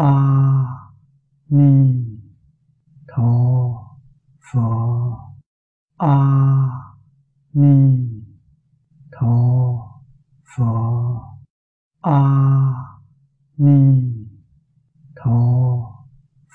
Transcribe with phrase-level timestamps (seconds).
[0.00, 0.12] a
[1.48, 1.72] ni
[3.08, 3.32] tho
[4.46, 4.68] pho
[5.98, 6.16] a
[7.52, 7.74] ni
[9.12, 9.34] tho
[10.52, 10.70] pho
[12.02, 12.20] a
[13.58, 13.78] ni
[15.16, 15.38] tho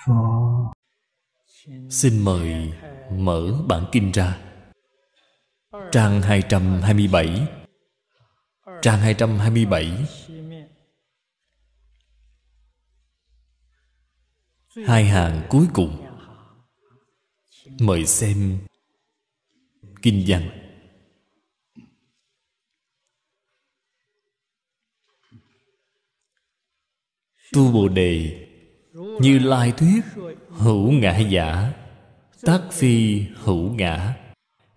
[0.05, 0.21] pho
[1.89, 2.73] Xin mời
[3.17, 4.37] mở bản kinh ra
[5.91, 7.47] Trang 227
[8.81, 10.05] Trang 227
[14.83, 16.05] Hai hàng cuối cùng.
[17.79, 18.57] Mời xem
[20.01, 20.49] Kinh văn.
[27.53, 28.47] Tu Bồ Đề,
[28.93, 30.01] Như Lai Thuyết,
[30.49, 31.73] Hữu ngã giả,
[32.41, 34.15] Tác phi hữu ngã,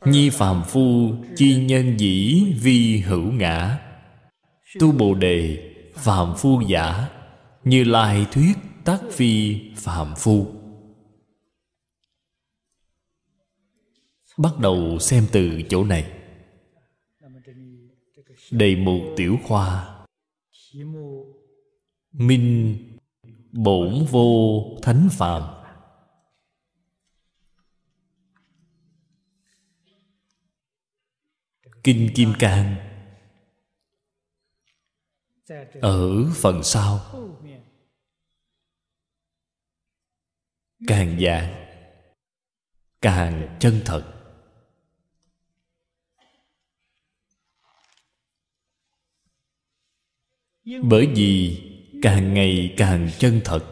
[0.04, 3.78] Nhi phàm phu Chi nhân dĩ vi hữu ngã,
[4.80, 7.08] Tu Bồ Đề, Phàm phu giả,
[7.64, 8.67] Như Lai Thuyết.
[8.88, 10.46] Tác phi phạm phu.
[14.36, 16.12] Bắt đầu xem từ chỗ này.
[18.50, 19.98] Đề mục tiểu khoa.
[22.12, 22.78] Minh
[23.52, 25.42] Bổn vô thánh phàm.
[31.84, 32.76] Kinh Kim Cang.
[35.80, 37.00] Ở phần sau.
[40.86, 41.64] Càng dạng
[43.00, 44.14] Càng chân thật.
[50.82, 51.62] Bởi vì
[52.02, 53.64] càng ngày càng chân thật,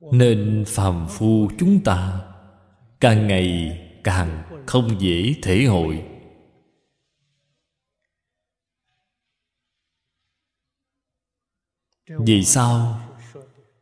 [0.00, 2.32] Nên phàm phu chúng ta
[3.00, 6.04] Càng ngày càng không dễ thể hội.
[12.06, 13.05] Vì sao?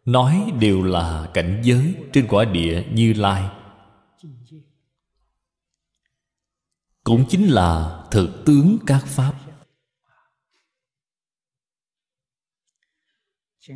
[0.05, 3.51] Nói đều là cảnh giới Trên quả địa như lai.
[7.05, 9.35] Cũng chính là thực tướng các Pháp.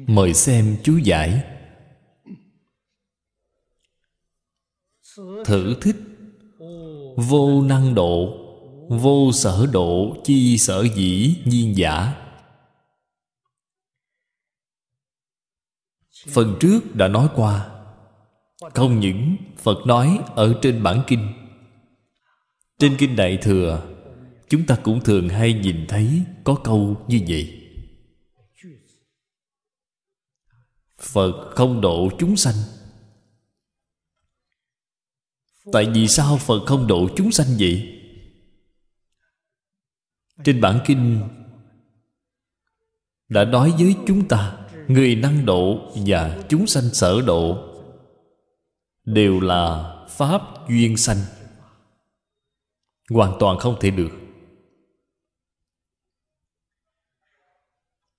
[0.07, 1.45] Mời xem chú giải.
[5.45, 5.97] Thử thích.
[7.17, 8.45] Vô năng độ,
[8.89, 12.28] Vô sở độ, Chi sở dĩ, nhiên giả.
[16.27, 17.69] Phần trước đã nói qua.
[18.75, 21.33] Không những Phật nói ở trên bản kinh.
[22.79, 23.83] Trên kinh Đại Thừa,
[24.49, 27.55] Chúng ta cũng thường hay nhìn thấy Có câu như vậy.
[30.99, 32.55] Phật không độ chúng sanh.
[35.73, 38.01] Tại vì sao Phật không độ chúng sanh vậy?
[40.45, 41.29] Trên bản kinh
[43.29, 44.58] Đã nói với chúng ta
[44.89, 47.69] Người năng độ và chúng sanh sở độ
[49.05, 51.19] Đều là Pháp duyên sanh.
[53.11, 54.11] Hoàn toàn không thể được.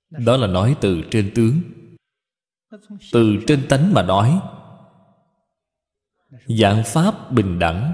[0.09, 1.61] Đó là nói từ trên tướng.
[3.11, 4.41] Từ trên tánh mà nói.
[6.59, 7.93] Dạng pháp bình đẳng.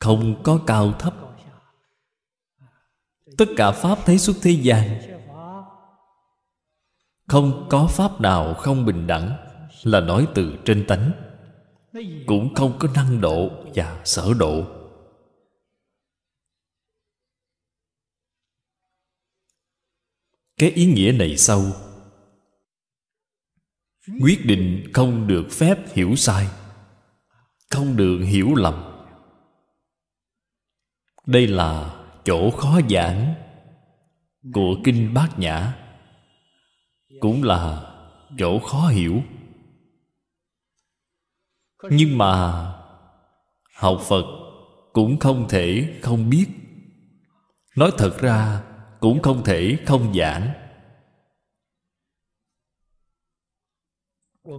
[0.00, 1.14] Không có cao thấp.
[3.38, 5.11] Tất cả pháp thấy xuất thế gian
[7.32, 9.36] không có pháp nào không bình đẳng,
[9.82, 11.12] là nói từ trên tánh.
[12.26, 14.64] Cũng không có năng độ và sở độ.
[20.58, 21.62] Cái ý nghĩa này sâu
[24.20, 26.46] quyết định không được phép hiểu sai,
[27.70, 29.04] không được hiểu lầm.
[31.26, 31.94] Đây là
[32.24, 33.34] chỗ khó giảng
[34.52, 35.81] của kinh bát nhã
[37.20, 37.92] cũng là
[38.38, 39.22] chỗ khó hiểu.
[41.90, 42.62] Nhưng mà
[43.74, 44.24] học phật
[44.92, 46.46] cũng không thể không biết.
[47.76, 48.62] Nói thật ra
[49.00, 50.52] cũng không thể không giảng.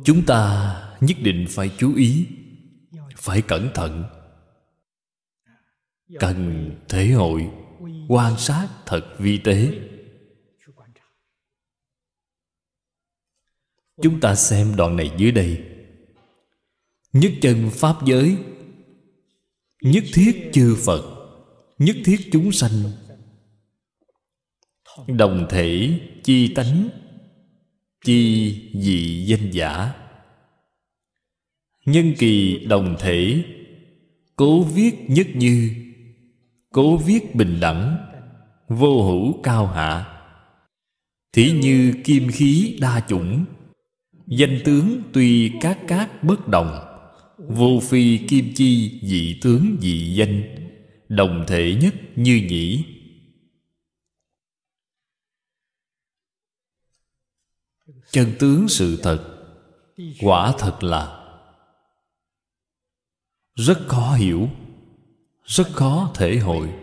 [0.06, 2.28] Chúng ta nhất định phải chú ý,
[3.18, 4.04] phải cẩn thận.
[6.20, 7.52] Cần thể hội
[8.08, 9.72] quan sát thật vi tế.
[14.02, 15.64] Chúng ta xem đoạn này dưới đây.
[17.14, 18.38] Nhất chân pháp giới.
[19.82, 21.04] Nhất thiết chư phật.
[21.78, 22.72] Nhất thiết chúng sanh.
[25.08, 26.90] Đồng thể chi tánh.
[28.06, 29.94] Chi dị danh giả.
[31.86, 33.44] Nhân kỳ đồng thể.
[34.36, 35.72] Cố viết nhất như.
[36.72, 37.98] Cố viết bình đẳng.
[38.68, 40.10] Vô hữu cao hạ.
[41.34, 43.46] Thí như kim khí đa chủng.
[44.28, 46.90] Danh tướng tuy các các bất đồng,
[47.38, 50.44] Vô phi kim chi dị tướng dị danh,
[51.10, 52.86] Đồng thể nhất như nhĩ.
[58.12, 59.46] Chân tướng sự thật,
[60.22, 61.20] Quả thật là
[63.56, 64.50] Rất khó hiểu,
[65.44, 66.74] Rất khó thể hội.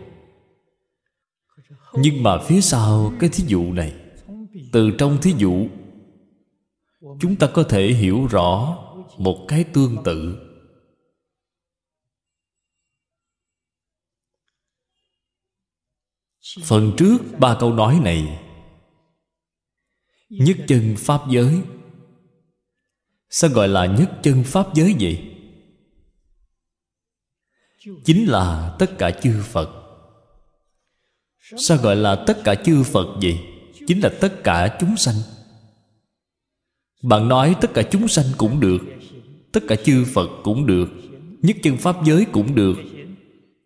[1.93, 3.93] Nhưng mà phía sau cái thí dụ này,
[4.71, 5.67] Từ trong thí dụ
[7.01, 8.77] Chúng ta có thể hiểu rõ
[9.17, 10.47] Một cái tương tự
[16.63, 18.39] Phần trước ba câu nói này,
[20.29, 21.61] Nhất chân Pháp giới
[23.29, 25.37] Sao gọi là nhất chân Pháp giới vậy?
[28.05, 29.69] Chính là tất cả chư Phật
[31.57, 33.39] Sao gọi là tất cả chư Phật vậy?
[33.87, 35.15] Chính là tất cả chúng sanh
[37.01, 38.81] bạn nói tất cả chúng sanh cũng được,
[39.51, 40.89] Tất cả chư Phật cũng được,
[41.41, 42.75] Nhất chân Pháp giới cũng được.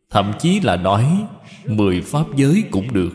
[0.09, 1.27] Thậm chí là nói
[1.65, 3.11] Mười Pháp giới cũng được.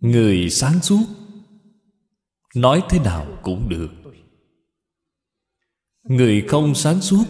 [0.00, 1.04] Người sáng suốt,
[2.54, 3.88] nói thế nào cũng được.
[6.02, 7.24] Người không sáng suốt,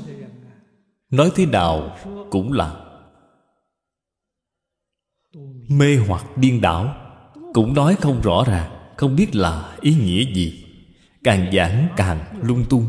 [1.10, 1.96] nói thế nào
[2.30, 2.84] cũng là.
[5.68, 7.07] Mê hoặc điên đảo
[7.54, 10.64] cũng nói không rõ ràng, không biết là ý nghĩa gì.
[11.24, 12.88] Càng giảng càng lung tung.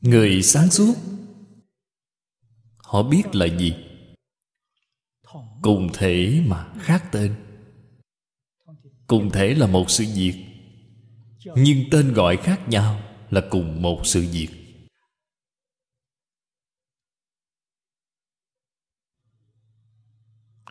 [0.00, 0.94] Người sáng suốt.
[2.78, 3.74] Họ biết là gì?
[5.62, 7.34] Cùng thể mà khác tên.
[9.06, 10.44] Cùng thể là một sự việc.
[11.56, 13.00] Nhưng tên gọi khác nhau
[13.30, 14.59] là cùng một sự việc.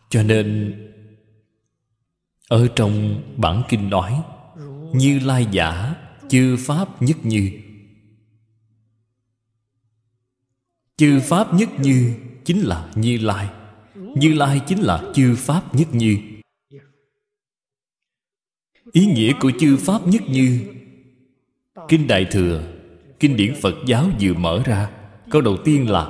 [0.10, 0.76] Cho nên,
[2.48, 4.22] ở trong bản kinh nói,
[4.94, 5.96] như lai giả,
[6.30, 7.52] chư pháp nhất như.
[10.98, 12.14] Chư pháp nhất như
[12.46, 13.50] chính là như lai.
[13.96, 16.18] Như lai chính là chư pháp nhất như.
[18.92, 20.62] Ý nghĩa của chư pháp nhất như,
[21.88, 22.64] kinh đại thừa,
[23.20, 24.90] kinh điển phật giáo vừa mở ra,
[25.30, 26.08] câu đầu tiên là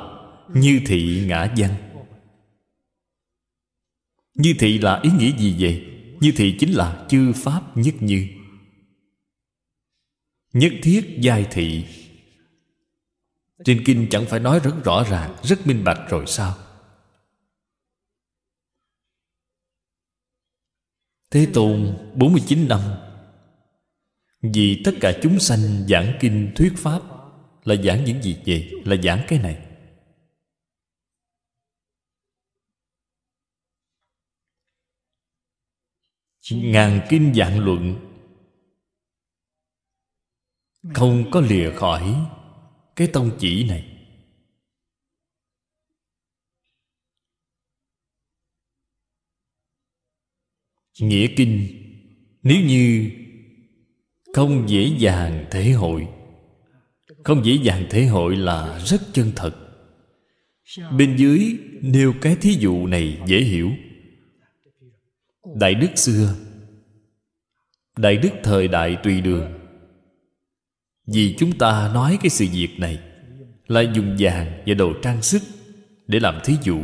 [0.53, 1.88] như thị ngã văn
[4.39, 5.85] như thị là ý nghĩa gì vậy?
[6.19, 8.27] Như thị chính là chư pháp nhất như.
[10.53, 11.85] Nhất thiết giai thị.
[13.65, 16.57] Trên kinh chẳng phải nói rất rõ ràng, rất minh bạch rồi sao?
[21.31, 22.79] Thế Tôn 49 năm.
[24.41, 27.01] Vì tất cả chúng sanh giảng kinh thuyết pháp,
[27.63, 28.71] Là giảng những gì vậy?
[28.85, 29.57] Là giảng cái này.
[36.51, 37.95] Ngàn kinh dạng luận.
[40.93, 42.15] Không có lìa khỏi
[42.95, 43.85] Cái tông chỉ này.
[50.99, 51.67] Nghĩa kinh,
[52.43, 53.11] nếu như
[54.33, 56.07] không dễ dàng thể hội,
[57.23, 59.55] không dễ dàng thể hội là rất chân thật.
[60.97, 63.71] Bên dưới nêu cái thí dụ này dễ hiểu.
[65.55, 66.35] Đại đức xưa
[67.97, 69.59] đại đức thời đại tùy đường.
[71.07, 72.99] Vì chúng ta nói cái sự việc này
[73.67, 75.41] là dùng vàng và đồ trang sức
[76.07, 76.81] để làm thí dụ.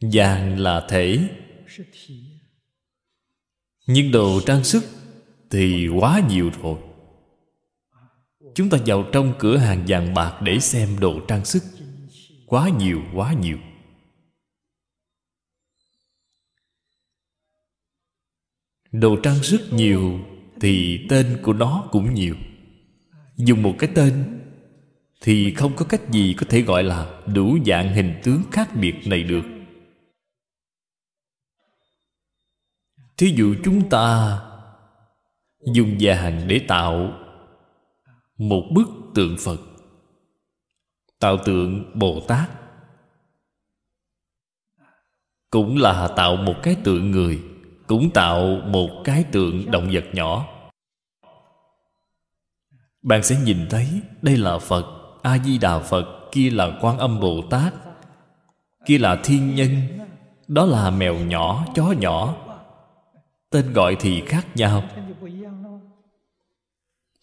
[0.00, 1.18] Vàng là thể,
[3.86, 4.84] nhưng đồ trang sức
[5.50, 6.78] thì quá nhiều rồi.
[8.54, 11.62] Chúng ta vào trong cửa hàng vàng bạc để xem đồ trang sức.
[12.46, 13.58] Quá nhiều quá nhiều.
[18.92, 20.20] Đồ trang sức nhiều
[20.60, 22.36] thì tên của nó cũng nhiều.
[23.36, 24.40] Dùng một cái tên
[25.20, 28.94] thì không có cách gì có thể gọi là đủ dạng hình tướng khác biệt
[29.06, 29.44] này được.
[33.16, 34.38] Thí dụ chúng ta
[35.74, 37.12] dùng vàng để tạo
[38.36, 39.60] một bức tượng phật,
[41.18, 42.50] tạo tượng bồ tát,
[45.50, 47.42] cũng là tạo một cái tượng người
[47.88, 50.46] cũng tạo một cái tượng động vật nhỏ.
[53.02, 53.86] Bạn sẽ nhìn thấy
[54.22, 54.84] đây là phật
[55.22, 57.74] a di đà phật, kia là quan âm bồ tát
[58.86, 59.70] kia là thiên nhân,
[60.48, 62.36] đó là mèo nhỏ, chó nhỏ,
[63.50, 64.84] tên gọi thì khác nhau.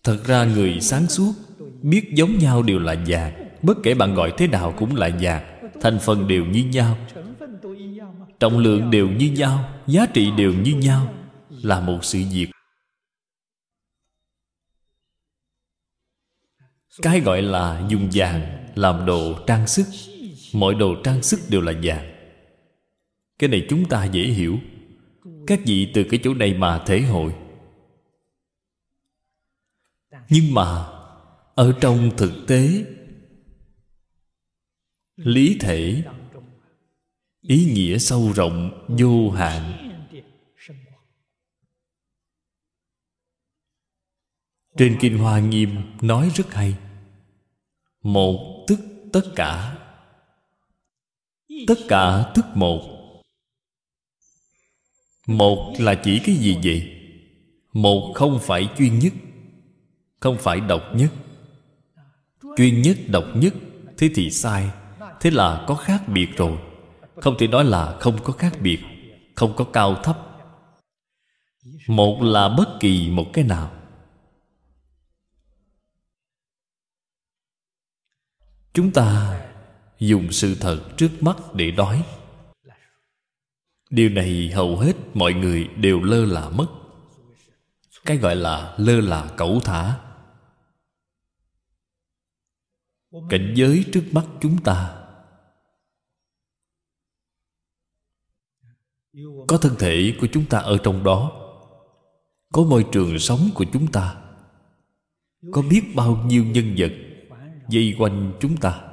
[0.04, 1.34] Thật ra người sáng suốt
[1.82, 5.72] biết giống nhau đều là vàng bất kể bạn gọi thế nào cũng là vàng
[5.82, 6.98] thành phần đều như nhau
[8.40, 11.14] trọng lượng đều như nhau, giá trị đều như nhau,
[11.50, 12.48] là một sự việc.
[17.02, 19.86] Cái gọi là dùng vàng làm đồ trang sức.
[20.54, 22.16] Mọi đồ trang sức đều là vàng.
[23.40, 24.60] Cái này chúng ta dễ hiểu.
[25.48, 27.36] Các vị từ cái chỗ này mà thể hội.
[30.30, 30.86] Nhưng mà,
[31.56, 32.86] ở trong thực tế,
[35.16, 36.04] lý thể
[37.48, 39.82] ý nghĩa sâu rộng, vô hạn.
[44.78, 45.70] Trên kinh hoa nghiêm
[46.02, 46.76] nói rất hay.
[48.02, 48.80] Một tức
[49.14, 49.78] tất cả.
[51.68, 52.82] Tất cả tức một.
[55.28, 56.92] Một là chỉ cái gì vậy?
[57.74, 59.14] Một không phải chuyên nhất,
[60.20, 61.14] không phải độc nhất.
[62.58, 63.54] Chuyên nhất, độc nhất,
[63.98, 64.70] thế thì sai,
[65.22, 66.75] thế là có khác biệt rồi
[67.26, 68.80] không thể nói là không có khác biệt,
[69.36, 70.20] không có cao thấp.
[71.88, 73.72] Một là bất kỳ một cái nào.
[78.74, 79.40] Chúng ta
[80.00, 82.04] dùng sự thật trước mắt để đói
[83.90, 86.68] điều này hầu hết mọi người đều lơ là mất.
[88.06, 90.00] Cái gọi là lơ là cẩu thả.
[93.30, 95.05] Cảnh giới trước mắt chúng ta
[99.48, 101.32] có thân thể của chúng ta ở trong đó.
[102.54, 104.22] Có môi trường sống của chúng ta.
[105.52, 106.92] Có biết bao nhiêu nhân vật
[107.70, 108.92] dây quanh chúng ta?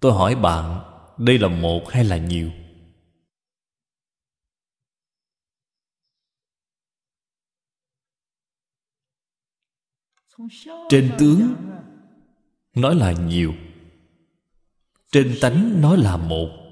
[0.00, 0.80] Tôi hỏi bạn
[1.18, 2.50] đây là một hay là nhiều?
[10.88, 11.54] Trên tướng
[12.74, 13.54] nói là nhiều.
[15.12, 16.65] Trên tánh nói là một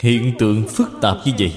[0.00, 1.54] hiện tượng phức tạp như vậy,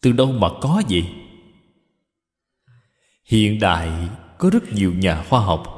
[0.00, 1.14] từ đâu mà có vậy?
[3.24, 5.76] Hiện đại có rất nhiều nhà khoa học.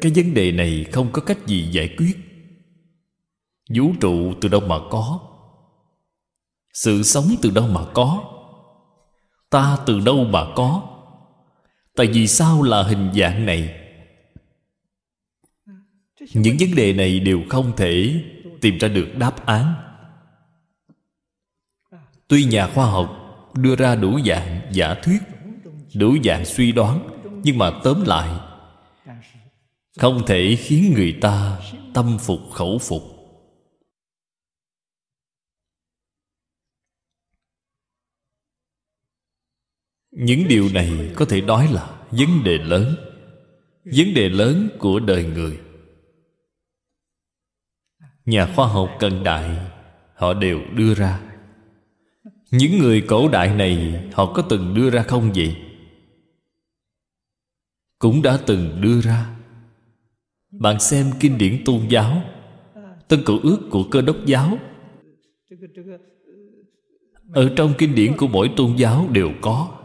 [0.00, 2.16] Cái vấn đề này không có cách gì giải quyết.
[3.74, 5.20] Vũ trụ từ đâu mà có?
[6.72, 8.24] Sự sống từ đâu mà có?
[9.50, 10.82] Ta từ đâu mà có?
[11.96, 13.89] Tại vì sao là hình dạng này?
[16.34, 18.24] Những vấn đề này đều không thể
[18.60, 19.74] tìm ra được đáp án.
[22.28, 23.16] Tuy nhà khoa học
[23.54, 25.18] đưa ra đủ dạng giả thuyết,
[25.94, 27.08] đủ dạng suy đoán,
[27.44, 28.40] nhưng mà tóm lại,
[29.98, 31.58] không thể khiến người ta
[31.94, 33.02] tâm phục khẩu phục.
[40.10, 42.94] Những điều này có thể nói là vấn đề lớn.
[43.84, 45.58] Vấn đề lớn của đời người
[48.30, 49.56] nhà khoa học cận đại,
[50.14, 51.20] họ đều đưa ra.
[52.50, 55.56] Những người cổ đại này, họ có từng đưa ra không vậy?
[57.98, 59.36] Cũng đã từng đưa ra.
[60.50, 62.22] Bạn xem kinh điển tôn giáo,
[63.08, 64.58] tân cựu ước của cơ đốc giáo.
[67.32, 69.78] Ở trong kinh điển của mỗi tôn giáo đều có.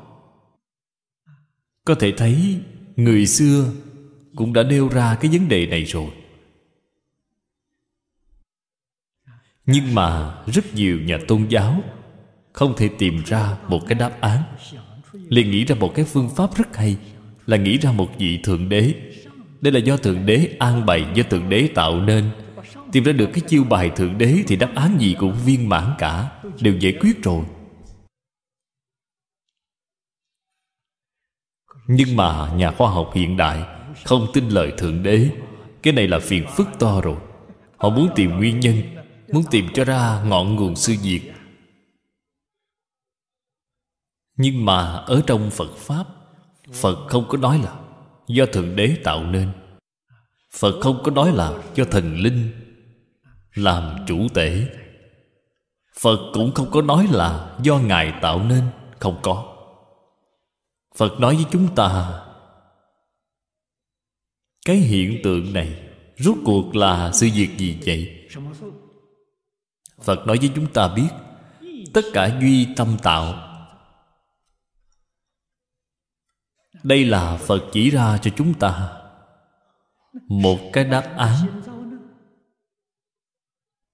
[1.85, 2.59] Có thể thấy,
[2.95, 3.71] người xưa
[4.35, 6.09] cũng đã nêu ra cái vấn đề này rồi.
[9.65, 11.81] Nhưng mà rất nhiều nhà tôn giáo
[12.53, 14.43] không thể tìm ra một cái đáp án.
[15.13, 16.97] Liền nghĩ ra một cái phương pháp rất hay,
[17.45, 18.93] là nghĩ ra một vị thượng đế.
[19.61, 22.29] Đây là do thượng đế an bày, do thượng đế tạo nên.
[22.91, 25.93] Tìm ra được cái chiêu bài thượng đế thì đáp án gì cũng viên mãn
[25.97, 26.31] cả,
[26.61, 27.45] đều giải quyết rồi.
[31.87, 33.63] Nhưng mà nhà khoa học hiện đại
[34.05, 35.29] không tin lời thượng đế.
[35.83, 37.17] Cái này là phiền phức to rồi.
[37.77, 38.75] Họ muốn tìm nguyên nhân
[39.33, 41.21] muốn tìm cho ra ngọn nguồn sư diệt
[44.37, 46.05] nhưng mà ở trong phật pháp,
[46.73, 47.79] phật không có nói là
[48.27, 49.51] do thượng đế tạo nên.
[50.51, 52.51] Phật không có nói là do thần linh
[53.53, 54.67] làm chủ tể
[55.99, 58.63] phật cũng không có nói là do ngài tạo nên,
[58.99, 59.55] không có.
[60.95, 62.21] Phật nói với chúng ta,
[64.65, 65.79] cái hiện tượng này
[66.17, 68.27] rốt cuộc là sự việc gì vậy?
[70.01, 71.09] Phật nói với chúng ta biết,
[71.93, 73.51] tất cả duy tâm tạo.
[76.83, 79.01] Đây là phật chỉ ra cho chúng ta
[80.29, 81.61] một cái đáp án.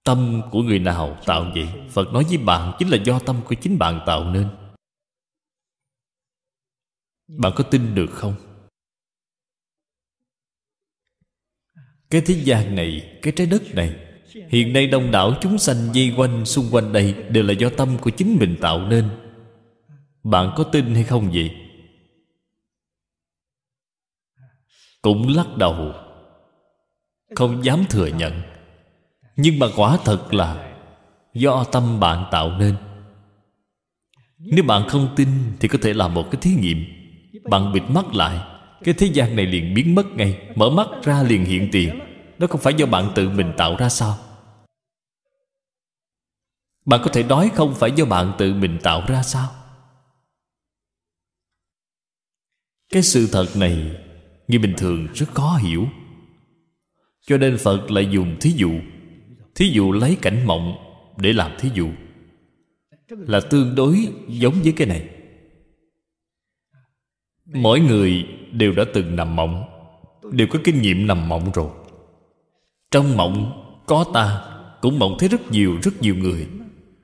[0.03, 1.67] Tâm của người nào tạo vậy?
[1.89, 4.49] Phật nói với bạn chính là do tâm của chính bạn tạo nên.
[7.27, 8.35] Bạn có tin được không?
[12.09, 14.10] Cái thế gian này, Cái trái đất này
[14.49, 17.97] Hiện nay đông đảo chúng sanh dây quanh, xung quanh đây Đều là do tâm
[18.01, 19.09] của chính mình tạo nên.
[20.23, 21.51] Bạn có tin hay không vậy?
[25.01, 25.93] Cũng lắc đầu.
[27.35, 28.41] Không dám thừa nhận.
[29.35, 30.73] Nhưng mà quả thật là
[31.33, 32.75] Do tâm bạn tạo nên.
[34.37, 35.27] Nếu bạn không tin
[35.59, 36.85] Thì có thể làm một cái thí nghiệm.
[37.49, 38.39] Bạn bịt mắt lại,
[38.83, 41.99] Cái thế gian này liền biến mất ngay, Mở mắt ra liền hiện tiền
[42.41, 44.17] nó không phải do bạn tự mình tạo ra sao?
[46.85, 49.51] Bạn có thể nói không phải do bạn tự mình tạo ra sao?
[52.89, 53.97] Cái sự thật này,
[54.47, 55.87] Người bình thường rất khó hiểu.
[57.21, 58.71] Cho nên Phật lại dùng thí dụ.
[59.55, 60.75] Thí dụ lấy cảnh mộng
[61.17, 61.89] Để làm thí dụ.
[63.09, 65.09] Là tương đối giống với cái này.
[67.45, 69.63] Mỗi người đều đã từng nằm mộng,
[70.31, 71.80] Đều có kinh nghiệm nằm mộng rồi.
[72.91, 74.41] Trong mộng, có ta,
[74.81, 76.47] Cũng mộng thấy rất nhiều rất nhiều người.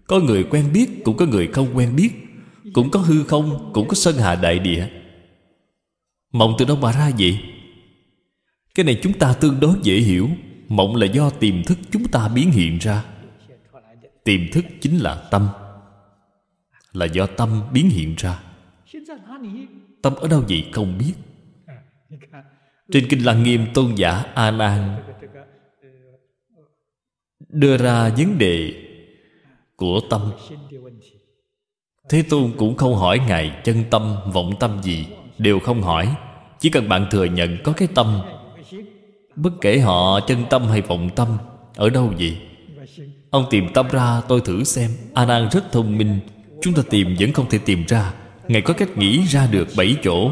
[0.07, 2.09] Có người quen biết, Cũng có người không quen biết.
[2.73, 4.87] Cũng có hư không, Cũng có sơn hà đại địa.
[6.31, 7.39] Mộng từ đâu mà ra vậy?
[8.75, 10.29] Cái này chúng ta tương đối dễ hiểu.
[10.67, 13.03] Mộng là do tiềm thức chúng ta biến hiện ra.
[14.23, 15.47] Tiềm thức chính là tâm.
[16.93, 18.39] Là do tâm biến hiện ra.
[20.01, 21.13] Tâm ở đâu vậy không biết.
[22.91, 24.95] Trên Kinh Lăng Nghiêm Tôn giả A Nan
[27.49, 28.73] Đưa ra vấn đề
[29.75, 30.21] Của tâm.
[32.09, 35.05] Thế Tôn cũng không hỏi Ngài chân tâm, vọng tâm gì
[35.37, 36.15] Đều không hỏi.
[36.59, 38.21] Chỉ cần bạn thừa nhận có cái tâm
[39.35, 41.37] Bất kể họ chân tâm hay vọng tâm
[41.75, 42.37] Ở đâu vậy
[43.29, 44.91] Ông tìm tâm ra tôi thử xem.
[45.13, 46.19] A Nan rất thông minh
[46.61, 48.13] Chúng ta tìm vẫn không thể tìm ra.
[48.47, 50.31] Ngài có cách nghĩ ra được bảy chỗ.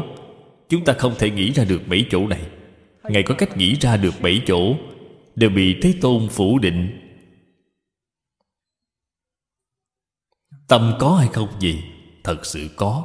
[0.68, 2.40] Chúng ta không thể nghĩ ra được bảy chỗ này.
[3.08, 4.74] Ngài có cách nghĩ ra được bảy chỗ
[5.34, 7.05] Đều bị Thế Tôn phủ định.
[10.68, 11.48] Tâm có hay không?
[11.60, 11.84] Gì?
[12.24, 13.04] Thật sự có.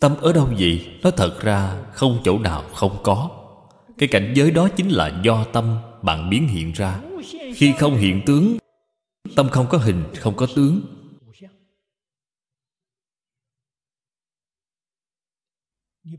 [0.00, 0.48] Tâm ở đâu?
[0.58, 3.30] Vậy Nó thật ra không chỗ nào không có.
[3.98, 7.00] Cái cảnh giới đó chính là do tâm bạn biến hiện ra.
[7.54, 8.56] Khi không hiện tướng
[9.36, 10.80] Tâm không có hình, không có tướng.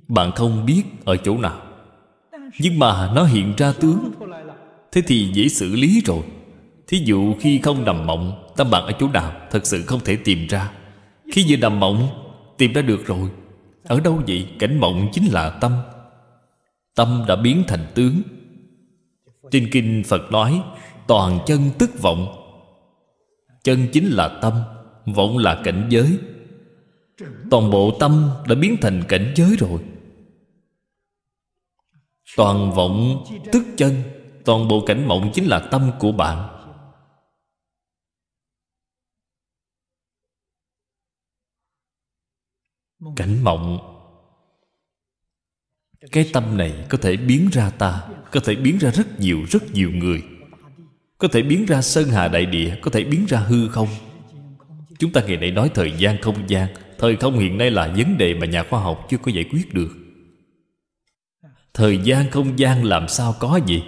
[0.08, 1.62] Bạn không biết ở chỗ nào.
[2.60, 4.12] Nhưng mà nó hiện ra tướng.
[4.92, 6.24] Thế thì dễ xử lý rồi.
[6.88, 10.16] Thí dụ khi không nằm mộng, Tâm bạn ở chỗ nào Thật sự không thể
[10.16, 10.72] tìm ra.
[11.32, 12.10] Khi vừa nằm mộng,
[12.58, 13.30] Tìm ra được rồi.
[13.84, 14.48] Ở đâu vậy?
[14.60, 15.72] Cảnh mộng chính là tâm.
[16.96, 18.22] Tâm đã biến thành tướng.
[19.52, 20.62] Trên kinh Phật nói,
[21.08, 22.28] Toàn chân tức vọng.
[23.64, 24.54] Chân chính là tâm,
[25.06, 26.18] Vọng là cảnh giới.
[27.52, 29.80] Toàn bộ tâm đã biến thành cảnh giới rồi.
[32.38, 33.96] Toàn vọng tức chân,
[34.46, 36.53] Toàn bộ cảnh mộng chính là tâm của bạn.
[43.16, 43.80] Cảnh mộng.
[46.12, 49.72] Cái tâm này có thể biến ra ta, Có thể biến ra rất nhiều rất
[49.74, 50.24] nhiều người.
[51.18, 53.88] Có thể biến ra sơn hà đại địa, Có thể biến ra hư không?
[55.00, 58.18] Chúng ta ngày nay nói thời gian không gian, Thời không hiện nay là vấn
[58.18, 59.90] đề mà nhà khoa học chưa có giải quyết được.
[61.74, 63.84] Thời gian không gian làm sao có gì?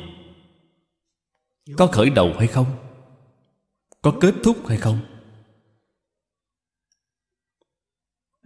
[1.78, 2.66] Có khởi đầu hay không?
[4.02, 5.00] Có kết thúc hay không?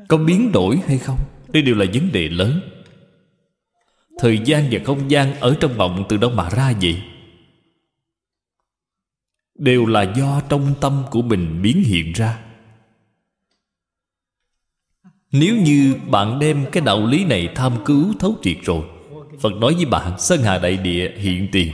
[0.07, 1.19] Có biến đổi hay không?
[1.47, 2.59] Đây đều là vấn đề lớn.
[4.19, 7.01] Thời gian và không gian Ở trong mộng từ đâu mà ra vậy?
[9.55, 12.39] Đều là do trong tâm của mình biến hiện ra.
[15.31, 18.83] Nếu như bạn đem cái đạo lý này tham cứu, thấu triệt rồi,
[19.39, 21.73] Phật nói với bạn, Sơn Hà Đại Địa hiện tiền.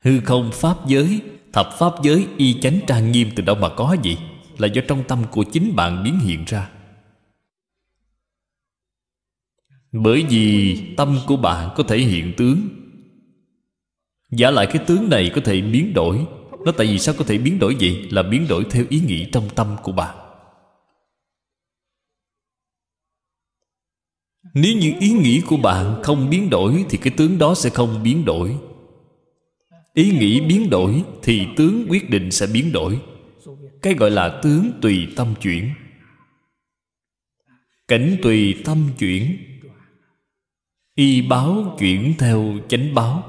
[0.00, 1.20] Hư không Pháp giới,
[1.52, 4.18] Thập Pháp giới y chánh trang nghiêm từ đâu mà có vậy?
[4.58, 6.70] Là do trong tâm của chính bạn biến hiện ra.
[9.92, 12.68] Bởi vì tâm của bạn có thể hiện tướng.
[14.30, 16.26] Giả lại cái tướng này có thể biến đổi.
[16.64, 18.08] Nó tại vì sao có thể biến đổi vậy?
[18.10, 20.16] Là biến đổi theo ý nghĩ trong tâm của bạn.
[24.54, 28.02] Nếu như ý nghĩ của bạn không biến đổi, Thì cái tướng đó sẽ không
[28.02, 28.56] biến đổi.
[29.94, 33.00] Ý nghĩ biến đổi, Thì tướng quyết định sẽ biến đổi.
[33.84, 35.74] Cái gọi là tướng tùy tâm chuyển.
[37.88, 39.38] Cảnh tùy tâm chuyển.
[40.94, 43.22] Y báo chuyển theo chánh báo.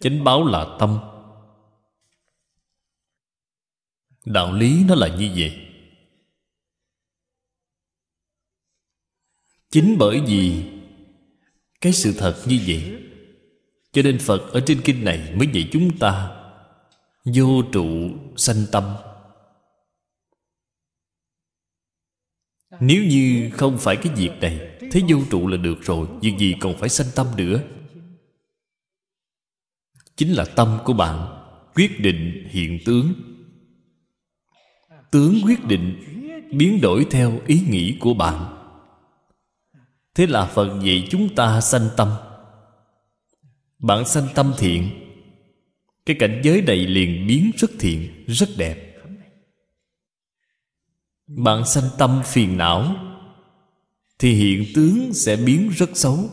[0.00, 0.98] Chánh báo là tâm.
[4.24, 5.68] Đạo lý nó là như vậy.
[9.70, 10.64] Chính bởi vì
[11.80, 13.02] cái sự thật như vậy,
[13.92, 16.38] cho nên phật ở trên kinh này mới dạy chúng ta
[17.24, 18.84] vô trụ sanh tâm.
[22.84, 24.60] Nếu như không phải cái việc này,
[24.92, 27.62] thế vô trụ là được rồi, việc gì còn phải sanh tâm nữa?
[30.16, 33.12] Chính là tâm của bạn, quyết định hiện tướng.
[35.10, 35.96] Tướng quyết định
[36.52, 38.56] biến đổi theo ý nghĩ của bạn.
[40.14, 42.08] Thế là phần dạy chúng ta sanh tâm.
[43.78, 44.90] Bạn sanh tâm thiện.
[46.06, 48.91] Cái cảnh giới này liền biến rất thiện, rất đẹp
[51.26, 52.96] bạn sanh tâm phiền não,
[54.18, 56.30] thì hiện tướng sẽ biến rất xấu,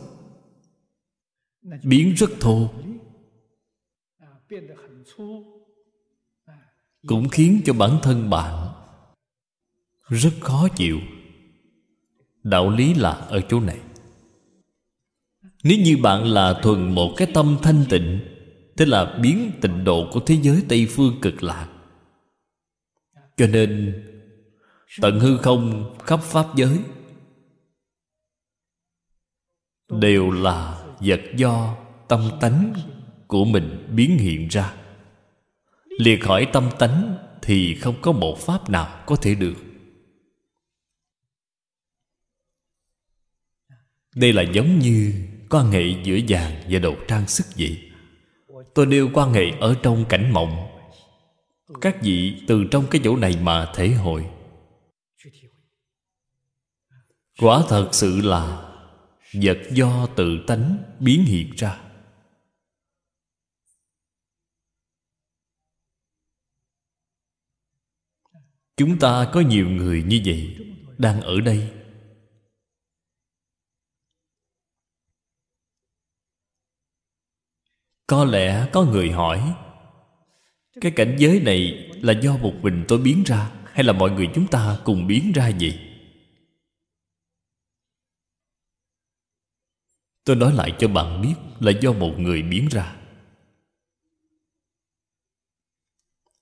[1.82, 2.70] biến rất thô,
[7.06, 8.72] cũng khiến cho bản thân bạn
[10.08, 10.98] rất khó chịu.
[12.42, 13.78] Đạo lý là ở chỗ này.
[15.64, 18.20] Nếu như bạn là thuần một cái tâm thanh tịnh
[18.80, 21.68] Thế là biến tịnh độ của thế giới Tây Phương cực lạc,
[23.36, 24.02] Cho nên
[25.00, 26.78] Tận hư không khắp Pháp giới.
[29.90, 31.76] Đều là vật do
[32.08, 32.74] tâm tánh
[33.26, 34.74] của mình biến hiện ra.
[35.98, 39.54] Liệt khỏi tâm tánh Thì không có một pháp nào có thể được.
[44.14, 45.14] Đây là giống như
[45.50, 47.90] quan hệ giữa vàng và đồ trang sức vậy.
[48.74, 50.66] Tôi nêu quan hệ ở trong cảnh mộng.
[51.80, 54.26] Các vị từ trong cái chỗ này mà thể hội
[57.40, 58.72] quả thật sự là
[59.42, 61.80] vật do tự tánh biến hiện ra.
[68.76, 70.56] Chúng ta có nhiều người như vậy
[70.98, 71.70] đang ở đây.
[78.06, 79.54] Có lẽ có người hỏi,
[80.80, 84.28] cái cảnh giới này là do một mình tôi biến ra hay là mọi người
[84.34, 85.89] chúng ta cùng biến ra vậy?
[90.24, 92.96] Tôi nói lại cho bạn biết là do một người biến ra.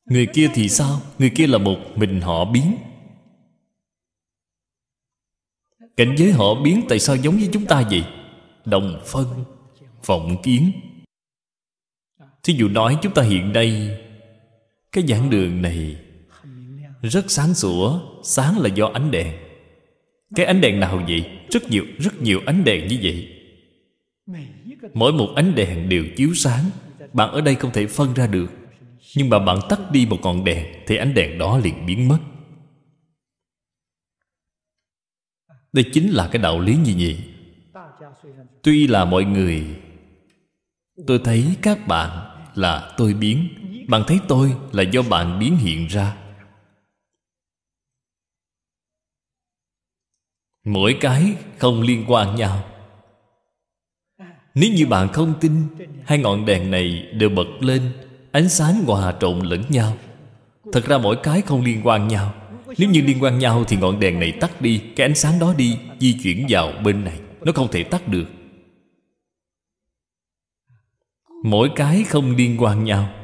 [0.05, 1.01] Người kia thì sao?
[1.19, 2.77] Người kia là một mình họ biến.
[5.97, 8.05] Cảnh giới họ biến tại sao giống với chúng ta vậy?
[8.65, 9.45] Đồng phân,
[10.07, 10.73] vọng kiến.
[12.43, 13.99] Thí dụ nói chúng ta hiện nay
[14.93, 15.97] cái giảng đường này
[17.03, 19.37] rất sáng sủa, sáng là do ánh đèn.
[20.35, 21.31] Cái ánh đèn nào vậy?
[21.51, 23.38] Rất nhiều rất nhiều ánh đèn như vậy
[24.95, 26.65] mỗi một ánh đèn đều chiếu sáng.
[27.13, 28.51] Bạn ở đây không thể phân ra được.
[29.17, 32.19] Nhưng mà bạn tắt đi một ngọn đèn, thì ánh đèn đó liền biến mất.
[35.73, 37.19] Đây chính là cái đạo lý như vậy
[38.63, 39.67] tuy là mọi người,
[41.07, 43.49] tôi thấy các bạn là tôi biến.
[43.89, 46.17] Bạn thấy tôi là do bạn biến hiện ra.
[50.65, 52.78] Mỗi cái không liên quan nhau
[54.55, 55.53] nếu như bạn không tin,
[56.05, 57.93] hai ngọn đèn này đều bật lên,
[58.33, 59.97] ánh sáng hòa trộn lẫn nhau.
[60.73, 62.35] Thật ra mỗi cái không liên quan nhau.
[62.79, 65.55] Nếu như liên quan nhau thì ngọn đèn này tắt đi, cái ánh sáng đó
[65.57, 67.21] đi, di chuyển vào bên này.
[67.41, 68.27] Nó không thể tắt được.
[71.45, 73.15] Mỗi cái không liên quan nhau.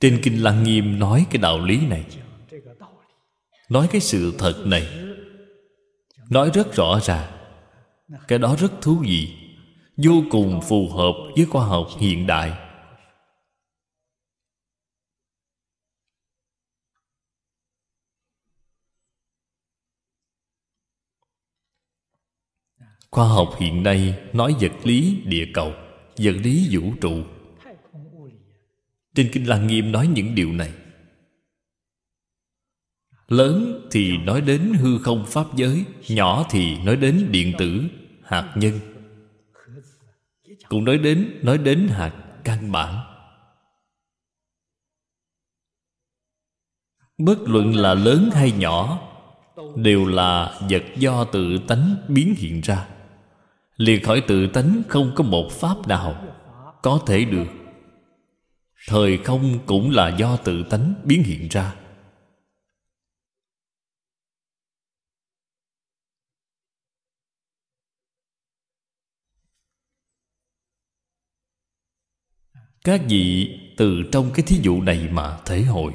[0.00, 2.04] Trên kinh lăng nghiêm nói cái đạo lý này.
[3.68, 4.88] Nói cái sự thật này
[6.30, 7.36] nói rất rõ ràng
[8.28, 9.36] cái đó rất thú vị.
[9.96, 12.52] Vô cùng phù hợp với khoa học hiện đại.
[23.10, 25.72] Khoa học hiện nay nói vật lý, địa cầu,
[26.16, 27.22] vật lý vũ trụ.
[29.14, 30.72] Trên kinh lăng nghiêm nói những điều này
[33.28, 37.82] lớn thì nói đến hư không pháp giới, nhỏ thì nói đến điện tử,
[38.24, 38.80] hạt nhân.
[40.68, 42.12] Cũng nói đến nói đến hạt
[42.44, 43.00] căn bản.
[47.18, 49.00] Bất luận là lớn hay nhỏ,
[49.76, 52.88] đều là vật do tự tánh biến hiện ra.
[53.76, 56.24] Liền khỏi tự tánh không có một pháp nào
[56.82, 57.48] có thể được.
[58.88, 61.74] Thời không cũng là do tự tánh biến hiện ra.
[72.86, 75.92] Các vị từ trong cái thí dụ này mà thể hội.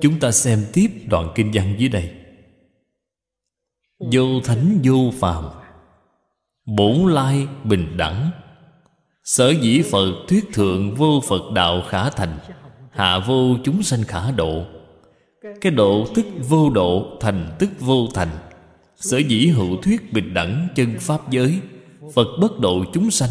[0.00, 2.14] Chúng ta xem tiếp đoạn kinh văn dưới đây.
[3.98, 5.44] Vô thánh, vô phàm,
[6.76, 8.30] bổn lai bình đẳng.
[9.24, 12.38] Sở dĩ phật thuyết thượng vô phật đạo khả thành,
[12.90, 14.64] hạ vô chúng sanh khả độ.
[15.60, 18.47] Cái độ tức vô độ thành tức vô thành
[18.98, 21.60] sở dĩ hữu thuyết bình đẳng chân pháp giới,
[22.14, 23.30] phật bất độ chúng sanh.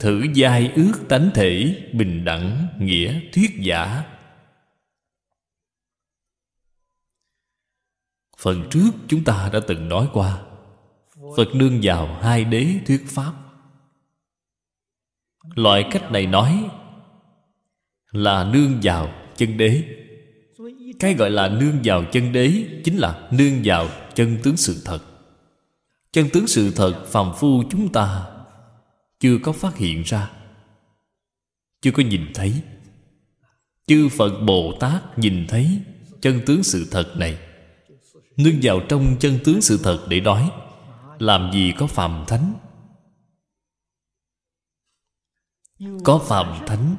[0.00, 4.04] Thử giai ước tánh thể bình đẳng nghĩa thuyết giả.
[8.38, 10.42] Phần trước chúng ta đã từng nói qua,
[11.36, 13.32] phật nương vào hai đế thuyết pháp.
[15.54, 16.68] Loại cách này nói
[18.10, 19.98] là nương vào chân đế
[20.98, 25.00] cái gọi là nương vào chân đế chính là nương vào chân tướng sự thật.
[26.12, 28.26] Chân tướng sự thật phàm phu chúng ta
[29.20, 30.30] chưa có phát hiện ra,
[31.82, 32.62] chưa có nhìn thấy.
[33.86, 35.80] Chư phật bồ tát nhìn thấy
[36.20, 37.38] chân tướng sự thật này,
[38.36, 40.50] nương vào trong chân tướng sự thật để đói
[41.18, 42.54] làm gì có phàm thánh.
[46.04, 46.96] Có phàm thánh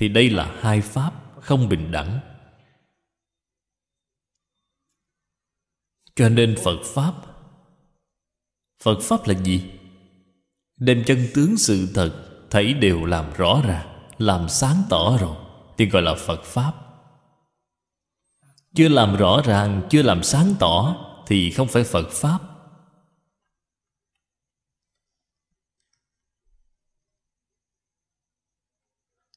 [0.00, 2.20] thì đây là hai pháp không bình đẳng.
[6.14, 7.14] Cho nên phật pháp
[8.82, 9.70] phật pháp là gì?
[10.76, 12.12] Đem chân tướng sự thật
[12.50, 15.36] thấy đều làm rõ ràng làm sáng tỏ rồi,
[15.78, 16.72] thì gọi là phật pháp.
[18.74, 22.38] Chưa làm rõ ràng, chưa làm sáng tỏ thì không phải phật pháp.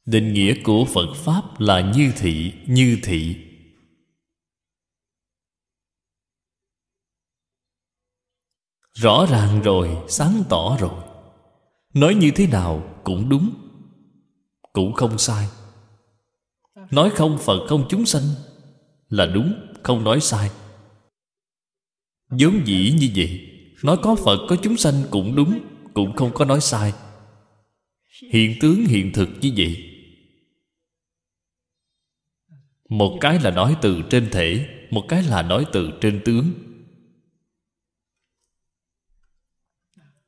[0.05, 3.35] Định nghĩa của phật pháp là như thị như thị.
[8.93, 11.03] Rõ ràng rồi, sáng tỏ rồi.
[11.93, 13.53] Nói như thế nào cũng đúng,
[14.73, 15.47] cũng không sai.
[16.91, 18.23] Nói không phật không chúng sanh
[19.09, 20.49] là đúng, không nói sai.
[22.29, 23.49] Vốn dĩ như vậy,
[23.83, 25.59] nói có phật có chúng sanh cũng đúng,
[25.93, 26.93] cũng không có nói sai.
[28.31, 29.92] Hiện tướng hiện thực như vậy
[32.89, 36.53] một cái là nói từ trên thể, một cái là nói từ trên tướng.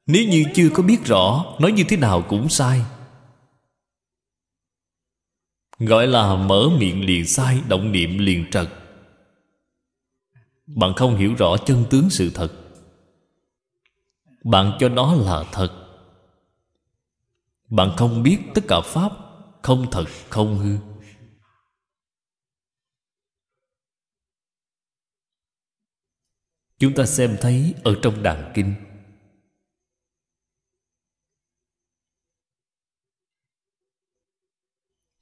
[0.06, 2.82] Nếu như chưa có biết rõ, nói như thế nào cũng sai.
[5.80, 8.68] Gọi là mở miệng liền sai, động niệm liền trật.
[10.66, 12.52] Bạn không hiểu rõ chân tướng sự thật.
[14.44, 15.70] Bạn cho nó là thật.
[17.70, 19.12] Bạn không biết tất cả pháp
[19.62, 20.95] không thật, không hư.
[26.80, 28.76] Chúng ta xem thấy ở trong đàn kinh.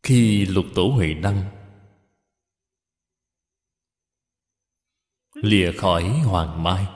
[0.04, 1.64] Khi lục tổ huệ năng
[5.34, 6.88] lìa khỏi hoàng mai,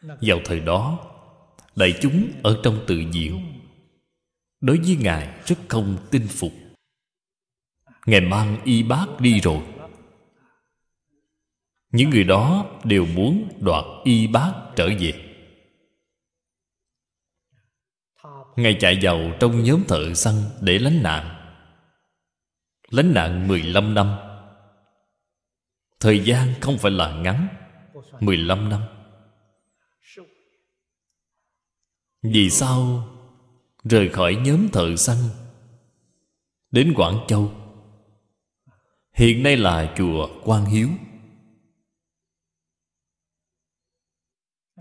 [0.00, 0.98] vào thời đó,
[1.76, 3.60] đại chúng ở trong tự diện
[4.60, 6.52] đối với ngài rất không tin phục.
[8.06, 9.77] Ngài mang y bác đi rồi
[11.90, 15.12] những người đó đều muốn đoạt y bát trở về.
[18.56, 21.34] Ngài chạy vào trong nhóm thợ săn để lánh nạn.
[22.88, 24.16] Lánh nạn 15 năm.
[26.00, 27.48] Thời gian không phải là ngắn
[28.20, 28.82] 15 năm.
[32.22, 33.08] Vì sao
[33.84, 35.16] Rời khỏi nhóm thợ săn
[36.70, 37.52] Đến Quảng Châu?
[39.12, 40.88] Hiện nay là chùa quan Hiếu.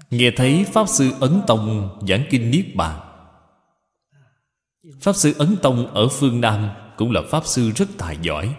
[0.10, 3.00] Nghe thấy Pháp Sư Ấn Tông giảng kinh Niết Bàn.
[5.02, 8.56] Pháp Sư Ấn Tông ở phương Nam Cũng là Pháp Sư rất tài giỏi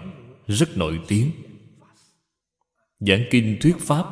[0.47, 1.31] Rất nổi tiếng.
[3.01, 4.05] Giảng kinh thuyết Pháp.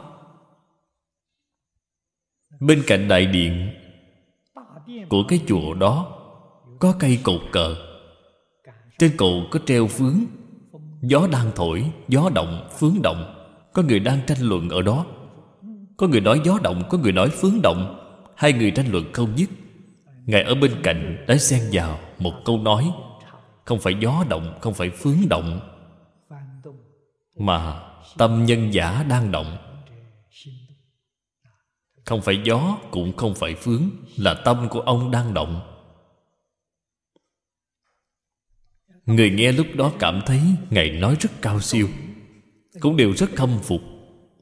[2.60, 3.74] Bên cạnh đại điện
[5.08, 6.18] Của cái chùa đó
[6.78, 7.76] Có cây cột cờ.
[8.98, 10.20] Trên cột có treo phướng
[11.02, 13.32] Gió đang thổi Gió động, phướng động.
[13.72, 15.06] Có người đang tranh luận ở đó.
[15.96, 18.02] Có người nói gió động Có người nói phướng động.
[18.36, 19.50] Hai người tranh luận không dứt.
[20.26, 22.92] Ngài ở bên cạnh đã xen vào một câu nói.
[23.64, 25.60] Không phải gió động, không phải phướng động
[27.38, 27.82] Mà
[28.18, 29.56] tâm nhân giả đang động.
[32.04, 33.82] Không phải gió cũng không phải phướng
[34.16, 35.60] Là tâm của ông đang động.
[39.06, 41.88] Người nghe lúc đó cảm thấy ngài nói rất cao siêu
[42.80, 43.80] cũng đều rất khâm phục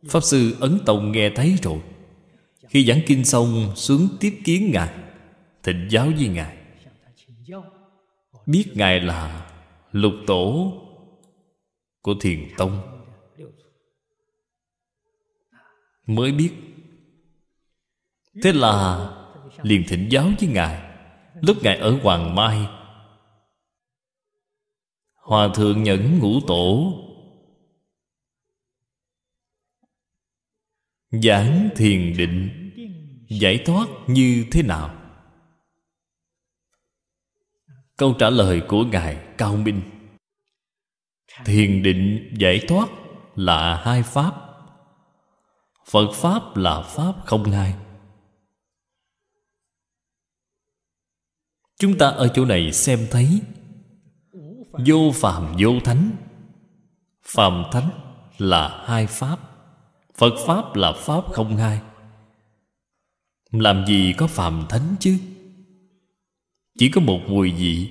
[0.08, 1.80] pháp sư ấn tông nghe thấy rồi.
[2.68, 4.94] Khi giảng kinh xong, xuống tiếp kiến ngài
[5.62, 6.56] thịnh giáo với ngài.
[8.46, 9.50] Biết ngài là
[9.92, 10.72] lục tổ
[12.02, 12.80] của thiền tông.
[16.06, 16.50] Mới biết.
[18.42, 19.10] Thế là
[19.62, 20.82] liền thỉnh giáo với ngài.
[21.42, 22.66] Lúc ngài ở hoàng mai,
[25.14, 26.92] hòa thượng nhẫn ngũ tổ
[31.22, 32.50] giảng thiền định,
[33.28, 34.94] giải thoát như thế nào?
[37.96, 39.82] Câu trả lời của ngài cao minh.
[41.44, 42.88] Thiền định giải thoát
[43.34, 44.34] là hai pháp.
[45.90, 47.74] Phật pháp là pháp không hai.
[51.78, 53.40] Chúng ta ở chỗ này xem thấy,
[54.86, 56.10] vô phàm vô thánh,
[57.22, 57.90] phàm thánh
[58.38, 59.38] là hai pháp
[60.18, 61.80] phật pháp là pháp không hai.
[63.50, 65.18] Làm gì có phàm thánh chứ?
[66.78, 67.90] Chỉ có một mùi vị.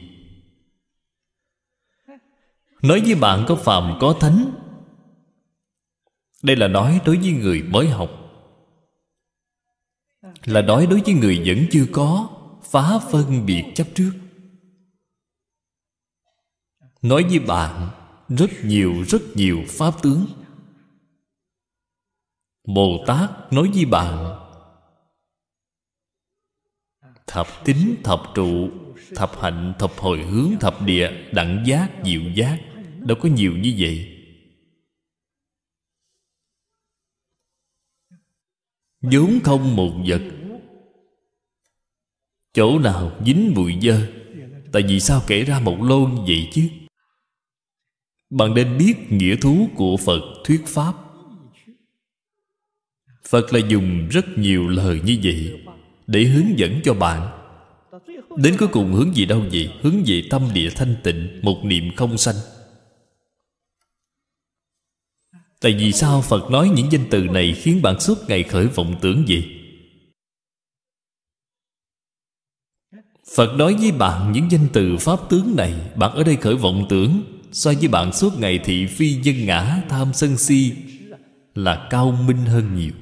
[2.81, 4.51] Nói với bạn có phàm có thánh.
[6.43, 8.09] Đây là nói đối với người mới học.
[10.45, 12.29] Là nói đối với người vẫn chưa có,
[12.63, 14.11] phá phân biệt chấp trước.
[17.01, 17.89] Nói với bạn,
[18.29, 20.25] rất nhiều rất nhiều pháp tướng
[22.63, 24.39] bồ tát nói với bạn,
[27.27, 28.69] thập tính thập trụ,
[29.15, 32.59] thập hạnh, thập hồi hướng, thập địa, đẳng giác, diệu giác,
[32.99, 34.09] đâu có nhiều như vậy.
[39.01, 40.21] Vốn không một vật.
[42.53, 44.07] Chỗ nào dính bụi dơ?
[44.71, 46.69] Tại vì sao kể ra một lô như vậy chứ?
[48.29, 51.02] Bạn nên biết nghĩa thú của phật thuyết pháp
[53.29, 55.61] phật là dùng rất nhiều lời như vậy
[56.07, 57.39] để hướng dẫn cho bạn.
[58.37, 59.73] Đến cuối cùng hướng gì đâu vậy?
[59.81, 62.35] Hướng về tâm địa thanh tịnh, một niệm không sanh.
[65.61, 68.95] Tại vì sao phật nói những danh từ này khiến bạn suốt ngày khởi vọng
[69.01, 69.59] tưởng gì?
[73.35, 76.85] Phật nói với bạn những danh từ pháp tướng này, bạn ở đây khởi vọng
[76.89, 77.21] tưởng.
[77.51, 80.71] So với bạn suốt ngày thị phi dân ngã, tham sân si
[81.55, 82.93] là cao minh hơn nhiều.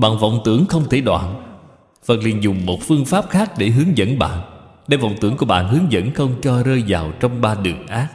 [0.00, 1.56] Bạn vọng tưởng không thể đoạn,
[2.04, 4.42] phật liền dùng một phương pháp khác để hướng dẫn bạn,
[4.88, 8.08] để vọng tưởng của bạn hướng dẫn không cho rơi vào trong ba đường ác.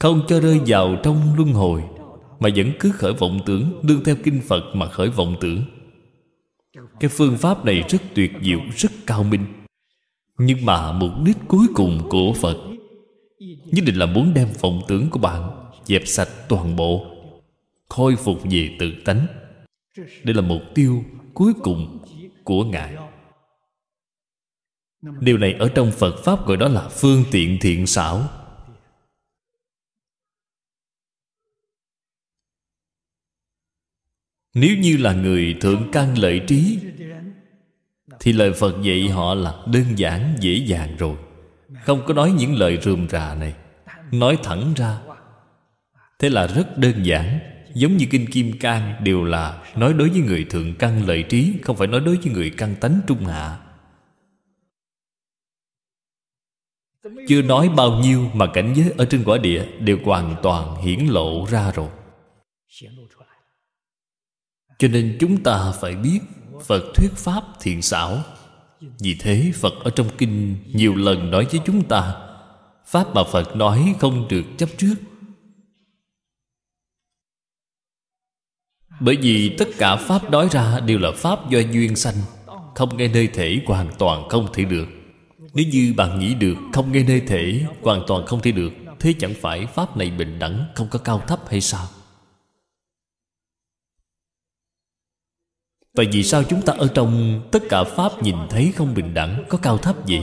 [0.00, 1.82] Không cho rơi vào trong luân hồi,
[2.40, 5.62] mà vẫn cứ khởi vọng tưởng đương theo kinh phật mà khởi vọng tưởng.
[7.00, 9.44] Cái phương pháp này rất tuyệt diệu, rất cao minh.
[10.38, 12.56] Nhưng mà mục đích cuối cùng của phật,
[13.64, 15.50] nhất định là muốn đem vọng tưởng của bạn
[15.84, 17.06] dẹp sạch toàn bộ,
[17.88, 19.26] khôi phục về tự tánh
[19.96, 22.04] đây là mục tiêu cuối cùng
[22.44, 22.96] của ngài.
[25.20, 28.28] Điều này ở trong phật pháp gọi đó là phương tiện thiện xảo.
[34.54, 36.78] Nếu như là người thượng căn lợi trí,
[38.20, 41.16] thì lời phật dạy họ là đơn giản, dễ dàng rồi.
[41.84, 43.54] Không có nói những lời rườm rà này.
[44.12, 45.00] Nói thẳng ra,
[46.18, 47.38] thế là rất đơn giản
[47.74, 51.54] giống như kinh kim cang, đều là nói đối với người thượng căn lợi trí,
[51.62, 53.58] không phải nói đối với người căn tánh trung hạ.
[57.28, 61.06] Chưa nói bao nhiêu mà cảnh giới ở trên quả địa đều hoàn toàn hiển
[61.06, 61.88] lộ ra rồi.
[64.78, 66.20] Cho nên chúng ta phải biết
[66.66, 68.18] phật thuyết pháp thiện xảo.
[68.98, 72.14] Vì thế phật ở trong kinh nhiều lần nói với chúng ta,
[72.86, 74.94] pháp mà phật nói không được chấp trước
[79.00, 82.14] bởi vì tất cả pháp nói ra đều là pháp do duyên sanh.
[82.74, 84.86] Không nghe nơi thể, hoàn toàn không thể được.
[85.54, 89.14] Nếu như bạn nghĩ được không nghe nơi thể, hoàn toàn không thể được, thế
[89.18, 91.86] chẳng phải pháp này bình đẳng, không có cao thấp hay sao?
[95.96, 99.44] Tại vì sao chúng ta ở trong tất cả Pháp nhìn thấy không bình đẳng,
[99.48, 100.22] Có cao thấp gì?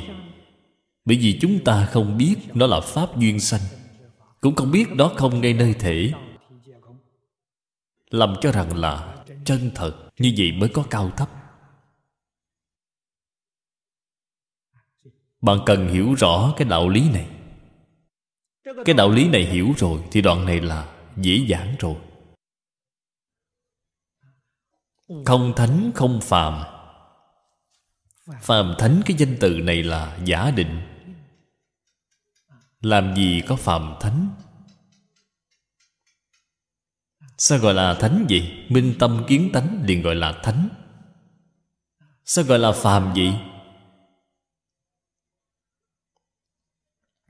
[1.05, 3.61] Bởi vì chúng ta không biết nó là Pháp duyên sanh.
[4.41, 6.11] Cũng không biết đó không ngay nơi thể
[8.09, 11.29] làm cho rằng là chân thật, Như vậy mới có cao thấp.
[15.41, 17.29] Bạn cần hiểu rõ cái đạo lý này.
[18.85, 21.95] Cái đạo lý này hiểu rồi Thì đoạn này là dễ dàng rồi.
[25.25, 26.63] Không thánh không phàm.
[28.41, 30.81] Phàm thánh cái danh từ này là giả định.
[32.81, 34.29] Làm gì có phàm thánh?
[37.37, 40.69] Sao gọi là thánh gì minh tâm kiến tánh liền gọi là thánh.
[42.25, 43.33] Sao gọi là phàm gì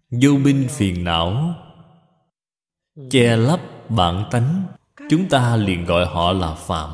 [0.10, 1.56] vô minh phiền não,
[3.12, 4.68] che lấp bản tánh.
[5.10, 6.92] Chúng ta liền gọi họ là phàm.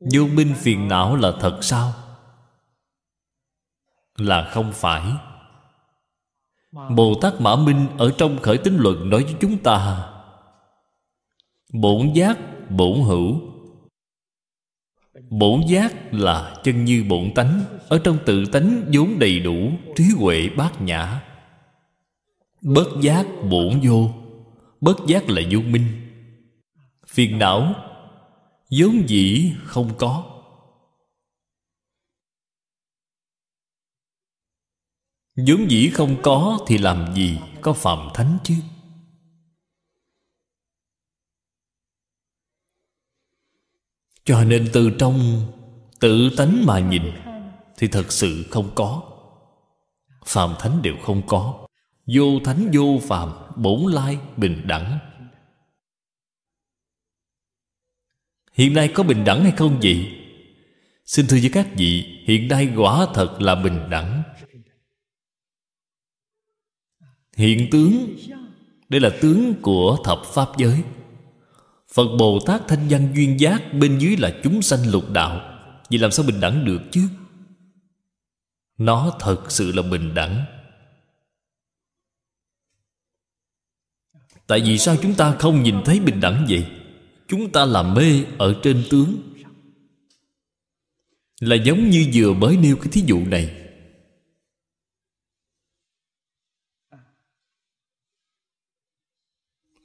[0.00, 1.92] Vô minh phiền não là thật sao?
[4.16, 5.12] Là không phải
[6.72, 10.08] bồ tát mã minh ở trong khởi tín luận nói với chúng ta.
[11.72, 12.38] Bổn giác,
[12.70, 13.40] bổn hữu.
[15.30, 20.04] Bổn giác là chân như bổn tánh, ở trong tự tánh vốn đầy đủ, trí
[20.16, 21.22] huệ bát nhã.
[22.62, 24.10] Bất giác, bổn vô.
[24.80, 25.86] Bất giác là vô minh.
[27.06, 27.74] Phiền não.
[28.70, 30.37] Vốn dĩ không có.
[35.46, 38.54] Vốn dĩ không có thì làm gì có phạm thánh chứ?
[44.24, 45.46] Cho nên từ trong
[46.00, 47.02] tự tánh mà nhìn
[47.76, 49.02] thì thật sự không có.
[50.26, 51.66] Phàm thánh đều không có.
[52.06, 54.98] Vô thánh, vô phàm, bổn lai bình đẳng.
[58.52, 60.06] Hiện nay có bình đẳng hay không vậy?
[61.04, 64.22] Xin thưa với các vị, hiện nay quả thật là bình đẳng
[67.38, 68.16] hiện tướng.
[68.88, 70.82] Đây là tướng của thập pháp giới.
[71.94, 75.40] Phật Bồ Tát thanh văn duyên giác Bên dưới là chúng sanh lục đạo.
[75.90, 77.08] Vậy làm sao bình đẳng được chứ?
[78.78, 80.44] Nó thật sự là bình đẳng.
[84.46, 86.66] Tại vì sao chúng ta không nhìn thấy bình đẳng vậy?
[87.28, 89.16] Chúng ta làm mê ở trên tướng.
[91.40, 93.67] Là giống như vừa mới nêu cái thí dụ này.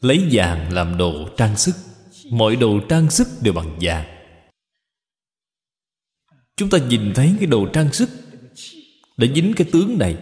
[0.03, 1.75] Lấy vàng làm đồ trang sức.
[2.31, 4.05] Mọi đồ trang sức đều bằng vàng.
[6.55, 8.09] Chúng ta nhìn thấy cái đồ trang sức
[9.17, 10.17] Đã dính cái tướng này.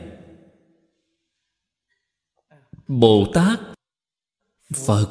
[2.88, 3.59] Bồ Tát,
[4.86, 5.07] Phật,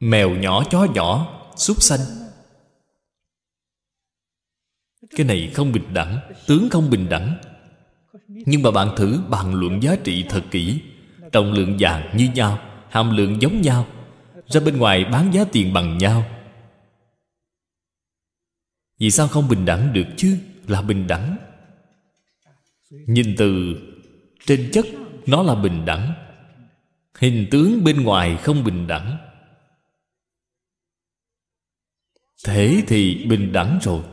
[0.00, 2.00] Mèo nhỏ, chó nhỏ, Súc sanh.
[5.10, 7.36] Cái này không bình đẳng, Tướng không bình đẳng.
[8.28, 10.80] Nhưng mà bạn thử bàn luận giá trị thật kỹ,
[11.32, 12.73] Trọng lượng vàng như nhau.
[12.94, 13.86] Hàm lượng giống nhau,
[14.46, 16.24] ra bên ngoài bán giá tiền bằng nhau.
[18.98, 20.38] Vì sao không bình đẳng được chứ?
[20.66, 21.36] Là bình đẳng.
[22.90, 23.74] Nhìn từ
[24.46, 24.86] trên chất,
[25.26, 26.14] Nó là bình đẳng.
[27.18, 29.18] Hình tướng bên ngoài không bình đẳng.
[32.44, 34.04] Thế thì bình đẳng rồi.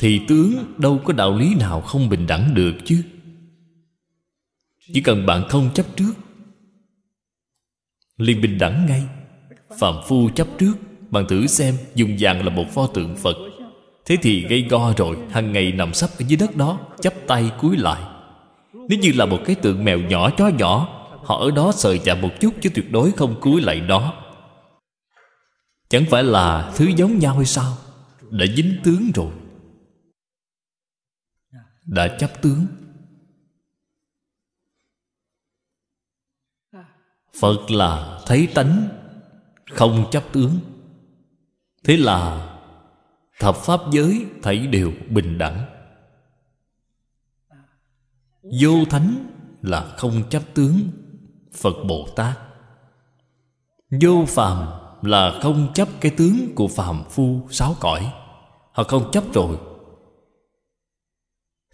[0.00, 3.02] Thì tướng đâu có đạo lý nào không bình đẳng được chứ?
[4.92, 6.14] Chỉ cần bạn không chấp trước
[8.16, 9.02] liền bình đẳng ngay.
[9.78, 10.74] Phạm phu chấp trước
[11.10, 13.36] bạn thử xem dùng vàng là một pho tượng phật.
[14.04, 17.50] Thế thì gây go rồi hàng ngày nằm sấp ở dưới đất đó, chắp tay
[17.60, 18.02] cúi lại.
[18.88, 20.88] Nếu như là một cái tượng mèo nhỏ chó nhỏ,
[21.24, 24.22] họ ở đó sờ chạm một chút chứ tuyệt đối không cúi lại đó.
[25.88, 27.76] Chẳng phải là thứ giống nhau hay sao?
[28.30, 29.32] Đã dính tướng rồi.
[31.86, 32.66] Đã chấp tướng.
[37.40, 38.88] Phật là thấy tánh,
[39.70, 40.58] không chấp tướng.
[41.84, 42.50] Thế là
[43.40, 45.64] thập pháp giới thấy đều bình đẳng.
[48.60, 49.26] Vô thánh
[49.62, 50.80] là không chấp tướng,
[51.52, 52.38] phật bồ tát.
[54.02, 54.68] Vô phàm
[55.02, 58.12] là không chấp cái tướng của phàm phu sáu cõi.
[58.72, 59.58] Họ không chấp rồi.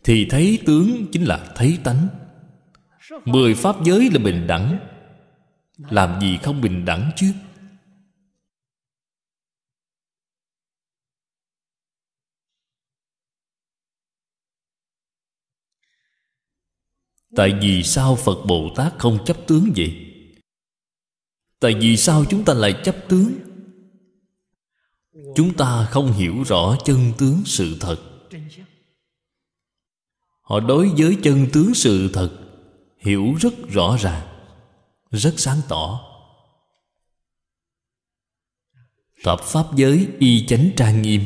[0.05, 2.09] Thì thấy tướng chính là thấy tánh.
[3.25, 4.79] Mười pháp giới là bình đẳng
[5.91, 7.33] làm gì không bình đẳng chứ
[17.37, 20.07] tại vì sao phật bồ tát không chấp tướng vậy?
[21.61, 23.33] Tại vì sao chúng ta lại chấp tướng?
[25.37, 27.97] Chúng ta không hiểu rõ chân tướng sự thật.
[30.41, 32.31] Họ đối với chân tướng sự thật
[32.99, 34.30] hiểu rất rõ ràng
[35.11, 36.07] rất sáng tỏ.
[39.23, 41.25] Thập Pháp giới y chánh trang nghiêm.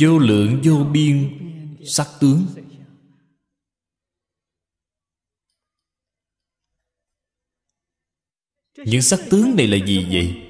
[0.00, 1.38] Vô lượng vô biên
[1.86, 2.46] sắc tướng.
[8.76, 10.48] Những sắc tướng này là gì vậy?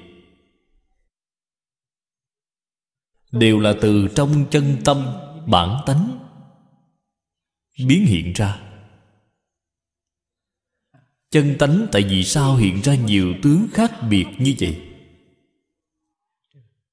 [3.31, 5.05] Đều là từ trong chân tâm
[5.47, 6.22] bản tánh
[7.77, 8.59] biến hiện ra.
[11.29, 14.81] Chân tánh tại vì sao hiện ra nhiều tướng khác biệt như vậy?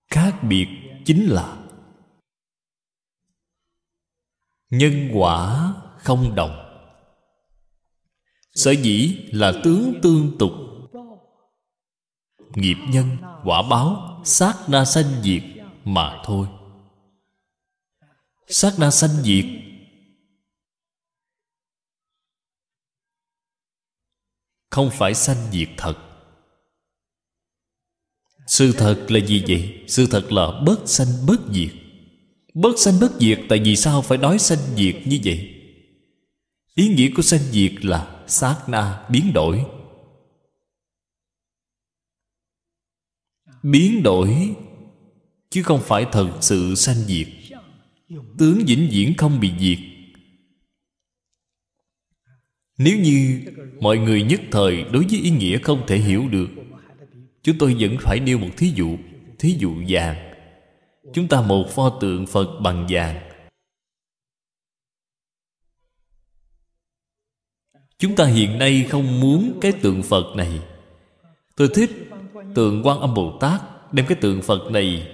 [0.07, 0.67] Khác biệt
[1.05, 1.57] chính là
[4.71, 6.67] nhân quả không đồng.
[8.55, 10.53] Sở dĩ là tướng tương tục.
[12.55, 15.43] Nghiệp nhân, quả báo, sát na sanh diệt
[15.85, 16.47] mà thôi.
[18.49, 19.45] Sát na sanh diệt
[24.71, 25.95] không phải sanh diệt thật.
[28.47, 29.85] Sự thật là gì vậy?
[29.87, 31.73] Sự thật là bớt sanh bớt diệt.
[32.55, 35.55] Bớt sanh bớt diệt tại vì sao phải nói sanh diệt như vậy?
[36.75, 39.65] Ý nghĩa của sanh diệt là sát na biến đổi.
[43.63, 44.55] Biến đổi,
[45.51, 47.29] chứ không phải thật sự sanh diệt.
[48.39, 49.90] Tướng vĩnh viễn không bị diệt
[52.83, 53.41] nếu như
[53.81, 56.49] mọi người nhất thời đối với ý nghĩa không thể hiểu được,
[57.43, 58.97] chúng tôi vẫn phải nêu một thí dụ
[59.39, 60.17] thí dụ vàng.
[61.15, 63.21] Chúng ta một pho tượng phật bằng vàng.
[67.99, 70.61] Chúng ta hiện nay không muốn cái tượng phật này.
[71.57, 71.91] Tôi thích
[72.55, 73.61] tượng quan âm bồ tát,
[73.93, 75.09] đem cái tượng phật này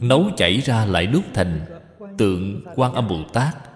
[0.00, 1.66] nấu chảy ra lại đúc thành
[2.18, 3.67] tượng quan âm bồ tát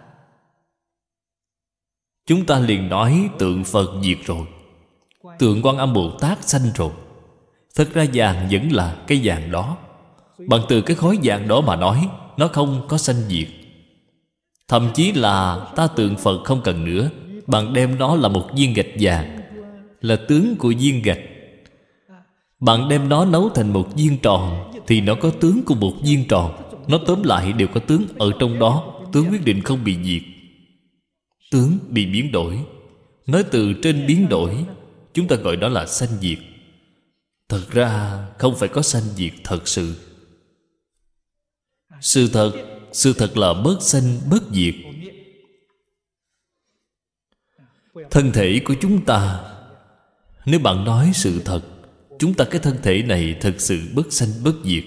[2.26, 4.46] chúng ta liền nói tượng phật diệt rồi.
[5.38, 6.90] Tượng quan âm bồ tát sanh rồi.
[7.74, 9.76] Thật ra vàng vẫn là cái vàng đó.
[10.38, 13.48] Bằng từ cái khối vàng đó mà nói, nó không có sanh diệt.
[14.68, 17.10] Thậm chí là ta tượng phật không cần nữa
[17.46, 19.40] bạn đem nó là một viên gạch vàng,
[20.00, 21.18] là tướng của viên gạch.
[22.60, 26.28] Bạn đem nó nấu thành một viên tròn, thì nó có tướng của một viên
[26.28, 26.52] tròn.
[26.88, 30.22] Nó tóm lại đều có tướng ở trong đó, tướng quyết định không bị diệt
[31.52, 32.58] tướng bị biến đổi.
[33.26, 34.64] Nói từ trên biến đổi,
[35.14, 36.38] chúng ta gọi đó là sanh diệt.
[37.48, 39.94] Thật ra, không phải có sanh diệt thật sự.
[42.00, 42.52] Sự thật
[42.92, 44.74] sự thật là bớt sanh, bớt diệt.
[48.10, 49.40] Thân thể của chúng ta,
[50.46, 51.62] nếu bạn nói sự thật,
[52.18, 54.84] chúng ta cái thân thể này thật sự bớt sanh, bớt diệt.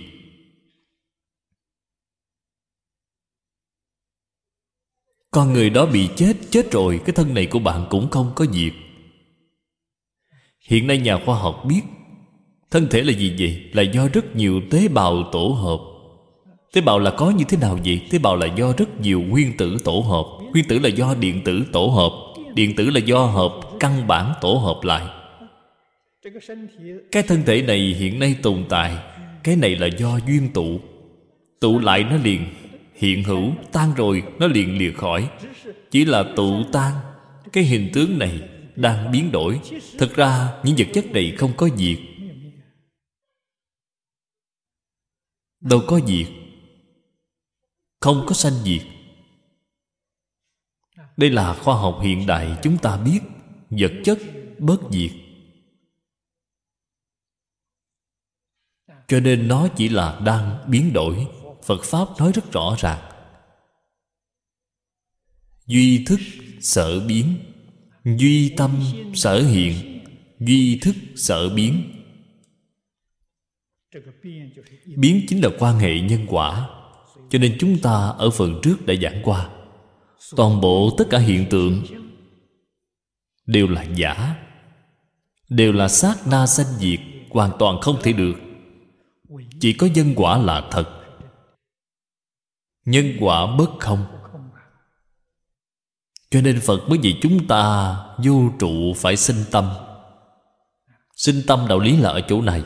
[5.36, 8.46] Con người đó bị chết chết rồi, cái thân này của bạn cũng không có
[8.46, 8.74] diệt.
[10.68, 11.82] Hiện nay nhà khoa học biết,
[12.72, 13.64] thân thể là gì vậy?
[13.74, 15.80] Là do rất nhiều tế bào tổ hợp.
[16.74, 18.02] Tế bào là có như thế nào vậy?
[18.12, 20.52] Tế bào là do rất nhiều nguyên tử tổ hợp.
[20.52, 22.44] Nguyên tử là do điện tử tổ hợp.
[22.54, 25.06] Điện tử là do hợp căn bản tổ hợp lại.
[27.12, 28.98] Cái thân thể này hiện nay tồn tại.
[29.44, 30.80] Cái này là do duyên tụ.
[31.60, 32.46] Tụ lại nó liền
[32.96, 35.30] hiện hữu tan rồi, nó liền lìa khỏi.
[35.92, 36.96] Chỉ là tụ tan,
[37.54, 39.60] cái hình tướng này đang biến đổi.
[39.98, 42.00] Thực ra, những vật chất này không có diệt.
[45.60, 46.28] Đâu có diệt.
[48.00, 48.82] Không có sanh diệt.
[51.18, 53.20] Đây là khoa học hiện đại, chúng ta biết
[53.70, 54.20] vật chất
[54.60, 55.12] bất diệt.
[59.08, 61.28] Cho nên nó chỉ là đang biến đổi
[61.66, 63.00] phật pháp nói rất rõ ràng.
[65.68, 66.20] Duy thức
[66.62, 67.38] sở biến,
[68.04, 70.04] duy tâm sở hiện,
[70.40, 71.92] duy thức sở biến.
[74.98, 76.70] Biến chính là quan hệ nhân quả,
[77.30, 79.50] cho nên chúng ta ở phần trước đã giảng qua.
[80.36, 81.84] Toàn bộ tất cả hiện tượng
[83.46, 84.36] đều là giả,
[85.50, 87.00] đều là sát na sanh diệt,
[87.30, 88.36] hoàn toàn không thể được.
[89.60, 91.05] Chỉ có nhân quả là thật
[92.86, 94.06] nhân quả bất không.
[96.30, 99.70] Cho nên phật mới vì chúng ta vô trụ phải sinh tâm.
[101.16, 102.64] Sinh tâm đạo lý là ở chỗ này.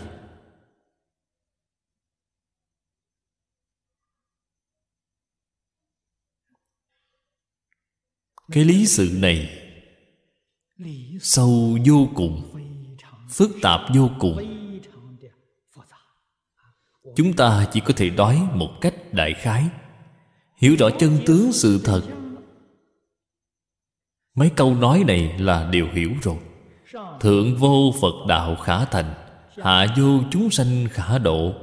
[8.51, 9.55] Cái lý sự này
[11.21, 12.57] sâu vô cùng,
[13.29, 14.37] phức tạp vô cùng.
[17.15, 19.69] Chúng ta chỉ có thể nói một cách đại khái
[20.59, 22.01] hiểu rõ chân tướng sự thật.
[24.35, 26.37] Mấy câu nói này là đều hiểu rồi.
[27.19, 29.13] Thượng vô phật đạo khả thành,
[29.57, 31.53] hạ vô chúng sanh khả độ.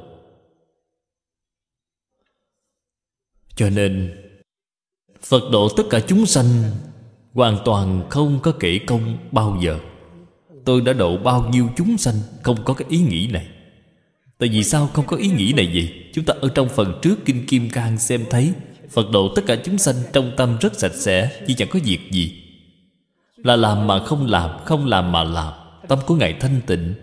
[3.56, 4.22] Cho nên,
[5.22, 6.46] phật độ tất cả chúng sanh
[7.34, 9.78] hoàn toàn không có kể công bao giờ.
[10.64, 13.48] Tôi đã độ bao nhiêu chúng sanh Không có cái ý nghĩ này.
[14.38, 16.10] Tại vì sao không có ý nghĩ này vậy?
[16.12, 18.52] Chúng ta ở trong phần trước Kinh Kim Cang xem thấy
[18.90, 22.00] Phật độ tất cả chúng sanh trong tâm rất sạch sẽ Chứ chẳng có việc
[22.10, 22.42] gì.
[23.36, 25.52] Là làm mà không làm Không làm mà làm,
[25.88, 26.94] Tâm của Ngài thanh tịnh.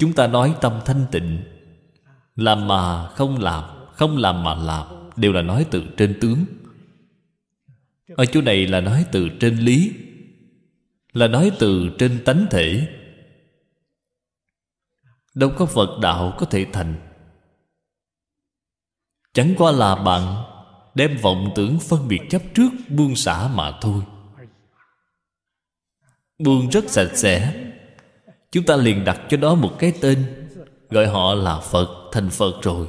[0.00, 1.42] Chúng ta nói tâm thanh tịnh.
[2.36, 6.44] Làm mà không làm Không làm mà làm, Đều là nói từ trên tướng.
[8.16, 9.92] Ở chỗ này là nói từ trên lý,
[11.12, 12.88] Là nói từ trên tánh thể.
[15.34, 17.05] Đâu có Phật đạo có thể thành
[19.36, 20.44] Chẳng qua là bạn
[20.94, 24.02] Đem vọng tưởng phân biệt chấp trước Buông xả mà thôi.
[26.38, 27.64] Buông rất sạch sẽ.
[28.50, 30.48] Chúng ta liền đặt cho đó một cái tên,
[30.90, 32.88] Gọi họ là Phật, Thành Phật rồi.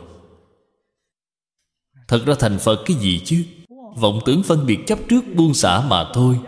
[2.07, 3.45] Thật ra thành Phật cái gì chứ?
[3.95, 6.39] Vọng tưởng phân biệt chấp trước buông xả mà thôi.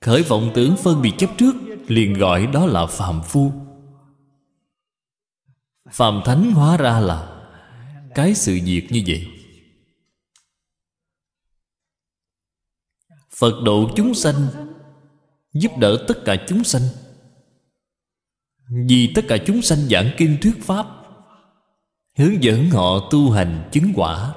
[0.00, 1.54] Khởi vọng tưởng phân biệt chấp trước
[1.88, 3.52] liền gọi đó là phàm phu
[5.92, 7.42] phàm thánh hóa ra là
[8.14, 9.26] cái sự việc như vậy.
[13.36, 14.46] Phật độ chúng sanh
[15.52, 16.82] giúp đỡ tất cả chúng sanh.
[18.88, 20.86] Vì tất cả chúng sanh giảng kinh thuyết pháp,
[22.16, 24.34] hướng dẫn họ tu hành chứng quả,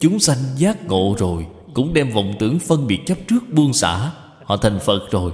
[0.00, 4.12] chúng sanh giác ngộ rồi, cũng đem vọng tưởng phân biệt chấp trước buông xả,
[4.44, 5.32] họ thành phật rồi.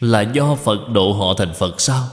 [0.00, 2.08] Là do phật độ họ thành phật sao?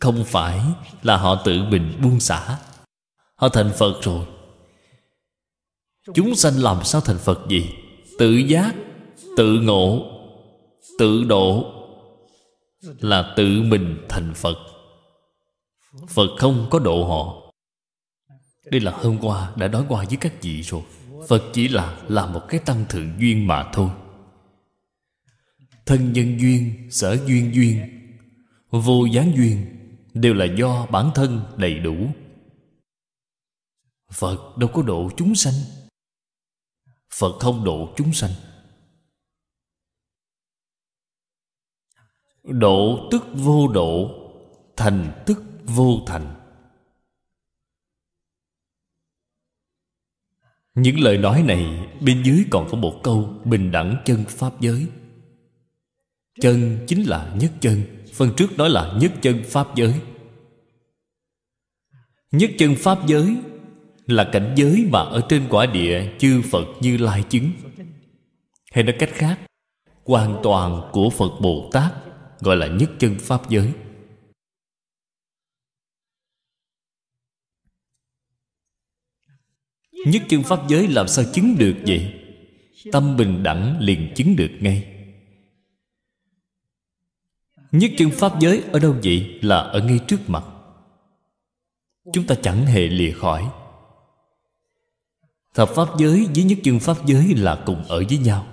[0.00, 0.60] Không phải
[1.02, 2.58] là họ tự mình buông xả.
[3.34, 4.26] Họ thành phật rồi.
[6.14, 7.70] Chúng sanh làm sao thành phật gì?
[8.18, 8.74] Tự giác,
[9.36, 10.06] tự ngộ,
[10.98, 11.72] tự độ
[13.00, 14.56] là tự mình thành phật.
[16.08, 17.52] Phật không có độ họ.
[18.70, 20.82] Đây là hôm qua đã nói qua với các vị rồi.
[21.28, 23.90] Phật chỉ là là một cái tăng thượng duyên mà thôi.
[25.86, 27.80] Thân nhân duyên, sở duyên duyên,
[28.70, 29.79] vô gián duyên
[30.20, 31.96] đều là do bản thân đầy đủ.
[34.12, 35.54] Phật đâu có độ chúng sanh.
[37.14, 38.30] Phật không độ chúng sanh.
[42.42, 44.10] Độ tức vô độ,
[44.76, 46.36] thành tức vô thành.
[50.74, 54.86] Những lời nói này bên dưới còn có một câu bình đẳng chân pháp giới.
[56.40, 60.00] Chân chính là nhất chân, Phần trước nói là nhất chân Pháp giới.
[62.30, 63.36] Nhất chân Pháp giới
[64.06, 67.50] Là cảnh giới mà ở trên quả địa Chư Phật như lai chứng.
[68.72, 69.38] Hay nói cách khác,
[70.04, 71.92] Hoàn toàn của Phật Bồ Tát
[72.40, 73.72] Gọi là nhất chân Pháp giới.
[80.06, 82.14] Nhất chân Pháp giới làm sao chứng được vậy?
[82.92, 84.86] Tâm bình đẳng liền chứng được ngay.
[87.72, 89.38] Nhất chân Pháp giới ở đâu vậy?
[89.42, 90.44] Là ở ngay trước mặt.
[92.12, 93.50] Chúng ta chẳng hề lìa khỏi.
[95.54, 98.46] Thập Pháp giới với nhất chân Pháp giới là cùng ở với nhau.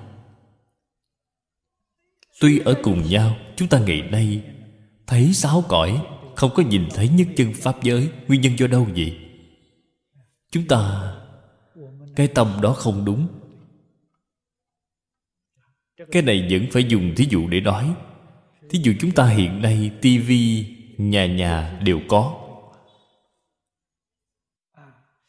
[2.42, 4.44] Tuy ở cùng nhau, Chúng ta ngày nay
[5.08, 8.88] Thấy sáu cõi, Không có nhìn thấy nhất chân Pháp giới, Nguyên nhân do đâu
[8.96, 9.18] vậy?
[10.52, 11.14] Chúng ta,
[12.16, 13.28] Cái tâm đó không đúng.
[16.12, 17.96] Cái này vẫn phải dùng thí dụ để nói.
[18.70, 20.66] Thí dụ chúng ta hiện nay, tivi,
[20.98, 22.47] nhà nhà đều có.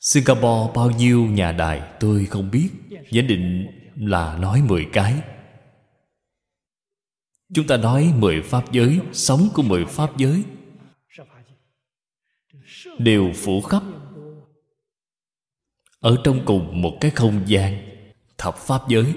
[0.01, 2.69] Singapore bao nhiêu nhà đài tôi không biết
[3.11, 5.15] Giả định là nói 10 cái.
[7.55, 10.43] Chúng ta nói 10 pháp giới, Sống của 10 pháp giới.
[12.99, 13.83] Đều phủ khắp.
[16.01, 17.89] Ở trong cùng một cái không gian,
[18.39, 19.15] Thập pháp giới.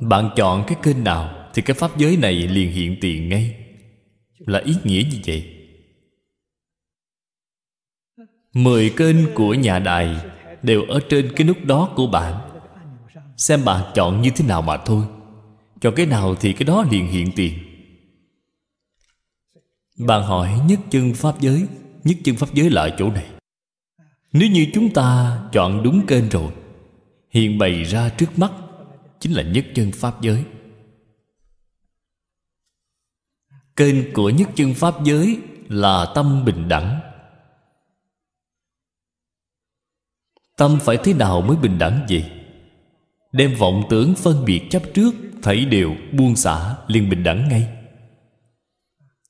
[0.00, 3.66] Bạn chọn cái kênh nào thì cái pháp giới này liền hiện tiền ngay.
[4.38, 5.59] Là ý nghĩa như vậy
[8.54, 10.16] mười kênh của nhà đài
[10.62, 12.34] đều ở trên cái nút đó của bạn.
[13.36, 15.04] Xem bạn chọn như thế nào mà thôi.
[15.80, 17.58] Chọn cái nào thì cái đó liền hiện tiền.
[19.98, 21.66] Bạn hỏi nhất chân pháp giới,
[22.04, 23.26] nhất chân pháp giới là chỗ này.
[24.32, 26.52] Nếu như chúng ta chọn đúng kênh rồi,
[27.30, 28.52] hiện bày ra trước mắt
[29.20, 30.44] chính là nhất chân pháp giới.
[33.76, 35.38] Kênh của nhất chân Pháp giới
[35.68, 37.00] là tâm bình đẳng.
[40.60, 42.30] Tâm phải thế nào mới bình đẳng vậy?
[43.32, 47.68] Đem vọng tưởng phân biệt chấp trước, Thảy đều buông xả, liền bình đẳng ngay.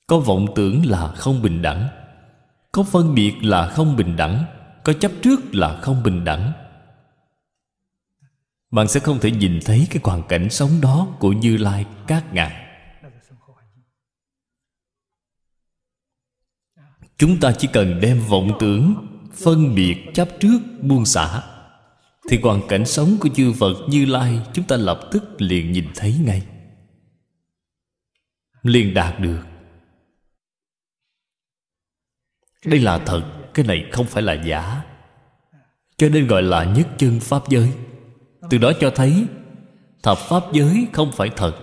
[0.06, 1.88] Có vọng tưởng là không bình đẳng,
[2.72, 4.44] Có phân biệt là không bình đẳng,
[4.84, 6.52] Có chấp trước là không bình đẳng.
[8.70, 12.34] Bạn sẽ không thể nhìn thấy cái hoàn cảnh sống đó của như lai các
[12.34, 12.66] ngài.
[17.18, 18.94] Chúng ta chỉ cần đem vọng tưởng
[19.44, 21.42] phân biệt chấp trước buông xả.
[22.30, 25.84] Thì hoàn cảnh sống của chư Phật Như Lai Chúng ta lập tức liền nhìn
[25.94, 26.42] thấy ngay.
[28.62, 29.40] Liền đạt được.
[32.64, 33.22] Đây là thật,
[33.54, 34.82] Cái này không phải là giả.
[35.96, 37.72] Cho nên gọi là nhất chân Pháp giới.
[38.50, 39.26] Từ đó cho thấy,
[40.02, 41.58] Thập Pháp giới không phải thật.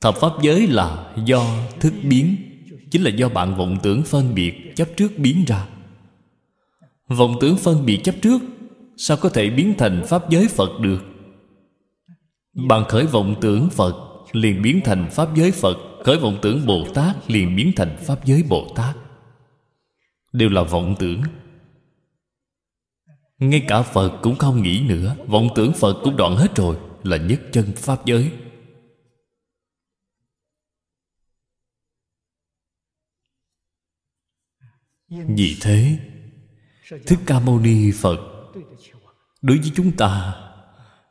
[0.00, 1.44] Thập Pháp giới là do
[1.80, 2.36] thức biến,
[2.90, 5.66] Chính là do bạn vọng tưởng phân biệt Chấp trước biến ra.
[7.08, 8.38] Vọng tưởng phân biệt chấp trước,
[8.96, 11.04] Sao có thể biến thành Pháp giới Phật được?
[12.52, 13.94] Bạn khởi vọng tưởng Phật,
[14.32, 15.76] Liền biến thành Pháp giới Phật.
[16.04, 18.96] Khởi vọng tưởng Bồ Tát, Liền biến thành Pháp giới Bồ Tát.
[20.32, 21.22] Đều là vọng tưởng.
[23.38, 25.16] Ngay cả Phật cũng không nghĩ nữa.
[25.26, 28.30] Vọng tưởng Phật cũng đoạn hết rồi, Là nhất chân Pháp giới.
[35.08, 35.98] Vì thế
[36.90, 38.18] Thích Ca Mâu Ni Phật,
[39.42, 40.34] Đối với chúng ta,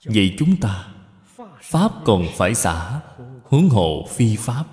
[0.05, 0.87] Vậy chúng ta,
[1.61, 3.01] Pháp còn phải xả
[3.49, 4.63] Hướng hộ phi Pháp.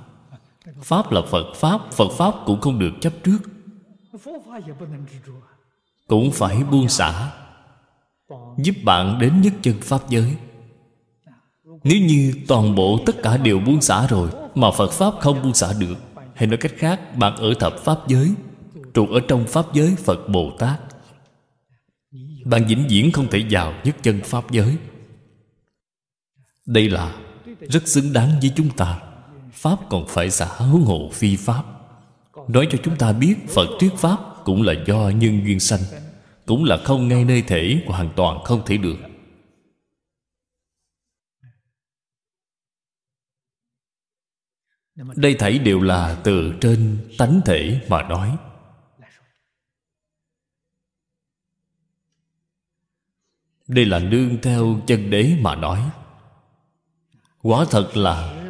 [0.82, 3.38] Pháp là Phật Pháp Phật Pháp cũng không được chấp trước.
[6.08, 7.30] Cũng phải buông xả,
[8.58, 10.36] Giúp bạn đến nhất chân Pháp giới.
[11.84, 15.54] Nếu như toàn bộ tất cả đều buông xả rồi, Mà Phật Pháp không buông
[15.54, 15.96] xả được,
[16.34, 18.34] Hay nói cách khác, Bạn ở thập Pháp giới,
[18.94, 20.91] Trụ ở trong Pháp giới Phật Bồ Tát
[22.44, 24.76] bạn vĩnh viễn không thể vào nhất chân Pháp giới.
[26.66, 27.16] Đây là
[27.60, 29.00] rất xứng đáng với chúng ta.
[29.52, 31.64] Pháp còn phải xả huống hộ phi Pháp.
[32.48, 35.80] Nói cho chúng ta biết, Phật thuyết Pháp cũng là do nhân duyên sanh,
[36.46, 38.96] Cũng là không ngay nơi thể Hoàn toàn không thể được.
[45.16, 48.36] Đây thảy đều là từ trên tánh thể mà nói.
[53.68, 55.90] Đây là nương theo chân đế mà nói.
[57.42, 58.44] Quả thật là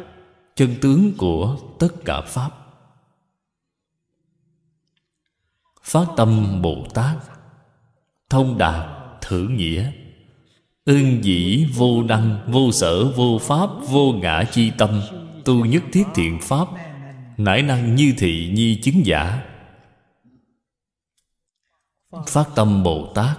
[0.55, 2.49] chân tướng của tất cả pháp.
[5.83, 7.17] Phát tâm bồ tát,
[8.29, 8.89] thông đạt
[9.21, 9.91] thử nghĩa
[10.85, 15.01] ương dĩ vô năng, vô sở, vô pháp, vô ngã chi tâm,
[15.45, 16.67] tu nhất thiết thiện pháp,
[17.37, 19.43] nải năng như thị nhi chứng giả.
[22.27, 23.37] Phát tâm bồ tát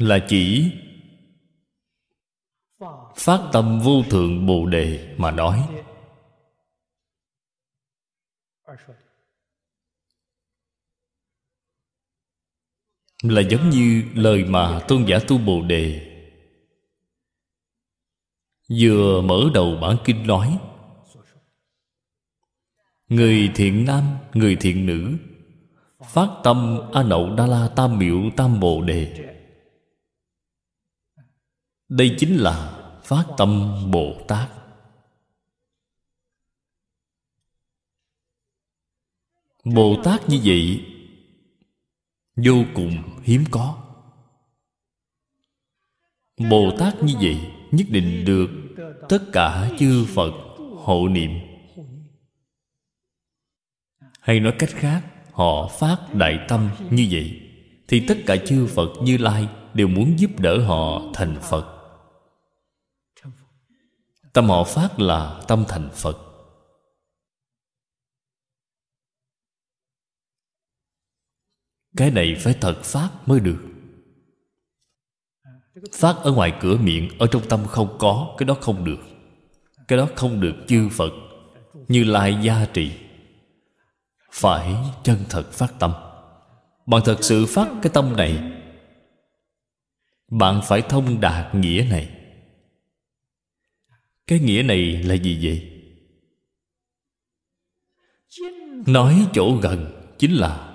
[0.00, 0.72] là chỉ
[3.16, 5.68] phát tâm vô thượng bồ đề mà nói.
[13.22, 16.06] Là giống như lời mà tôn giả tu bồ đề
[18.80, 20.58] vừa mở đầu bản kinh nói.
[23.08, 25.16] Người thiện nam, người thiện nữ,
[26.04, 29.29] phát tâm a nậu đa la tam miệu tam bồ đề
[31.90, 34.50] đây chính là phát tâm bồ tát.
[39.64, 40.84] Bồ tát như vậy,
[42.36, 43.82] vô cùng hiếm có.
[46.50, 48.50] Bồ tát như vậy nhất định được
[49.08, 50.32] tất cả chư phật
[50.76, 51.30] hộ niệm.
[54.20, 57.40] Hay nói cách khác, họ phát đại tâm như vậy,
[57.88, 61.79] thì tất cả chư phật như lai đều muốn giúp đỡ họ thành phật.
[64.32, 66.18] Tâm họ phát là tâm thành Phật.
[71.96, 73.58] Cái này phải thật phát mới được.
[75.92, 78.98] Phát ở ngoài cửa miệng, Ở trong tâm không có, Cái đó không được.
[79.88, 81.12] Cái đó không được chư Phật,
[81.88, 82.92] Như lai gia trị
[84.32, 85.92] Phải chân thật phát tâm.
[86.86, 88.52] Bạn thật sự phát cái tâm này,
[90.30, 92.19] Bạn phải thông đạt nghĩa này
[94.30, 95.66] cái nghĩa này là gì vậy?
[98.86, 100.66] Nói chỗ gần chính là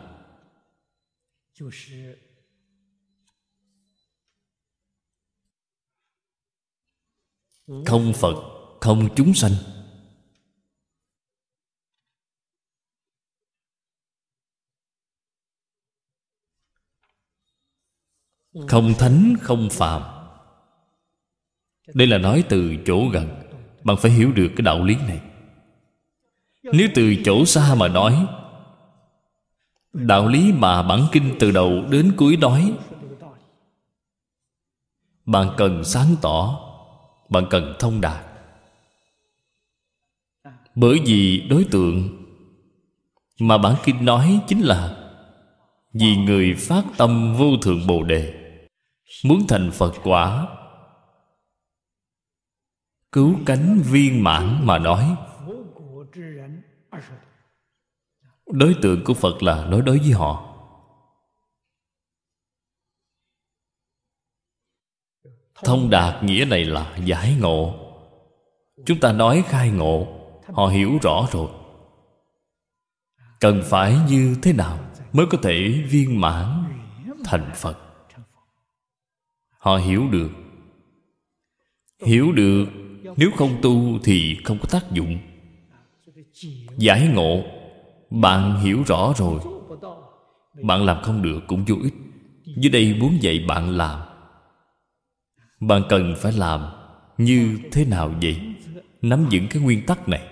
[7.86, 8.36] không phật,
[8.82, 9.51] không chúng sanh.
[18.68, 20.16] Không thánh, không phạm
[21.93, 23.45] đây là nói từ chỗ gần
[23.86, 25.20] bạn phải hiểu được cái đạo lý này.
[26.64, 28.28] Nếu từ chỗ xa mà nói,
[29.94, 32.74] đạo lý mà bản kinh từ đầu đến cuối nói,
[35.26, 36.60] bạn cần sáng tỏ,
[37.30, 38.26] bạn cần thông đạt.
[40.76, 42.26] Bởi vì đối tượng
[43.40, 44.98] mà bản kinh nói chính là
[45.94, 48.34] vì người phát tâm vô thượng bồ đề,
[49.24, 50.48] muốn thành phật quả
[53.16, 55.16] cứu cánh viên mãn mà nói.
[58.45, 60.55] Đối tượng của phật là nói đối với họ.
[65.63, 67.74] Thông đạt nghĩa này là giải ngộ.
[68.86, 70.07] Chúng ta nói khai ngộ,
[70.53, 71.49] họ hiểu rõ rồi.
[73.39, 74.80] Cần phải như thế nào
[75.13, 76.63] mới có thể viên mãn
[77.24, 77.78] thành phật?
[79.57, 80.30] Họ hiểu được.
[82.05, 82.66] Hiểu được
[83.18, 85.18] nếu không tu thì không có tác dụng.
[86.78, 87.43] Giải ngộ,
[88.10, 89.39] bạn hiểu rõ rồi.
[90.64, 91.93] Bạn làm không được cũng vô ích.
[92.58, 93.99] Dưới đây muốn dạy bạn làm.
[95.60, 96.62] Bạn cần phải làm
[97.18, 98.39] như thế nào vậy?
[99.01, 100.30] Nắm vững cái nguyên tắc này.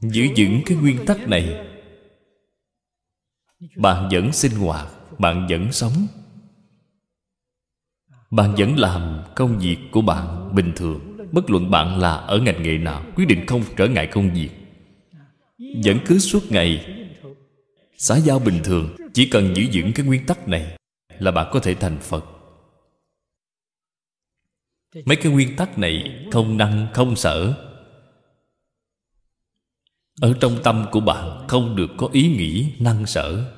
[0.00, 1.66] Giữ vững cái nguyên tắc này.
[3.76, 4.86] Bạn vẫn sinh hoạt,
[5.18, 6.06] bạn vẫn sống
[8.30, 11.16] bạn vẫn làm công việc của bạn bình thường.
[11.32, 14.50] Bất luận bạn là ở ngành nghề nào, quyết định không trở ngại công việc.
[15.84, 16.96] Vẫn cứ suốt ngày
[17.96, 18.96] xã giao bình thường.
[19.14, 20.76] Chỉ cần giữ vững cái nguyên tắc này
[21.18, 22.24] là bạn có thể thành phật.
[25.04, 27.54] Mấy cái nguyên tắc này không năng, không sở.
[30.20, 33.52] Ở trong tâm của bạn không được có ý nghĩ năng sở.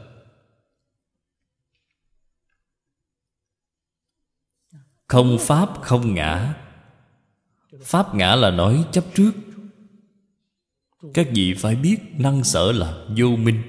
[5.13, 6.55] Không pháp, không ngã.
[7.83, 9.33] Pháp ngã là nói chấp trước.
[11.15, 13.63] Các vị phải biết năng sở là vô minh.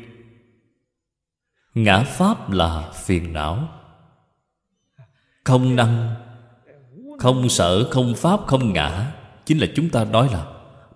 [1.74, 3.70] Ngã pháp là phiền não.
[5.44, 6.16] Không năng,
[7.20, 9.12] không sở, không pháp, không ngã.
[9.46, 10.46] Chính là chúng ta nói là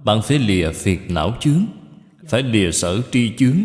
[0.04, 1.66] bạn phải lìa phiền não chướng,
[2.28, 3.58] phải lìa sở tri chướng.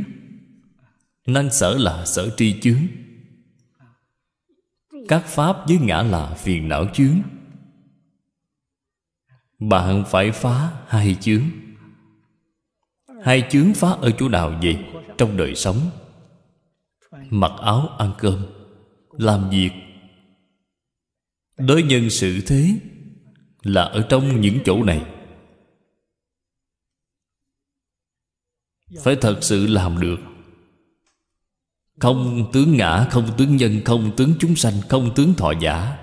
[1.27, 3.02] Năng sở là sở tri chướng
[5.09, 7.21] các pháp với ngã là phiền não chướng.
[9.59, 11.43] Bạn phải phá hai chướng.
[13.23, 14.85] Hai chướng phá ở chỗ nào vậy?
[15.19, 15.91] Trong đời sống.
[17.31, 18.47] Mặc áo ăn cơm.
[19.11, 19.71] Làm việc.
[21.57, 22.79] Đối nhân xử thế
[23.63, 25.07] là ở trong những chỗ này.
[29.03, 30.19] Phải thật sự làm được
[32.03, 35.99] không tướng ngã, không tướng nhân, không tướng chúng sanh, không tướng thọ giả.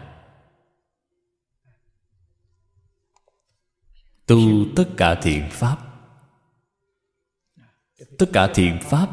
[4.27, 4.39] Tu
[4.75, 5.77] tất cả thiện pháp.
[8.17, 9.09] Tất cả thiện pháp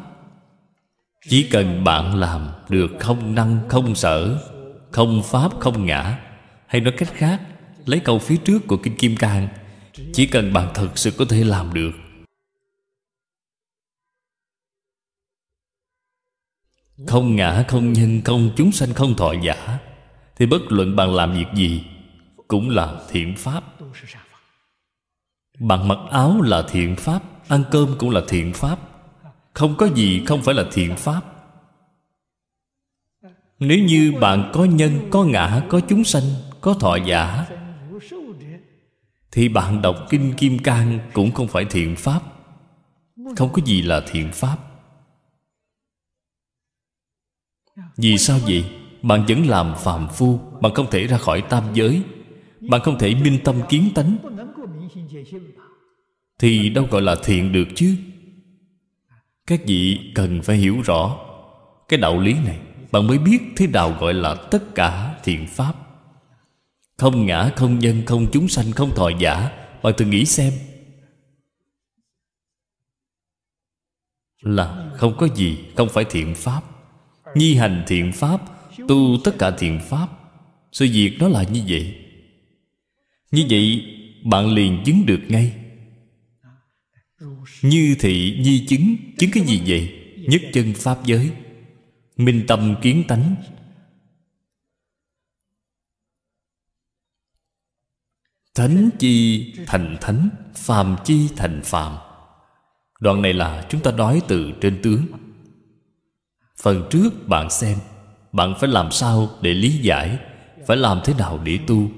[1.28, 4.38] chỉ cần bạn làm được không năng, không sở,
[4.90, 6.18] không pháp, không ngã,
[6.66, 7.40] hay nói cách khác,
[7.86, 9.48] lấy câu phía trước của kinh kim cang,
[10.12, 11.92] chỉ cần bạn thật sự có thể làm được
[17.06, 19.78] Không ngã, không nhân, không chúng sanh, không thọ giả.
[20.36, 21.84] Thì bất luận bạn làm việc gì
[22.48, 23.64] Cũng là thiện pháp.
[25.58, 28.78] Bạn mặc áo là thiện pháp Ăn cơm cũng là thiện pháp.
[29.52, 31.20] Không có gì không phải là thiện pháp.
[33.58, 36.22] Nếu như bạn có nhân, có ngã, có chúng sanh,
[36.60, 37.46] có thọ giả
[39.30, 42.20] Thì bạn đọc Kinh Kim Cang cũng không phải thiện pháp.
[43.36, 44.56] Không có gì là thiện pháp.
[47.96, 48.64] Vì sao vậy?
[49.02, 52.02] Bạn vẫn làm phàm phu Bạn không thể ra khỏi tam giới.
[52.60, 54.16] Bạn không thể minh tâm kiến tánh.
[56.38, 57.96] Thì đâu gọi là thiện được chứ?
[59.46, 61.18] Các vị cần phải hiểu rõ
[61.88, 62.58] Cái đạo lý này.
[62.92, 65.74] Bạn mới biết thế nào gọi là tất cả thiện pháp.
[66.96, 69.50] Không ngã, không nhân, không chúng sanh, không thọ giả.
[69.82, 70.52] Bạn tự nghĩ xem.
[74.40, 76.62] Là không có gì không phải thiện pháp.
[77.36, 78.40] Nhi hành thiện pháp,
[78.88, 80.08] Tu tất cả thiện pháp.
[80.72, 81.94] Sự việc đó là như vậy.
[83.30, 83.84] Như vậy,
[84.24, 85.54] bạn liền chứng được ngay.
[87.62, 89.94] Như thị nhi chứng Chứng cái gì vậy?
[90.28, 91.30] Nhất chân pháp giới.
[92.16, 93.34] Minh tâm kiến tánh.
[98.54, 101.96] Thánh chi thành thánh, Phàm chi thành phàm.
[103.00, 105.06] Đoạn này là chúng ta nói từ trên tướng
[106.66, 107.78] phần trước bạn xem,
[108.32, 110.18] bạn phải làm sao để lý giải,
[110.66, 111.90] phải làm thế nào để tu?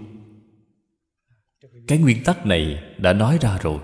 [1.87, 3.79] Cái nguyên tắc này đã nói ra rồi.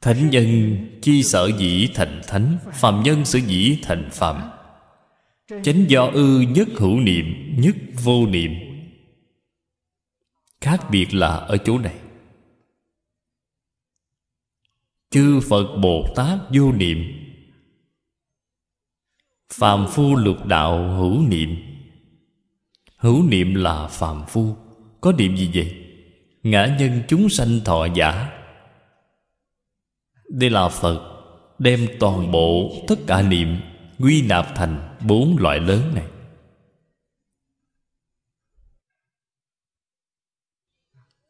[0.00, 4.50] Thánh nhân chi sở dĩ thành thánh, Phàm nhân sở dĩ thành phàm.
[5.62, 7.24] Chánh do ư nhất hữu niệm,
[7.58, 8.50] Nhất vô niệm.
[10.60, 12.05] Khác biệt là ở chỗ này.
[15.10, 16.98] Chư Phật Bồ Tát vô niệm.
[19.52, 21.56] Phàm phu lục đạo hữu niệm.
[22.96, 24.56] Hữu niệm là phàm phu.
[25.00, 25.74] Có niệm gì vậy?
[26.42, 28.30] Ngã nhân chúng sanh thọ giả.
[30.28, 31.12] Đây là Phật,
[31.58, 33.60] Đem toàn bộ tất cả niệm
[33.98, 36.06] Quy nạp thành bốn loại lớn này.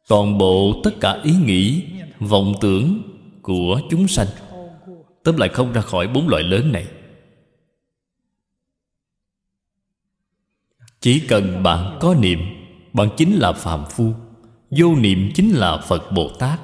[0.07, 1.83] Toàn bộ tất cả ý nghĩ,
[2.19, 3.16] Vọng tưởng
[3.47, 4.27] của chúng sanh,
[5.23, 6.87] Tóm lại không ra khỏi bốn loại lớn này.
[11.01, 12.39] Chỉ cần bạn có niệm,
[12.93, 14.13] Bạn chính là phàm phu,
[14.69, 16.59] Vô niệm chính là Phật Bồ Tát.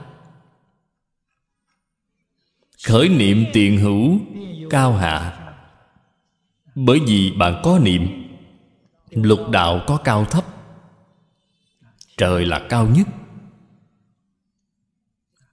[2.85, 4.19] Khởi niệm tiền hữu
[4.69, 5.39] Cao hạ.
[6.75, 8.07] Bởi vì bạn có niệm,
[9.09, 10.45] Lục đạo có cao thấp,
[12.17, 13.07] Trời là cao nhất.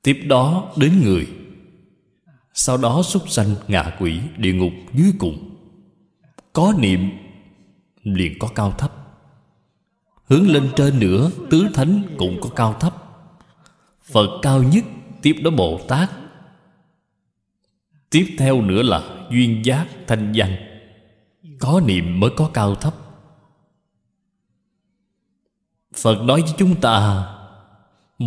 [0.03, 1.29] Tiếp đó đến người.
[2.55, 5.57] Sau đó súc sanh ngạ quỷ Địa ngục dưới cùng.
[6.53, 7.11] Có niệm,
[8.03, 8.93] liền có cao thấp.
[10.25, 12.95] Hướng lên trên nữa, Tứ thánh cũng có cao thấp.
[14.03, 14.85] Phật cao nhất,
[15.23, 16.11] Tiếp đó Bồ Tát.
[18.11, 20.57] Tiếp theo nữa là Duyên giác thanh văn
[21.59, 22.95] Có niệm mới có cao thấp.
[25.95, 27.27] Phật nói với chúng ta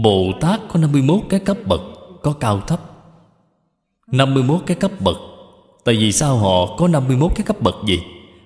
[0.02, 1.82] Bồ Tát có 51 cái cấp bậc,
[2.22, 2.80] Có cao thấp.
[4.08, 5.18] 51 cái cấp bậc,
[5.84, 8.00] Tại vì sao họ có 51 cái cấp bậc gì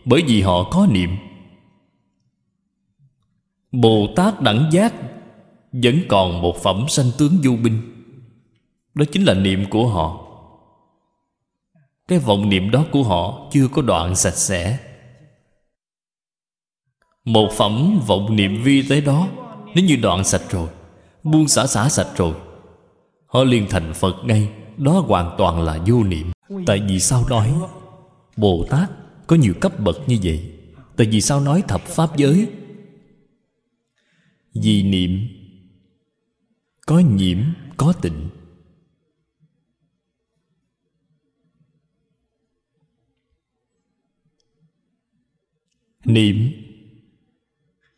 [0.06, 1.10] Bởi vì họ có niệm.
[3.72, 4.94] Bồ Tát đẳng giác
[5.72, 7.82] Vẫn còn một phẩm sanh tướng du binh.
[8.94, 10.28] Đó chính là niệm của họ.
[12.08, 14.80] Cái vọng niệm đó của họ Chưa có đoạn sạch sẽ.
[17.26, 19.28] Một phẩm vọng niệm vi tế đó
[19.76, 20.68] Nếu như đoạn sạch rồi.
[21.32, 22.36] Buông xả xả sạch rồi.
[23.26, 24.50] Họ liền thành Phật ngay.
[24.78, 26.32] Đó hoàn toàn là vô niệm.
[26.66, 27.54] Tại vì sao nói?
[28.38, 28.92] Bồ Tát
[29.28, 30.54] có nhiều cấp bậc như vậy.
[30.96, 32.48] Tại vì sao nói thập pháp giới?
[34.54, 35.28] Vì niệm.
[36.86, 37.38] Có nhiễm,
[37.78, 38.30] có tịnh.
[46.06, 46.52] Niệm.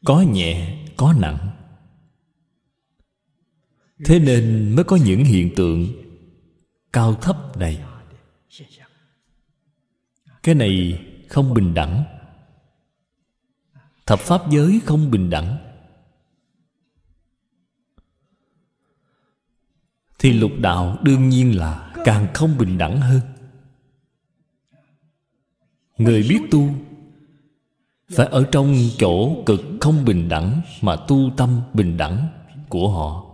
[0.06, 1.49] Có nhẹ, có nặng.
[4.06, 5.88] Thế nên mới có những hiện tượng
[6.94, 7.84] Cao thấp này.
[10.44, 12.04] Cái này không bình đẳng.
[14.06, 15.58] Thập pháp giới không bình đẳng.
[20.20, 23.22] Thì lục đạo đương nhiên là càng không bình đẳng hơn.
[25.98, 26.70] Người biết tu
[28.10, 32.28] Phải ở trong chỗ cực không bình đẳng Mà tu tâm bình đẳng
[32.70, 33.29] của họ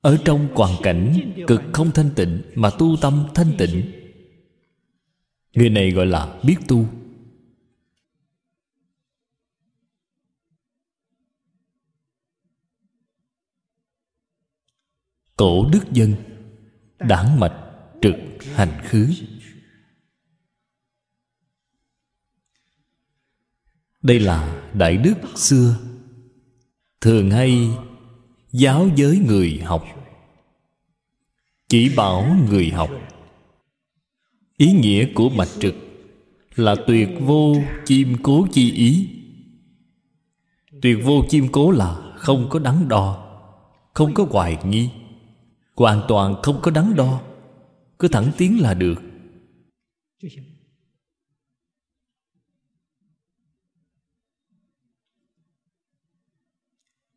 [0.00, 3.92] ở trong hoàn cảnh cực không thanh tịnh Mà tu tâm thanh tịnh.
[5.54, 6.86] Người này gọi là biết tu.
[15.36, 16.14] Cổ đức dân,
[16.98, 17.70] Đảng mạch
[18.02, 18.14] trực
[18.54, 19.10] hành khứ.
[24.02, 25.78] Đây là đại đức xưa,
[27.00, 27.68] Thường hay
[28.52, 29.84] giáo giới người học.
[31.68, 32.90] Chỉ bảo người học.
[34.56, 35.74] Ý nghĩa của bạch trực
[36.54, 39.08] là tuyệt vô chim cố chi ý.
[40.82, 43.26] Tuyệt vô chim cố là không có đắn đo,
[43.94, 44.88] không có hoài nghi,
[45.76, 47.20] hoàn toàn không có đắn đo,
[47.98, 49.02] cứ thẳng tiến là được.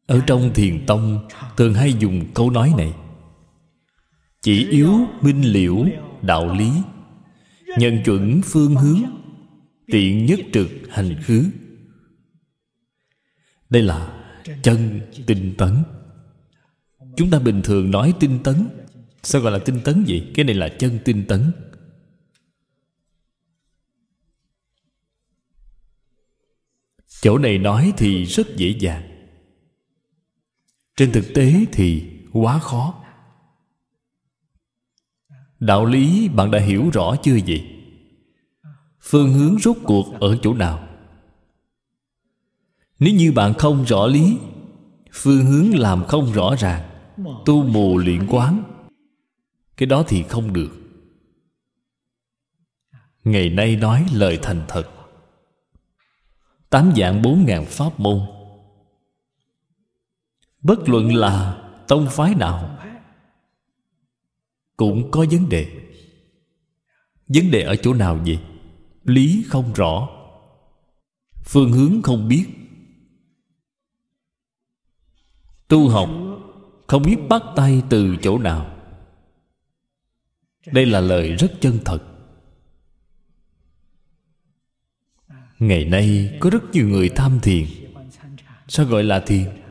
[0.05, 1.27] Ở trong thiền tông,
[1.57, 2.93] Thường hay dùng câu nói này.
[4.41, 4.91] Chỉ yếu
[5.21, 5.85] minh liễu
[6.21, 6.71] đạo lý
[7.77, 9.01] Nhận chuẩn phương hướng,
[9.87, 11.45] Tiện nhất trực hành khứ.
[13.69, 14.25] Đây là
[14.63, 15.83] chân tinh tấn.
[17.17, 18.67] Chúng ta bình thường nói tinh tấn.
[19.23, 20.31] Sao gọi là tinh tấn vậy?
[20.35, 21.51] Cái này là chân tinh tấn.
[27.21, 29.12] Chỗ này nói thì rất dễ dàng
[30.95, 33.03] trên thực tế thì quá khó.
[35.59, 37.69] Đạo lý bạn đã hiểu rõ chưa vậy?
[39.01, 40.87] Phương hướng rốt cuộc ở chỗ nào?
[42.99, 44.37] Nếu như bạn không rõ lý,
[45.11, 46.89] phương hướng làm không rõ ràng,
[47.45, 48.63] tu mù luyện quán,
[49.77, 50.71] cái đó thì không được.
[53.23, 54.89] Ngày nay nói lời thành thật.
[56.69, 58.19] Tám dạng bốn ngàn pháp môn
[60.63, 62.79] bất luận là tông phái nào
[64.77, 65.67] cũng có vấn đề.
[67.27, 68.39] Vấn đề ở chỗ nào vậy
[69.03, 70.09] lý không rõ.
[71.43, 72.45] Phương hướng không biết.
[75.67, 76.09] Tu học
[76.87, 78.77] không biết bắt tay từ chỗ nào.
[80.65, 81.99] Đây là lời rất chân thật.
[85.59, 87.65] Ngày nay có rất nhiều người tham thiền.
[88.67, 89.62] Sao gọi là thiền?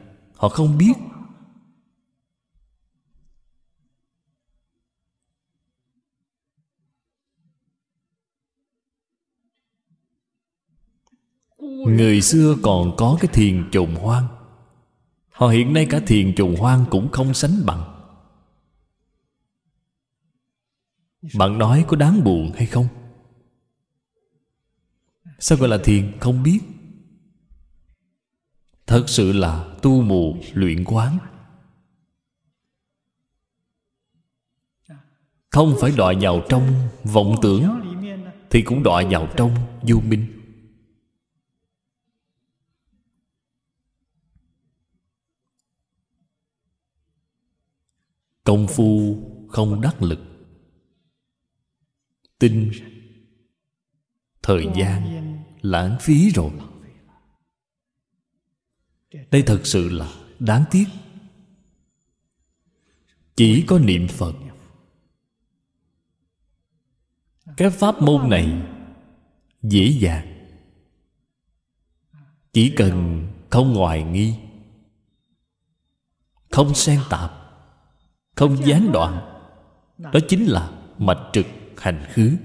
[0.42, 0.92] Họ không biết.
[11.86, 14.26] Người xưa còn có cái thiền trùng hoang.
[15.30, 18.08] Họ hiện nay cả thiền trùng hoang cũng không sánh bằng.
[21.38, 22.86] Bạn nói có đáng buồn hay không?
[25.38, 26.18] Sao gọi là thiền?
[26.20, 26.60] Không biết
[28.92, 31.18] thật sự là tu mù luyện quán.
[35.50, 37.68] Không phải đọa vào trong vọng tưởng,
[38.50, 40.26] thì cũng đọa vào trong vô minh.
[48.44, 49.16] Công phu
[49.48, 50.20] không đắc lực.
[52.38, 52.70] Tinh
[54.42, 55.32] thời gian
[55.62, 56.71] lãng phí rồi
[59.30, 60.84] đây thật sự là đáng tiếc.
[63.36, 64.34] Chỉ có niệm phật.
[67.56, 68.62] Cái pháp môn này
[69.62, 70.28] dễ dàng.
[72.52, 74.34] Chỉ cần không hoài nghi,
[76.50, 77.32] không xen tạp,
[78.36, 79.40] không gián đoạn,
[79.98, 81.46] đó chính là mạch trực
[81.76, 82.36] hành khứ.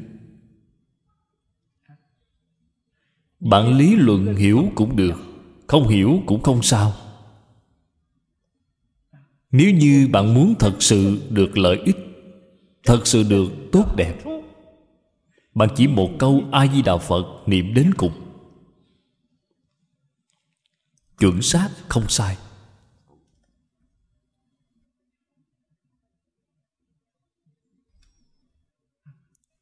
[3.40, 5.37] Bạn lý luận hiểu cũng được
[5.68, 6.94] không hiểu cũng không sao.
[9.52, 11.98] Nếu như bạn muốn thật sự được lợi ích,
[12.84, 14.24] thật sự được tốt đẹp,
[15.54, 18.12] bạn chỉ một câu a di đà phật niệm đến cùng.
[21.20, 22.38] Chuẩn xác không sai.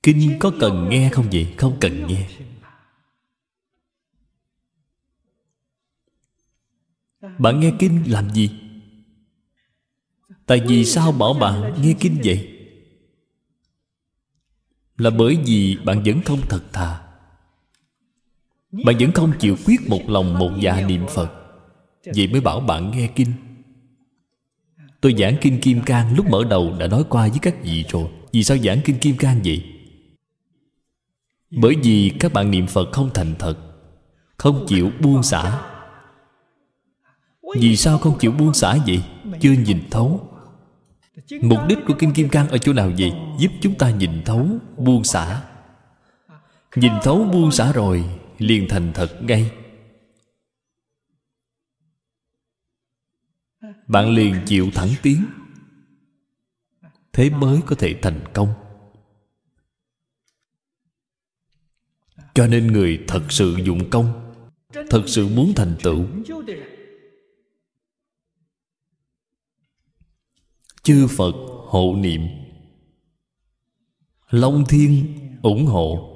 [0.03, 1.53] Kinh có cần nghe không vậy?
[1.57, 2.44] Không cần nghe.
[7.37, 8.49] Bạn nghe kinh làm gì?
[10.45, 12.51] Tại vì sao bảo bạn nghe kinh vậy?
[14.97, 17.01] Là bởi vì bạn vẫn không thật thà.
[18.85, 21.31] Bạn vẫn không chịu quyết một lòng một dạ niệm phật.
[22.15, 23.31] Vậy mới bảo bạn nghe kinh.
[25.01, 28.07] Tôi giảng kinh kim cang lúc mở đầu đã nói qua với các vị rồi.
[28.31, 29.63] Vì sao giảng kinh kim cang vậy?
[31.51, 33.57] Bởi vì các bạn niệm phật không thành thật,
[34.37, 35.74] không chịu buông xả
[37.53, 39.03] vì sao không chịu buông xả vậy?
[39.41, 40.31] Chưa nhìn thấu.
[41.41, 43.13] Mục đích của kinh kim cang ở chỗ nào vậy?
[43.39, 44.47] Giúp chúng ta nhìn thấu,
[44.77, 45.43] buông xả.
[46.75, 48.05] Nhìn thấu, buông xả rồi,
[48.37, 49.51] liền thành thật ngay.
[53.87, 55.25] Bạn liền chịu thẳng tiến.
[57.13, 58.53] Thế mới có thể thành công.
[62.33, 64.33] Cho nên người thật sự dụng công,
[64.89, 66.05] thật sự muốn thành tựu.
[70.85, 71.35] Chư phật
[71.67, 72.27] hộ niệm.
[74.29, 76.11] Long thiên ủng hộ.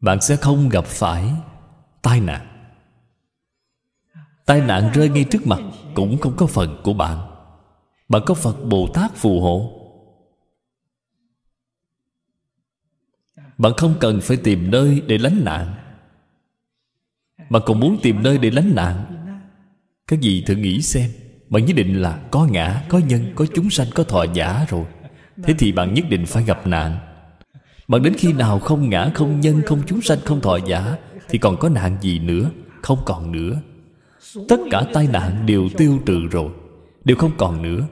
[0.00, 1.32] Bạn sẽ không gặp phải
[2.02, 2.46] tai nạn.
[4.46, 5.60] Tai nạn rơi ngay trước mặt
[5.94, 7.30] cũng không có phần của bạn.
[8.08, 9.78] Bạn có phật bồ tát phù hộ.
[13.58, 15.74] Bạn không cần phải tìm nơi để lánh nạn.
[17.50, 19.04] Bạn còn muốn tìm nơi để lánh nạn.
[20.06, 21.10] Các vị thử nghĩ xem
[21.52, 24.84] bạn nhất định là có ngã, có nhân, có chúng sanh, có thọ giả rồi.
[25.42, 26.98] Thế thì bạn nhất định phải gặp nạn.
[27.88, 30.96] Bạn đến khi nào không ngã, không nhân, không chúng sanh, không thọ giả,
[31.28, 32.50] thì còn có nạn gì nữa?
[32.82, 33.60] Không còn nữa.
[34.48, 36.52] Tất cả tai nạn đều tiêu trừ rồi,
[37.04, 37.86] đều không còn nữa.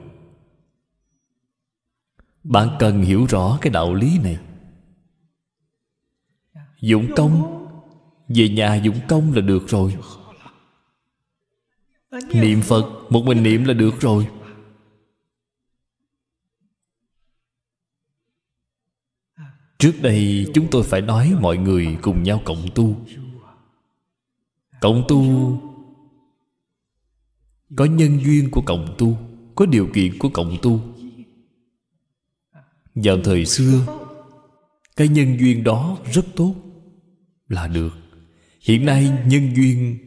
[2.43, 4.37] Bạn cần hiểu rõ cái đạo lý này.
[6.81, 7.65] Dụng công,
[8.27, 9.95] về nhà dụng công là được rồi
[12.33, 14.27] niệm phật, một mình niệm là được rồi.
[19.79, 22.95] Trước đây, chúng tôi phải nói mọi người cùng nhau cộng tu.
[24.81, 25.23] Cộng tu,
[27.75, 29.17] có nhân duyên của cộng tu,
[29.55, 30.79] có điều kiện của cộng tu.
[32.95, 33.85] Vào thời xưa,
[34.95, 36.55] cái nhân duyên đó rất tốt
[37.47, 37.91] là được.
[38.61, 39.97] Hiện nay, nhân duyên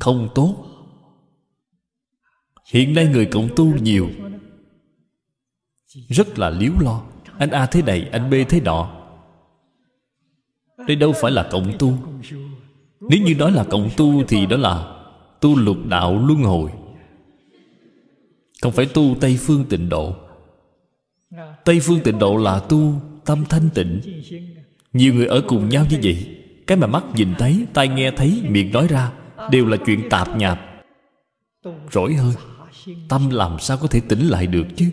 [0.00, 0.71] không tốt
[2.66, 4.10] hiện nay người cộng tu nhiều.
[6.08, 7.02] Rất là liếu lo.
[7.38, 9.02] Anh a thế này, anh b thế nọ.
[10.86, 11.92] Đây đâu phải là cộng tu.
[13.00, 15.04] Nếu như nói là cộng tu thì đó là
[15.40, 16.70] tu lục đạo luân hồi.
[18.62, 20.14] Không phải tu tây phương tịnh độ.
[21.64, 22.94] Tây phương tịnh độ là tu
[23.24, 24.00] tâm thanh tịnh.
[24.92, 26.38] Nhiều người ở cùng nhau như vậy.
[26.66, 29.12] Cái mà mắt nhìn thấy, tai nghe thấy, miệng nói ra,
[29.50, 30.60] đều là chuyện tạp nhạp.
[31.90, 32.32] Rỗi hơn
[33.08, 34.90] tâm làm sao có thể tỉnh lại được chứ?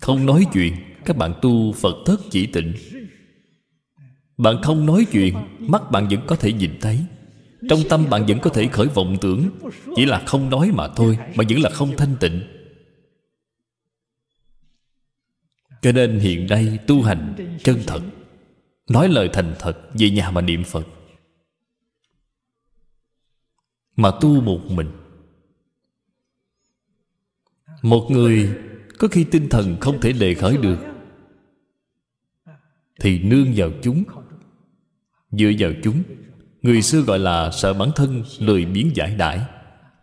[0.00, 2.74] Không nói chuyện, các bạn tu phật thất chỉ tịnh.
[4.36, 7.04] Bạn không nói chuyện, mắt bạn vẫn có thể nhìn thấy.
[7.68, 9.50] Trong tâm bạn vẫn có thể khởi vọng tưởng,
[9.96, 12.42] chỉ là không nói mà thôi, mà vẫn là không thanh tịnh.
[15.82, 17.34] Cho nên hiện nay tu hành
[17.64, 18.02] chân thật,
[18.90, 20.86] nói lời thành thật về nhà mà niệm phật
[23.96, 24.90] mà tu một mình.
[27.82, 28.50] Một người
[28.98, 30.78] có khi tinh thần không thể đề khởi được,
[33.00, 34.04] thì nương vào chúng.
[35.30, 36.02] Dựa vào chúng,
[36.62, 39.40] người xưa gọi là sợ bản thân lười biến giải đãi,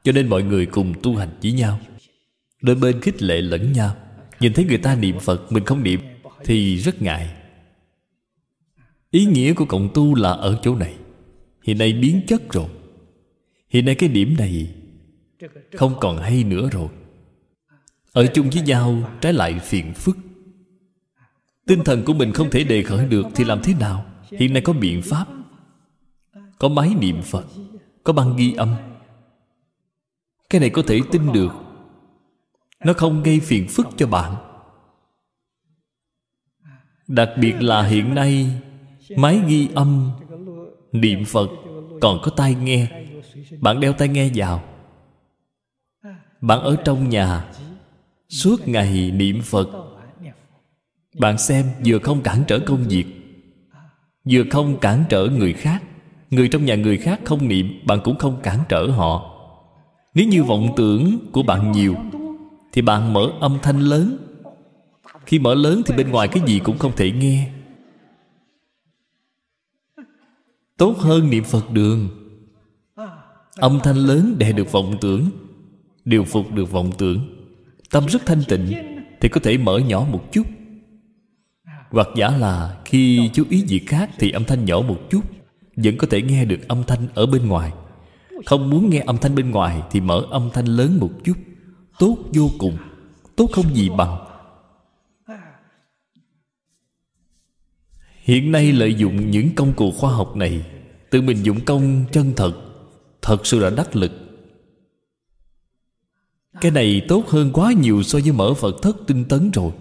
[0.03, 1.79] cho nên mọi người cùng tu hành với nhau.
[2.61, 3.95] Đôi bên khích lệ lẫn nhau.
[4.39, 5.99] Nhìn thấy người ta niệm phật, mình không niệm
[6.43, 7.29] thì rất ngại.
[9.11, 10.95] Ý nghĩa của cộng tu là ở chỗ này.
[11.63, 12.67] Hiện nay biến chất rồi
[13.69, 14.75] hiện nay cái điểm này
[15.73, 16.89] không còn hay nữa rồi.
[18.11, 20.17] Ở chung với nhau, trái lại phiền phức.
[21.65, 24.05] Tinh thần của mình không thể đề khởi được thì làm thế nào?
[24.31, 25.25] Hiện nay có biện pháp.
[26.59, 27.45] Có máy niệm phật,
[28.03, 28.75] có băng ghi âm.
[30.49, 31.51] Cái này có thể tin được.
[32.85, 34.35] Nó không gây phiền phức cho bạn.
[37.07, 38.61] Đặc biệt là hiện nay,
[39.17, 40.11] máy ghi âm,
[40.91, 41.49] niệm phật
[42.01, 42.98] còn có tai nghe
[43.61, 44.63] bạn đeo tai nghe vào.
[46.41, 47.51] Bạn ở trong nhà.
[48.29, 49.67] Suốt ngày niệm phật.
[51.19, 53.05] Bạn xem, vừa không cản trở công việc,
[54.29, 55.83] vừa không cản trở người khác.
[56.29, 59.35] Người trong nhà người khác không niệm, bạn cũng không cản trở họ.
[60.13, 61.95] Nếu như vọng tưởng của bạn nhiều,
[62.71, 64.17] thì bạn mở âm thanh lớn.
[65.25, 67.51] Khi mở lớn thì bên ngoài cái gì cũng không thể nghe.
[70.77, 72.18] Tốt hơn niệm phật đường
[73.61, 75.29] âm thanh lớn đè được vọng tưởng.
[76.05, 77.19] Điều phục được vọng tưởng.
[77.89, 78.73] Tâm rất thanh tịnh,
[79.21, 80.47] thì có thể mở nhỏ một chút.
[81.91, 85.21] Hoặc giả là khi chú ý gì khác thì âm thanh nhỏ một chút,
[85.75, 87.71] vẫn có thể nghe được âm thanh ở bên ngoài.
[88.45, 91.37] Không muốn nghe âm thanh bên ngoài thì mở âm thanh lớn một chút.
[91.99, 92.77] Tốt vô cùng,
[93.35, 94.25] tốt không gì bằng.
[98.23, 100.65] Hiện nay lợi dụng những công cụ khoa học này,
[101.09, 102.68] tự mình dụng công chân thật
[103.21, 104.11] thật sự là đắc lực.
[106.61, 109.71] Cái này tốt hơn quá nhiều so với mở phật thất tinh tấn rồi.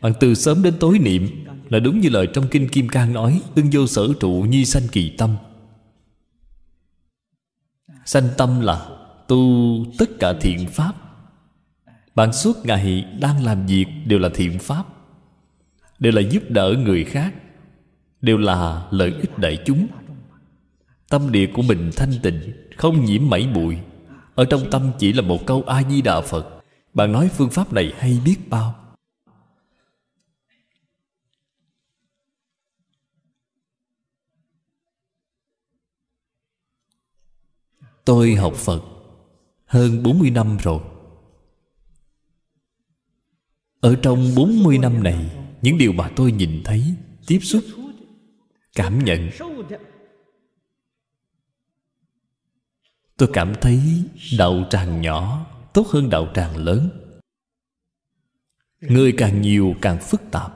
[0.00, 3.40] Bạn từ sớm đến tối niệm là đúng như lời trong kinh kim cang nói
[3.54, 5.36] ưng vô sở trụ, nhi sanh kỳ tâm.
[8.04, 8.88] Sanh tâm là
[9.28, 10.92] tu tất cả thiện pháp.
[12.14, 14.84] Bạn suốt ngày đang làm việc đều là thiện pháp,
[15.98, 17.34] đều là giúp đỡ người khác,
[18.20, 19.86] đều là lợi ích đại chúng
[21.08, 23.76] tâm địa của mình thanh tịnh, không nhiễm mảy bụi.
[24.34, 26.62] Ở trong tâm chỉ là một câu a di đà phật.
[26.94, 28.74] Bạn nói phương pháp này hay biết bao?
[38.04, 38.82] Tôi học Phật
[39.64, 40.80] hơn 40 năm rồi.
[43.80, 45.30] Ở trong 40 năm này,
[45.62, 46.82] Những điều mà tôi nhìn thấy,
[47.26, 47.62] Tiếp xúc,
[48.74, 49.30] Cảm nhận
[53.16, 53.80] Tôi cảm thấy
[54.38, 56.90] đạo tràng nhỏ Tốt hơn đạo tràng lớn.
[58.80, 60.52] Người càng nhiều càng phức tạp.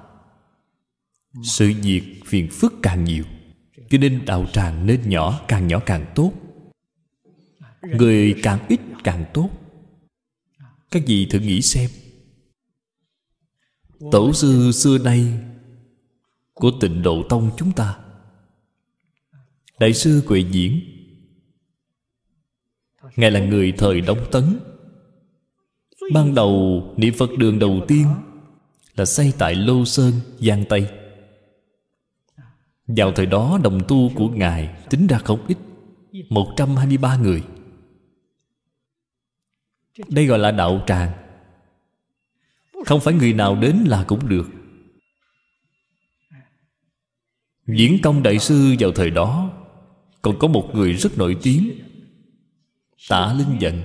[1.45, 3.25] Sự việc phiền phức càng nhiều,
[3.91, 6.33] Cho nên đạo tràng nên nhỏ Càng nhỏ càng tốt.
[7.83, 9.51] Người càng ít càng tốt.
[10.91, 11.91] Các vị thử nghĩ xem.
[14.13, 15.39] Tổ sư xưa nay
[16.55, 17.99] Của tịnh độ tông chúng ta.
[19.79, 21.00] Đại sư Quệ Diễn
[23.17, 24.45] Ngài là người thời Đông Tấn.
[26.13, 28.07] Ban đầu niệm Phật đường đầu tiên
[29.01, 30.91] Là xây tại Lô Sơn, Giang Tây.
[32.87, 35.59] Vào thời đó đồng tu của Ngài tính ra không ít
[36.29, 37.43] 123 người.
[40.09, 41.13] Đây gọi là đạo tràng.
[42.87, 44.49] Không phải người nào đến là cũng được.
[47.67, 49.51] Diễn công đại sư vào thời đó
[50.23, 51.71] còn có một người rất nổi tiếng
[53.09, 53.83] tả linh giận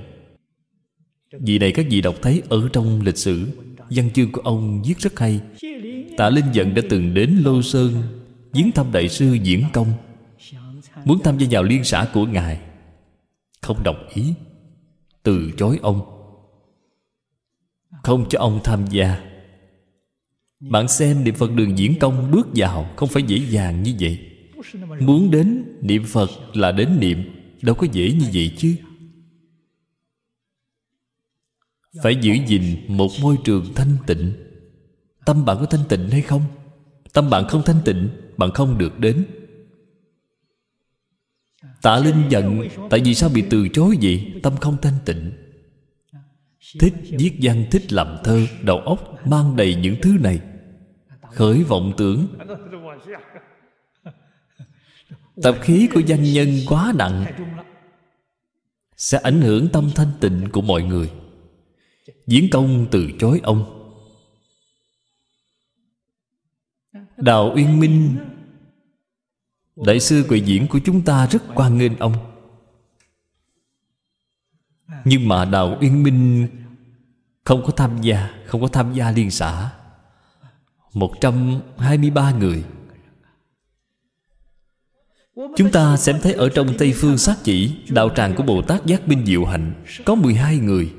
[1.39, 3.47] vì này các vị đọc thấy ở trong lịch sử,
[3.89, 5.39] văn chương của ông viết rất hay.
[6.17, 7.93] Tả linh giận đã từng đến lô sơn,
[8.53, 9.93] viếng thăm đại sư diễn công.
[11.05, 12.59] Muốn tham gia vào liên xã của ngài,
[13.61, 14.33] không đồng ý,
[15.23, 16.01] từ chối ông.
[18.03, 19.19] Không cho ông tham gia.
[20.59, 24.19] Bạn xem niệm phật đường diễn công bước vào, không phải dễ dàng như vậy.
[24.99, 27.23] Muốn đến niệm phật là đến niệm,
[27.61, 28.75] đâu có dễ như vậy chứ.
[32.03, 34.33] Phải giữ gìn một môi trường thanh tịnh.
[35.25, 36.41] Tâm bạn có thanh tịnh hay không?
[37.13, 39.25] Tâm bạn không thanh tịnh, bạn không được đến.
[41.81, 44.33] Tạ linh giận, tại vì sao bị từ chối vậy?
[44.43, 45.31] Tâm không thanh tịnh.
[46.79, 50.39] Thích viết văn, thích làm thơ, đầu óc mang đầy những thứ này.
[51.31, 52.27] Khởi vọng tưởng.
[55.43, 57.25] Tập khí của danh nhân quá nặng,
[58.97, 61.09] sẽ ảnh hưởng tâm thanh tịnh của mọi người
[62.27, 63.71] diễn công từ chối ông.
[67.17, 68.17] Đào uyên minh,
[69.75, 72.13] đại sư quầy diễn của chúng ta rất quan nghênh ông.
[75.05, 76.47] Nhưng mà đào uyên minh
[77.43, 79.71] không có tham gia, không có tham gia liên xã.
[80.93, 82.63] 123 người.
[85.35, 88.85] Chúng ta xem thấy ở trong Tây Phương sát chỉ, Đạo tràng của Bồ Tát
[88.85, 90.93] Giác Binh Diệu Hạnh Có 12 người.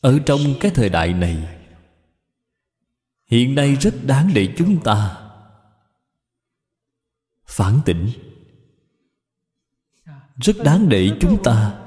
[0.00, 1.60] Ở trong cái thời đại này,
[3.30, 5.30] Hiện nay rất đáng để chúng ta
[7.46, 8.10] Phản tỉnh.
[10.36, 11.80] Rất đáng để chúng ta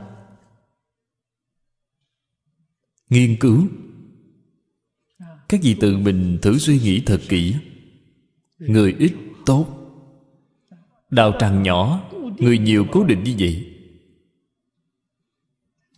[3.10, 3.68] Nghiên cứu.
[5.49, 7.56] Các vị tự mình thử suy nghĩ thật kỹ.
[8.57, 9.14] Người ít
[9.45, 9.68] tốt,
[11.10, 13.77] đào tràng nhỏ, người nhiều cố định như vậy.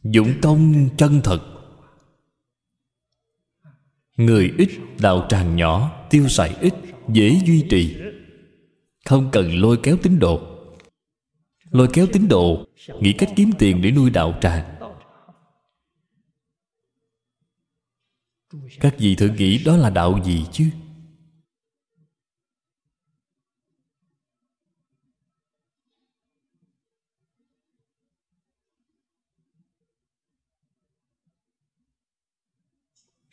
[0.04, 1.55] Dụng công chân thật
[4.18, 4.70] người ít
[5.00, 6.74] đạo tràng nhỏ, tiêu xài ít,
[7.10, 7.96] dễ duy trì.
[9.06, 10.42] Không cần lôi kéo tín đồ.
[11.72, 12.66] Lôi kéo tín đồ,
[13.00, 14.76] nghĩ cách kiếm tiền để nuôi đạo tràng.
[18.80, 20.66] Các vị thử nghĩ đó là đạo gì chứ?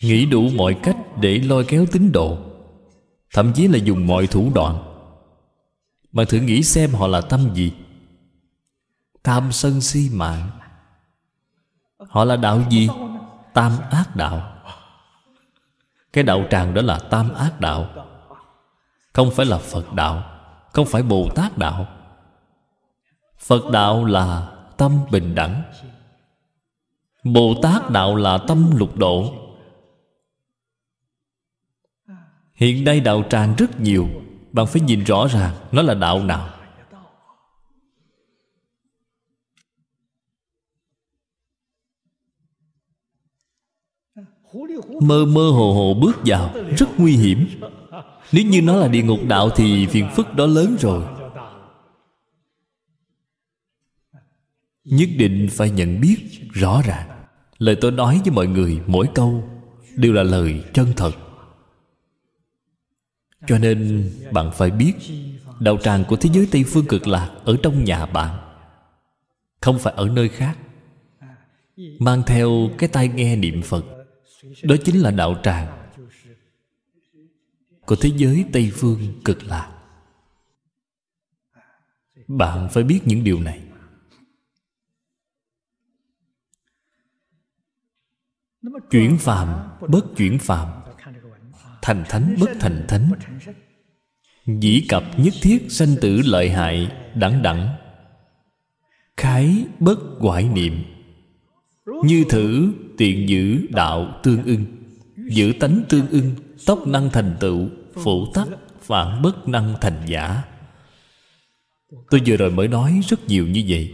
[0.03, 2.39] Nghĩ đủ mọi cách để lôi kéo tín đồ.
[3.35, 4.79] Thậm chí là dùng mọi thủ đoạn.
[6.13, 7.73] Bạn thử nghĩ xem họ là tâm gì.
[9.25, 10.51] Tham sân si mạng.
[11.99, 12.89] Họ là đạo gì?
[13.55, 14.53] Tam ác đạo.
[16.13, 17.89] Cái đạo tràng đó là tam ác đạo.
[19.13, 20.23] Không phải là Phật đạo.
[20.73, 21.87] Không phải Bồ Tát đạo.
[23.39, 25.63] Phật đạo là tâm bình đẳng.
[27.25, 29.42] Bồ Tát đạo là tâm lục độ.
[32.55, 34.09] Hiện nay đạo tràng rất nhiều.
[34.53, 36.49] Bạn phải nhìn rõ ràng Nó là đạo nào.
[45.01, 47.47] Mơ mơ hồ hồ bước vào, Rất nguy hiểm.
[48.33, 51.05] Nếu như nó là địa ngục đạo Thì phiền phức đó lớn rồi.
[54.85, 56.17] Nhất định phải nhận biết
[56.53, 57.09] rõ ràng.
[57.59, 59.45] Lời tôi nói với mọi người Mỗi câu
[59.97, 61.13] đều là lời chân thật.
[63.47, 64.93] Cho nên bạn phải biết,
[65.61, 68.55] Đạo tràng của thế giới Tây Phương cực lạc Ở trong nhà bạn,
[69.61, 70.59] Không phải ở nơi khác.
[71.99, 73.85] Mang theo cái tai nghe niệm Phật,
[74.63, 75.83] đó chính là đạo tràng
[77.87, 79.79] của thế giới tây phương cực lạc.
[82.29, 83.63] Bạn phải biết những điều này.
[88.91, 90.82] Chuyển phàm bất chuyển phàm
[91.83, 93.11] thành thánh bất thành thánh.
[94.47, 97.69] Dĩ cập nhất thiết sanh tử lợi hại, đẳng đẳng.
[99.17, 100.85] Khái bất ngoại niệm.
[102.05, 104.65] Như thử tiện giữ đạo tương ưng.
[105.31, 106.35] Giữ tánh tương ưng
[106.67, 108.49] Tốc năng thành tựu Phụ tắc
[108.81, 110.43] phản bất năng thành giả.
[112.11, 113.93] Tôi vừa rồi mới nói rất nhiều như vậy.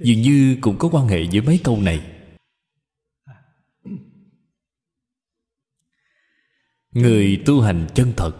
[0.00, 2.00] Dường như cũng có quan hệ với mấy câu này.
[6.94, 8.32] Người tu hành chân thật,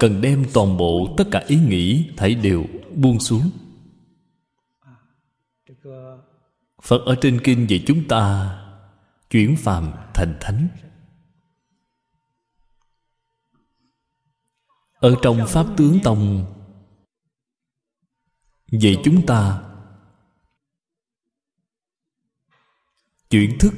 [0.00, 2.64] Cần đem toàn bộ tất cả ý nghĩ, Thảy đều
[2.94, 3.50] buông xuống.
[6.82, 8.56] Phật ở trên kinh dạy chúng ta
[9.30, 10.68] chuyển phàm thành thánh.
[14.94, 16.46] Ở trong pháp tướng tông
[18.70, 19.62] dạy chúng ta
[23.30, 23.74] chuyển thức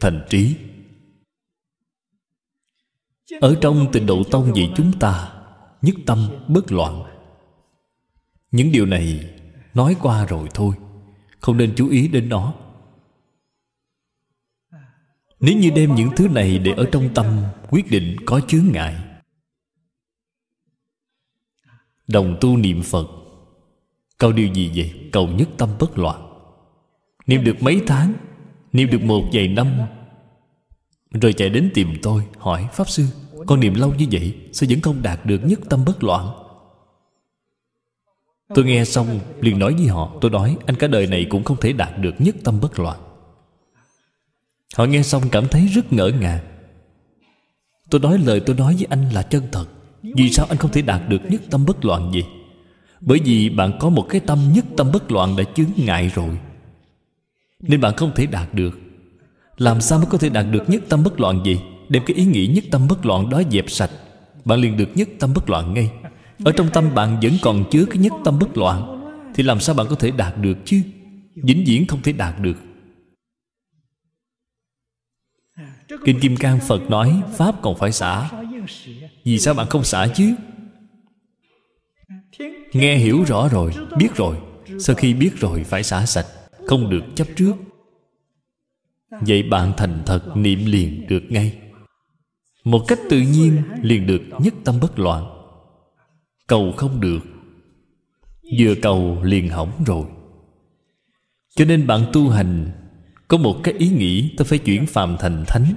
[0.00, 0.69] thành trí
[3.40, 5.32] ở trong tịnh độ tông dạy chúng ta,
[5.82, 7.02] nhất tâm bất loạn.
[8.50, 9.30] Những điều này
[9.74, 10.74] nói qua rồi thôi,
[11.40, 12.54] không nên chú ý đến nó.
[15.40, 17.26] Nếu như đem những thứ này để ở trong tâm,
[17.70, 18.96] quyết định có chướng ngại.
[22.08, 23.06] Đồng tu niệm phật,
[24.18, 25.08] cầu điều gì vậy?
[25.12, 26.26] Cầu nhất tâm bất loạn.
[27.26, 28.12] Niệm được mấy tháng,
[28.72, 29.66] niệm được một vài năm
[31.10, 33.06] rồi chạy đến tìm tôi, hỏi, pháp sư,
[33.46, 36.26] con niệm lâu như vậy, sao vẫn không đạt được nhất tâm bất loạn?
[38.54, 41.56] Tôi nghe xong, liền nói với họ, tôi nói, anh cả đời này cũng không
[41.60, 43.00] thể đạt được nhất tâm bất loạn.
[44.76, 46.40] Họ nghe xong cảm thấy rất ngỡ ngàng.
[47.90, 49.66] Tôi nói lời tôi nói với anh là chân thật.
[50.02, 52.24] Vì sao anh không thể đạt được nhất tâm bất loạn gì
[53.00, 56.38] bởi vì bạn có một cái tâm nhất tâm bất loạn đã chướng ngại rồi.
[57.60, 58.78] Nên bạn không thể đạt được
[59.60, 62.24] làm sao mới có thể đạt được nhất tâm bất loạn gì đem cái ý
[62.24, 63.90] nghĩ nhất tâm bất loạn đó dẹp sạch.
[64.44, 65.90] Bạn liền được nhất tâm bất loạn ngay.
[66.44, 69.00] Ở trong tâm bạn vẫn còn chứa cái nhất tâm bất loạn.
[69.34, 70.82] Thì làm sao bạn có thể đạt được chứ?
[71.34, 72.56] Vĩnh viễn không thể đạt được.
[76.04, 78.30] Kinh kim cang phật nói, pháp còn phải xả.
[79.24, 80.34] Vì sao bạn không xả chứ?
[82.72, 84.36] Nghe hiểu rõ rồi, biết rồi.
[84.78, 86.26] Sau khi biết rồi, phải xả sạch.
[86.66, 87.52] Không được chấp trước
[89.10, 91.58] vậy bạn thành thật niệm liền được ngay.
[92.64, 95.26] Một cách tự nhiên liền được nhất tâm bất loạn.
[96.46, 97.20] Cầu không được,
[98.58, 100.04] vừa cầu liền hỏng rồi.
[101.56, 102.70] Cho nên bạn tu hành,
[103.28, 105.74] có một cái ý nghĩ, ta phải chuyển phàm thành thánh,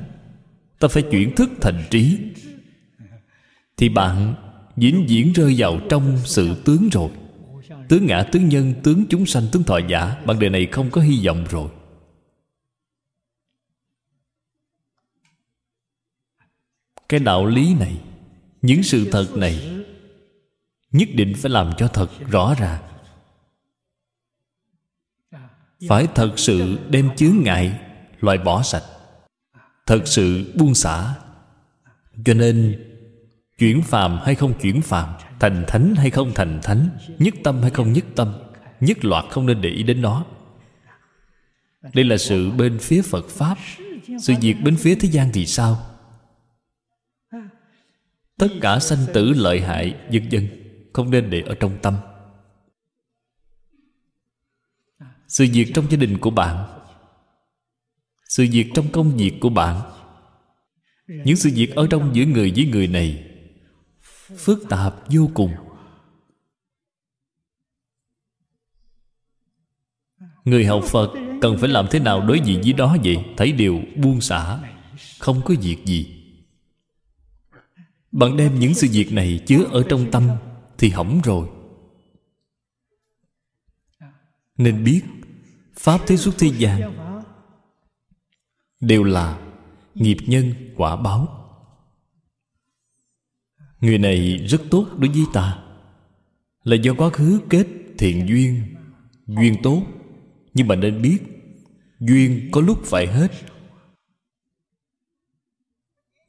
[0.79, 2.17] ta phải chuyển thức thành trí.
[3.77, 4.33] Thì bạn
[4.75, 7.09] vĩnh viễn rơi vào trong sự tướng rồi.
[7.89, 11.01] Tướng ngã, tướng nhân, tướng chúng sanh, tướng thọ giả, bạn đời này không có
[11.01, 11.69] hy vọng rồi.
[17.09, 17.97] Cái đạo lý này,
[18.61, 19.83] những sự thật này,
[20.91, 22.81] nhất định phải làm cho thật rõ ràng
[25.87, 27.79] phải thật sự đem chướng ngại,
[28.19, 28.83] loại bỏ sạch.
[29.85, 31.13] Thật sự buông xả.
[32.25, 32.83] Cho nên,
[33.57, 36.89] chuyển phàm hay không chuyển phàm, thành thánh hay không thành thánh,
[37.19, 38.33] nhất tâm hay không nhất tâm,
[38.79, 40.25] nhất loạt không nên để ý đến nó.
[41.93, 43.57] Đây là sự bên phía phật pháp.
[44.21, 45.85] Sự việc bên phía thế gian thì sao?
[48.37, 50.47] Tất cả sanh tử lợi hại, vân vân,
[50.93, 51.95] không nên để ở trong tâm.
[55.27, 56.79] Sự việc trong gia đình của bạn,
[58.29, 59.81] sự việc trong công việc của bạn,
[61.07, 63.29] những sự việc ở trong giữa người với người này
[64.37, 65.51] phức tạp vô cùng.
[70.43, 73.17] Người học phật cần phải làm thế nào đối diện với đó vậy?
[73.37, 74.59] Thấy điều buông xả,
[75.19, 76.22] không có việc gì
[78.13, 80.29] bạn đem những sự việc này chứa ở trong tâm
[80.77, 81.47] thì hỏng rồi.
[84.57, 85.01] Nên biết,
[85.75, 86.93] pháp thế xuất thế gian
[88.79, 89.39] đều là
[89.95, 91.39] nghiệp nhân quả báo.
[93.81, 95.63] Người này rất tốt đối với ta,
[96.63, 97.67] là do quá khứ kết
[97.97, 98.75] thiện duyên
[99.27, 99.83] duyên tốt.
[100.53, 101.17] Nhưng mà nên biết,
[101.99, 103.31] duyên có lúc phải hết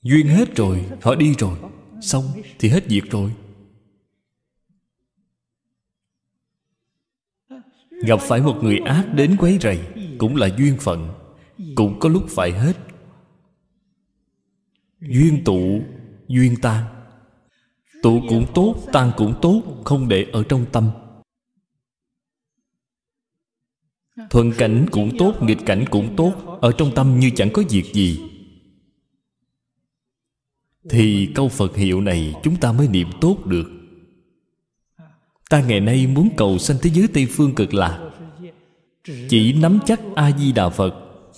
[0.05, 1.59] duyên hết rồi, họ đi rồi.
[2.01, 2.25] Xong
[2.59, 3.33] thì hết việc rồi.
[8.07, 9.81] Gặp phải một người ác đến quấy rầy
[10.19, 11.15] cũng là duyên phận,
[11.75, 12.77] cũng có lúc phải hết.
[15.01, 15.83] Duyên tụ,
[16.29, 16.85] duyên tan.
[18.03, 20.91] Tụ cũng tốt, tan cũng tốt, không để ở trong tâm.
[24.31, 27.85] Thuận cảnh cũng tốt, nghịch cảnh cũng tốt, ở trong tâm như chẳng có việc
[27.95, 28.34] gì
[30.91, 33.71] thì câu phật hiệu này chúng ta mới niệm tốt được.
[35.51, 38.11] Ta ngày nay muốn cầu sanh thế giới tây phương cực lạc.
[39.29, 40.95] Chỉ nắm chắc a di đà phật,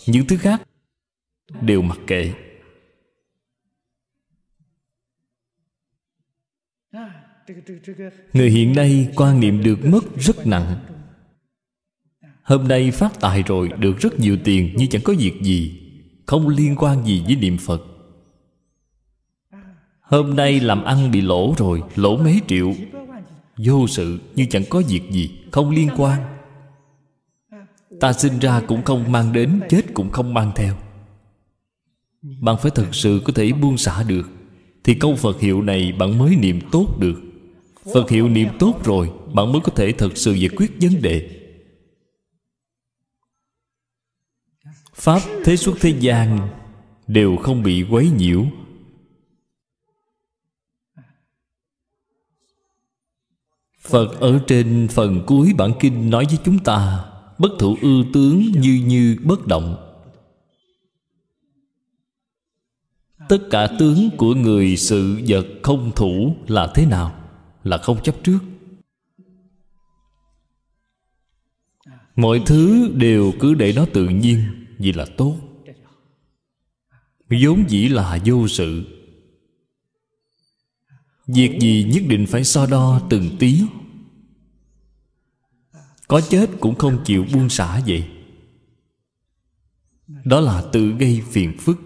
[0.06, 0.62] những thứ khác
[1.60, 2.32] đều mặc kệ.
[8.32, 10.77] Người hiện nay quan niệm được mất rất nặng.
[12.43, 15.82] Hôm nay phát tài rồi, được rất nhiều tiền, nhưng chẳng có việc gì.
[16.27, 17.95] Không liên quan gì với niệm phật
[20.07, 22.74] hôm nay làm ăn bị lỗ rồi, lỗ mấy triệu.
[23.57, 26.20] Vô sự nhưng chẳng có việc gì, không liên quan.
[28.01, 30.74] Ta sinh ra cũng không mang đến, chết cũng không mang theo.
[32.41, 34.31] Bạn phải thật sự có thể buông xả được.
[34.85, 37.23] Thì câu phật hiệu này bạn mới niệm tốt được.
[37.95, 41.28] Phật hiệu niệm tốt rồi, bạn mới có thể thật sự giải quyết vấn đề.
[44.95, 46.49] Pháp thế xuất thế gian
[47.07, 48.47] đều không bị quấy nhiễu.
[53.86, 57.04] Phật ở trên phần cuối bản kinh nói với chúng ta,
[57.38, 59.76] bất thủ ư tướng như như bất động.
[63.28, 67.14] Tất cả tướng của người sự vật không thủ là thế nào?
[67.62, 68.38] Là không chấp trước.
[72.16, 74.44] Mọi thứ đều cứ để nó tự nhiên,
[74.78, 75.36] vì là tốt.
[77.30, 78.95] Vốn dĩ là vô sự
[81.27, 83.62] việc gì nhất định phải so đo từng tí?
[86.09, 88.09] Có chết cũng không chịu buông xả vậy.
[90.24, 91.81] Đó là tự gây phiền phức.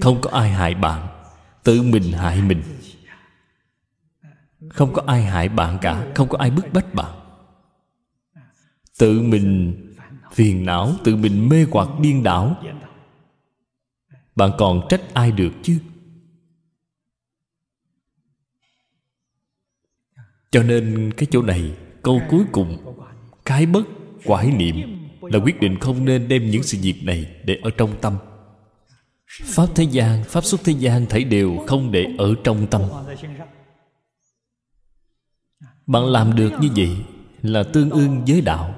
[0.00, 1.08] Không có ai hại bạn,
[1.62, 2.62] tự mình hại mình.
[4.68, 7.14] Không có ai hại bạn cả, không có ai bức bách bạn.
[8.98, 9.76] Tự mình
[10.32, 12.62] phiền não, tự mình mê hoặc điên đảo.
[14.36, 15.78] Bạn còn trách ai được chứ?
[20.54, 22.94] Cho nên cái chỗ này, câu cuối cùng,
[23.44, 23.82] cái bất
[24.24, 24.76] quải niệm
[25.22, 28.18] là quyết định không nên đem những sự việc này để ở trong tâm.
[29.42, 32.82] Pháp thế gian, pháp xuất thế gian thảy đều không để ở trong tâm.
[35.86, 36.96] Bạn làm được như vậy
[37.42, 38.74] là tương ương với đạo.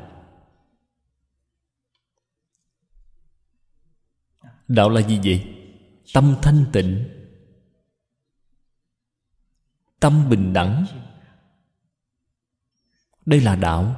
[4.69, 5.45] Đạo là gì vậy?
[6.15, 7.05] Tâm thanh tịnh,
[10.01, 10.87] tâm bình đẳng
[13.27, 13.97] đây là đạo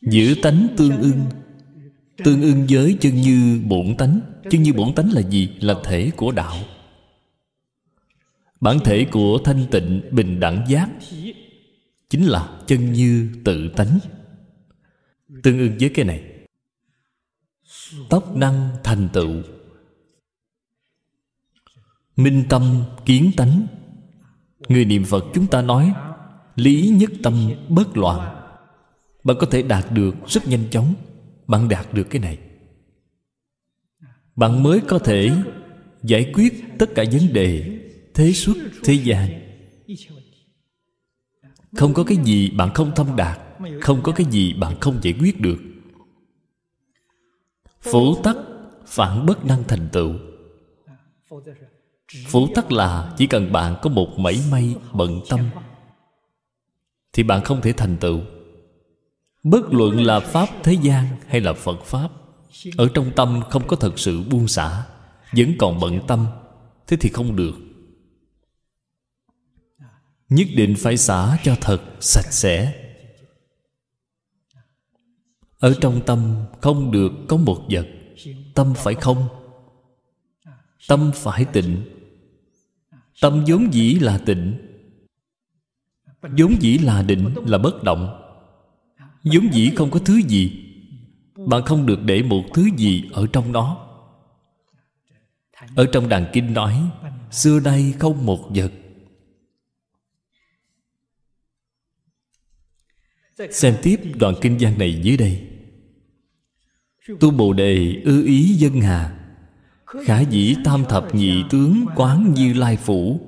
[0.00, 1.24] giữ tánh tương ưng.
[2.24, 4.20] Tương ưng với chân như bổn tánh.
[4.50, 5.58] Chân như bổn tánh là gì?
[5.60, 6.56] Là thể của đạo
[8.60, 10.90] bản thể của thanh tịnh, bình đẳng giác
[12.08, 13.98] chính là chân như tự tánh.
[15.42, 16.24] Tương ưng với cái này.
[18.10, 19.42] Tốc năng thành tựu
[22.16, 23.66] minh tâm kiến tánh.
[24.68, 25.94] Người niệm phật chúng ta nói,
[26.54, 28.42] lý nhất tâm bất loạn.
[29.24, 30.94] Bạn có thể đạt được rất nhanh chóng.
[31.46, 32.38] Bạn đạt được cái này.
[34.36, 35.30] Bạn mới có thể
[36.02, 37.80] giải quyết tất cả vấn đề
[38.14, 39.28] thế xuất, thế gian.
[41.76, 43.40] Không có cái gì bạn không thông đạt,
[43.80, 45.58] không có cái gì bạn không giải quyết được.
[47.80, 48.36] Phủ tắc
[48.86, 50.14] phản bất năng thành tựu
[52.26, 55.50] phủ tắc là chỉ cần bạn có một mảy may bận tâm
[57.12, 58.20] thì bạn không thể thành tựu.
[59.42, 62.08] Bất luận là pháp thế gian hay là phật pháp,
[62.76, 64.86] ở trong tâm không có thật sự buông xả,
[65.32, 66.26] vẫn còn bận tâm,
[66.86, 67.54] thế thì không được.
[70.28, 72.82] Nhất định phải xả cho thật sạch sẽ.
[75.58, 77.86] Ở trong tâm không được có một vật,
[78.54, 79.28] tâm phải không?
[80.88, 81.95] Tâm phải tịnh
[83.20, 84.54] tâm vốn dĩ là tịnh.
[86.22, 88.22] Vốn dĩ là định là bất động.
[89.24, 90.66] Vốn dĩ không có thứ gì
[91.36, 93.86] bạn không được để một thứ gì ở trong nó.
[95.76, 96.90] Ở trong đàn kinh nói,
[97.30, 98.72] xưa nay không một vật.
[103.50, 105.48] Xem tiếp đoạn kinh văn này dưới đây.
[107.20, 109.25] Tu bồ đề ư ý dân hà
[110.04, 113.20] khả dĩ tam thập nhị tướng quán như lai phủ.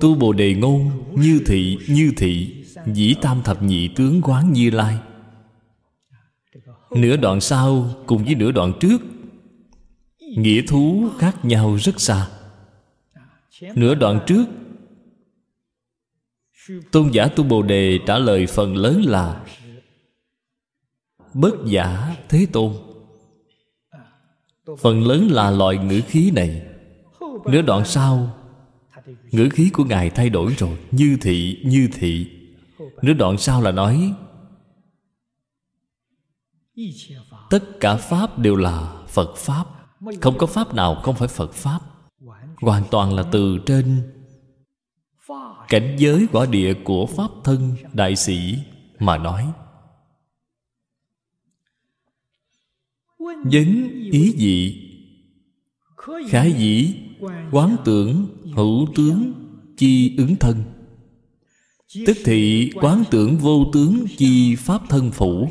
[0.00, 4.70] Tu bồ đề ngôn, như thị như thị, dĩ tam thập nhị tướng quán như
[4.70, 4.98] lai.
[6.96, 9.02] Nửa đoạn sau cùng với nửa đoạn trước,
[10.18, 12.28] nghĩa thú khác nhau rất xa.
[13.74, 14.44] Nửa đoạn trước,
[16.90, 19.44] tôn giả tu bồ đề trả lời phần lớn là,
[21.34, 22.72] bất giả thế tôn
[24.80, 26.62] phần lớn là loại ngữ khí này.
[27.46, 28.30] Nửa đoạn sau,
[29.32, 32.26] ngữ khí của ngài thay đổi rồi, như thị như thị.
[33.02, 34.14] Nửa đoạn sau là nói,
[37.50, 39.64] tất cả pháp đều là phật pháp.
[40.20, 41.80] Không có pháp nào không phải phật pháp.
[42.60, 44.12] Hoàn toàn là từ trên
[45.68, 48.58] cảnh giới quả địa của pháp thân đại sĩ
[48.98, 49.52] mà nói.
[53.44, 54.82] Vấn ý dị
[56.28, 56.94] khả dĩ,
[57.50, 59.32] quán tưởng hữu tướng
[59.76, 60.62] chi ứng thân.
[62.06, 65.48] Tức thị, quán tưởng vô tướng chi pháp thân phủ.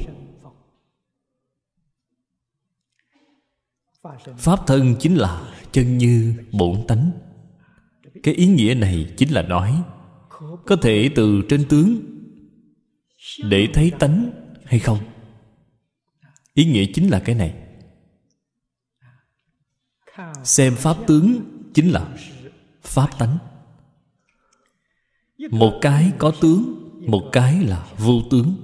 [4.37, 7.11] Pháp thân chính là chân như bổn tánh.
[8.23, 9.83] Cái ý nghĩa này chính là nói,
[10.65, 11.99] có thể từ trên tướng
[13.43, 14.31] để thấy tánh
[14.65, 14.97] hay không?
[16.53, 17.60] Ý nghĩa chính là cái này
[20.43, 21.41] xem pháp tướng
[21.73, 22.07] chính là
[22.81, 23.37] pháp tánh.
[25.51, 26.73] Một cái có tướng,
[27.07, 28.55] một cái là vô tướng.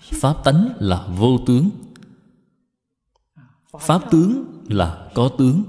[0.00, 1.70] Pháp tánh là vô tướng.
[3.80, 5.62] Pháp tướng là có tướng.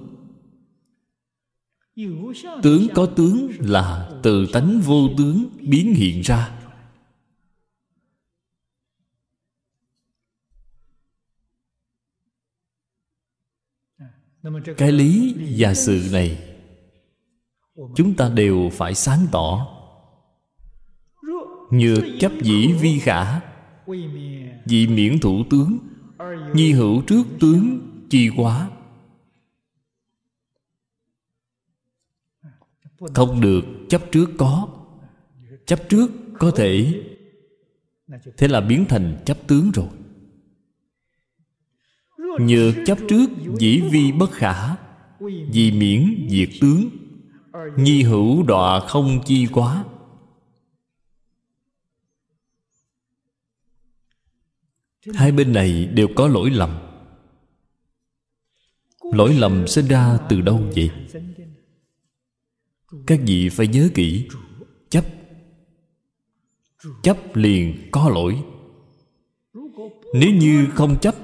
[2.63, 6.64] Tướng có tướng là từ tánh vô tướng biến hiện ra.
[14.77, 16.55] Cái lý và sự này,
[17.95, 19.67] chúng ta đều phải sáng tỏ.
[21.71, 23.39] Nhược chấp dĩ vi khả,
[24.65, 25.77] vì miễn thủ tướng,
[26.53, 28.69] nhi hữu trước tướng chi quá
[33.13, 34.67] không được chấp trước có,
[35.65, 37.03] chấp trước có thể.
[38.37, 39.87] Thế là biến thành chấp tướng rồi
[42.39, 43.25] nhược chấp trước
[43.59, 44.75] dĩ vi bất khả,
[45.51, 46.89] vì miễn diệt tướng,
[47.77, 49.85] nhi hữu đọa không chi quá.
[55.13, 56.69] Hai bên này đều có lỗi lầm.
[59.13, 60.89] Lỗi lầm sinh ra từ đâu vậy?
[63.07, 64.27] Các vị phải nhớ kỹ,
[64.89, 65.05] chấp.
[67.03, 68.43] Chấp liền có lỗi.
[70.13, 71.15] Nếu như không chấp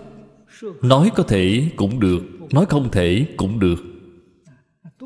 [0.81, 2.21] nói có thể cũng được,
[2.51, 3.77] nói không thể cũng được.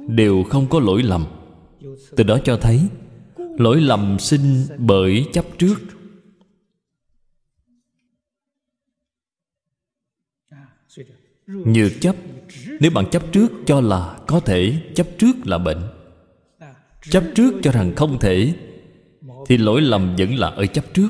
[0.07, 1.26] Đều không có lỗi lầm.
[2.15, 2.82] Từ đó cho thấy,
[3.38, 5.76] lỗi lầm sinh bởi chấp trước.
[11.48, 12.15] Nhược chấp,
[12.80, 15.82] nếu bạn chấp trước cho là có thể, chấp trước là bệnh.
[17.10, 18.53] Chấp trước cho rằng không thể,
[19.48, 21.10] thì lỗi lầm vẫn là ở chấp trước.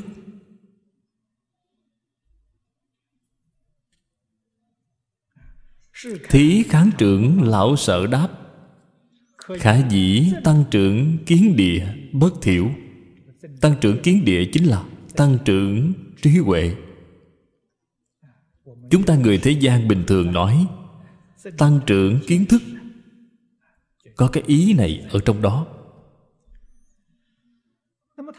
[6.29, 8.27] Thí kháng trưởng lão sợ đáp.
[9.59, 12.69] Khả dĩ tăng trưởng kiến địa bất thiểu.
[13.61, 14.83] Tăng trưởng kiến địa chính là
[15.15, 16.75] tăng trưởng trí huệ.
[18.91, 20.67] Chúng ta người thế gian bình thường nói,
[21.57, 22.61] tăng trưởng kiến thức.
[24.15, 25.67] Có cái ý này ở trong đó.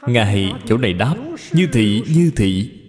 [0.07, 1.17] Ngài chỗ này đáp,
[1.53, 2.83] như thị như thị.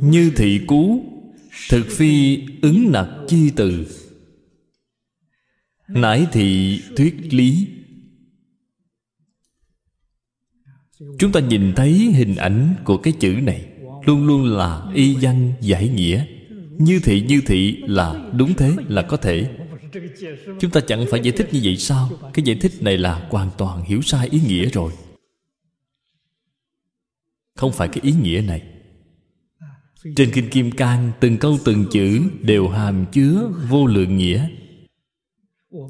[0.00, 1.04] Như thị cú,
[1.70, 3.86] thực phi ứng nặc chi từ.
[5.88, 7.68] Nãi thị thuyết lý.
[11.18, 13.66] Chúng ta nhìn thấy hình ảnh của cái chữ này,
[14.06, 16.26] luôn luôn là y văn giải nghĩa.
[16.78, 19.56] Như thị như thị là đúng thế, là có thể.
[20.60, 22.10] Chúng ta chẳng phải giải thích như vậy sao?
[22.34, 24.92] Cái giải thích này là hoàn toàn hiểu sai ý nghĩa rồi.
[27.54, 28.62] Không phải cái ý nghĩa này
[30.16, 34.48] trên kinh kim cang, từng câu từng chữ đều hàm chứa vô lượng nghĩa.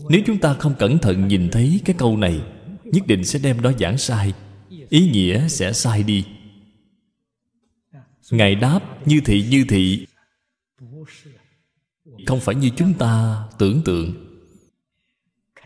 [0.09, 2.41] Nếu chúng ta không cẩn thận nhìn thấy cái câu này,
[2.85, 4.33] nhất định sẽ đem đó giảng sai.
[4.89, 6.25] Ý nghĩa sẽ sai đi.
[8.31, 10.07] Ngài đáp, như thị như thị.
[12.27, 14.27] Không phải như chúng ta tưởng tượng.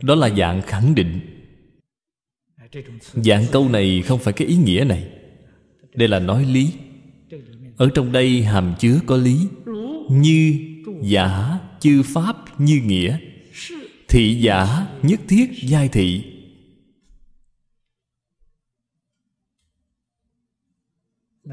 [0.02, 1.20] Đó là dạng khẳng định.
[3.14, 5.08] Dạng câu này không phải cái ý nghĩa này.
[5.94, 6.70] Đây là nói lý
[7.76, 9.48] ở trong đây hàm chứa có lý.
[10.10, 10.58] Như,
[11.02, 13.18] giả, chư pháp, như nghĩa.
[14.08, 16.24] Thị giả, nhất thiết, giai thị.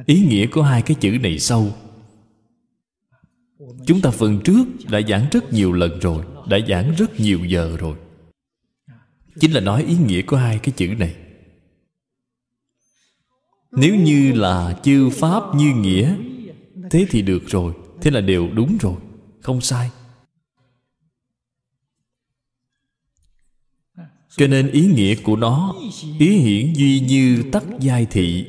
[0.06, 1.74] Ý nghĩa của hai cái chữ này sâu
[3.86, 7.78] chúng ta phần trước đã giảng rất nhiều lần rồi, đã giảng rất nhiều giờ
[7.80, 7.98] rồi.
[9.40, 11.16] Chính là nói ý nghĩa của hai cái chữ này
[13.72, 16.16] nếu như là chư pháp như nghĩa,
[16.92, 18.96] thế thì được rồi, thế là đều đúng rồi,
[19.42, 19.90] không sai.
[24.38, 25.76] Cho nên ý nghĩa của nó,
[26.20, 28.46] ý hiển duy như tắc giai thị.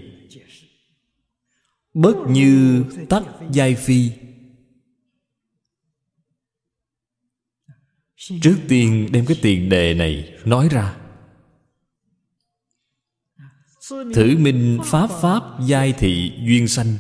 [1.95, 4.11] Bất như tắc giai phi.
[8.17, 11.02] Trước tiên đem cái tiền đề này nói ra
[14.15, 16.97] thử minh pháp pháp giai thị duyên sanh.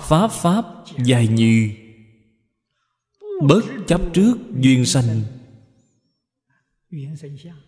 [0.00, 0.64] Pháp pháp
[1.04, 1.70] giai như.
[3.42, 5.22] Bất chấp trước duyên sanh.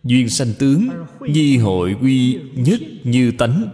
[0.03, 0.89] Duyên sanh tướng
[1.19, 3.69] nhi hội quy nhất như tánh.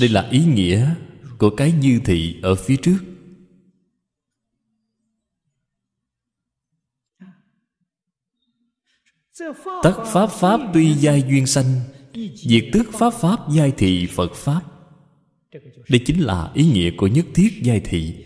[0.00, 0.94] Đây là ý nghĩa
[1.38, 2.98] của cái như thị ở phía trước.
[9.82, 11.80] Tất pháp pháp tuy giai duyên sanh,
[12.34, 14.62] diệt tức pháp pháp giai thị phật pháp.
[15.88, 18.24] Đây chính là ý nghĩa của nhất thiết giai thị.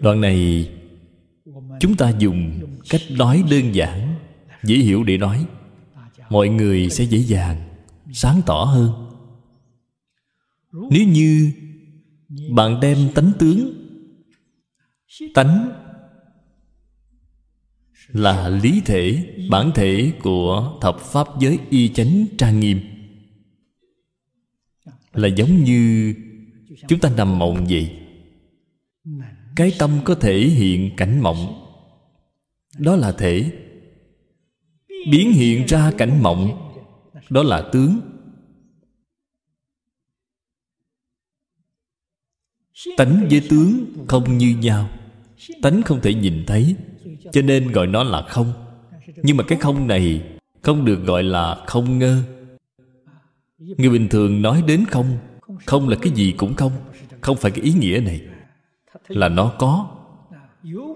[0.00, 0.70] Đoạn này,
[1.80, 4.14] chúng ta dùng cách nói đơn giản,
[4.62, 5.46] dễ hiểu để nói.
[6.30, 7.68] Mọi người sẽ dễ dàng,
[8.12, 9.08] sáng tỏ hơn.
[10.90, 11.52] Nếu như
[12.50, 13.81] bạn đem tánh tướng
[15.34, 15.72] tánh
[18.08, 22.80] là lý thể, bản thể của thập pháp giới y chánh trang nghiêm.
[25.12, 26.14] Là giống như
[26.88, 27.98] chúng ta nằm mộng vậy.
[29.56, 31.68] Cái tâm có thể hiện cảnh mộng.
[32.78, 33.52] Đó là thể.
[35.10, 36.72] Biến hiện ra cảnh mộng.
[37.30, 38.00] Đó là tướng.
[42.96, 44.90] Tánh với tướng không như nhau
[45.62, 46.74] tánh không thể nhìn thấy,
[47.32, 48.52] cho nên gọi nó là không.
[49.22, 50.22] Nhưng mà cái không này
[50.62, 52.22] không được gọi là không ngơ.
[53.58, 55.18] Người bình thường nói đến không
[55.66, 56.72] không là cái gì cũng không
[57.20, 58.20] không phải cái ý nghĩa này.
[59.08, 59.86] Là nó có.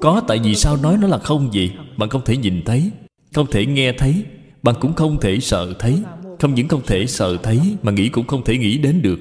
[0.01, 1.73] Có, tại vì sao nói nó là không vậy?
[1.97, 2.90] Bạn không thể nhìn thấy,
[3.35, 4.24] không thể nghe thấy,
[4.62, 6.02] bạn cũng không thể sợ thấy.
[6.40, 9.18] Không những không thể sợ thấy, mà nghĩ cũng không thể nghĩ đến được.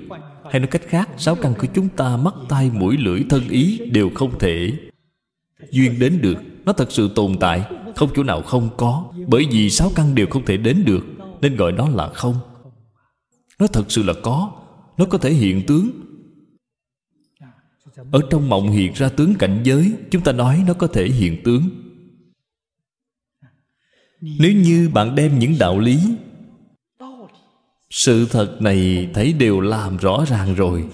[0.51, 3.79] Hay nói cách khác, sáu căn của chúng ta, mắt, tai, mũi, lưỡi, thân ý
[3.91, 4.71] đều không thể
[5.71, 7.65] duyên đến được, nó thật sự tồn tại.
[7.95, 11.05] Không chỗ nào không có, bởi vì sáu căn đều không thể đến được,
[11.41, 12.35] nên gọi nó là không.
[13.59, 14.51] Nó thật sự là có,
[14.97, 15.89] nó có thể hiện tướng.
[18.11, 21.43] Ở trong mộng hiện ra tướng cảnh giới, chúng ta nói nó có thể hiện
[21.43, 21.69] tướng.
[24.21, 25.99] Nếu như bạn đem những đạo lý,
[27.89, 30.89] sự thật này thấy đều làm rõ ràng rồi.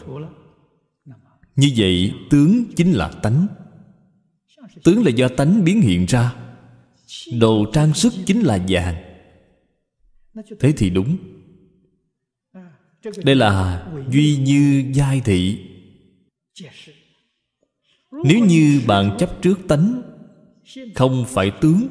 [1.56, 3.48] Như vậy, tướng chính là tánh
[4.84, 6.36] tướng là do tánh biến hiện ra.
[7.40, 8.96] Đồ trang sức chính là vàng.
[10.60, 11.18] Thế thì đúng.
[13.24, 15.60] Đây là duy như giai thị.
[18.12, 20.02] Nếu như bạn chấp trước tánh,
[20.96, 21.88] không phải tướng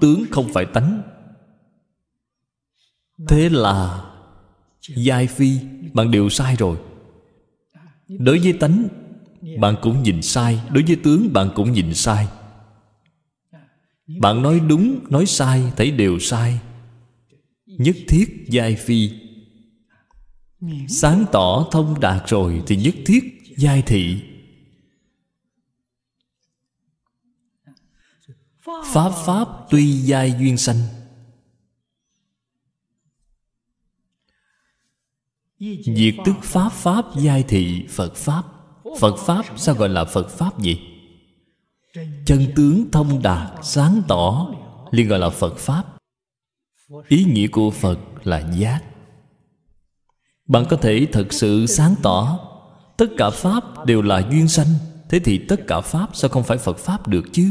[0.00, 1.02] tướng không phải tánh.
[3.28, 4.04] Thế là
[4.96, 5.58] giai phi,
[5.92, 6.78] bạn đều sai rồi.
[8.08, 8.88] Đối với tánh
[9.60, 10.60] bạn cũng nhìn sai.
[10.70, 12.28] Đối với tướng, bạn cũng nhìn sai.
[14.20, 16.60] Bạn nói đúng, nói sai, thấy đều sai.
[17.66, 19.10] Nhất thiết giai phi.
[20.88, 24.22] Sáng tỏ thông đạt rồi thì nhất thiết giai thị.
[28.84, 30.76] Pháp pháp tuy giai duyên sanh.
[35.84, 38.44] Diệt tức pháp pháp giai thị, phật pháp
[39.00, 40.80] phật pháp, sao gọi là phật pháp gì
[42.26, 44.54] chân tướng thông đạt, sáng tỏ,
[44.90, 45.84] liền gọi là phật pháp.
[47.08, 48.80] Ý nghĩa của phật là giác.
[50.48, 52.38] Bạn có thể thật sự sáng tỏ,
[52.96, 54.66] tất cả pháp đều là duyên sanh,
[55.08, 57.50] thế thì tất cả pháp sao không phải phật pháp được chứ?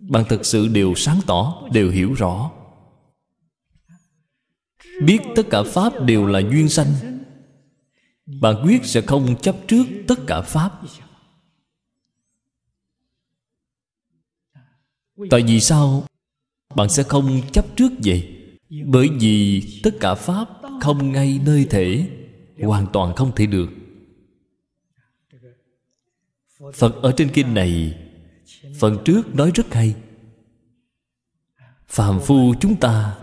[0.00, 2.50] Bạn thật sự đều sáng tỏ, đều hiểu rõ.
[5.02, 7.15] Biết tất cả pháp đều là duyên sanh
[8.26, 10.80] bạn quyết sẽ không chấp trước tất cả pháp.
[15.30, 16.04] Tại vì sao?
[16.74, 18.32] Bạn sẽ không chấp trước vậy
[18.86, 20.48] bởi vì tất cả pháp
[20.80, 22.10] không ngay nơi thể,
[22.62, 23.68] hoàn toàn không thể được.
[26.74, 27.98] Phật ở trên kinh này,
[28.80, 29.94] phần trước nói rất hay.
[31.88, 33.18] Phàm phu chúng ta,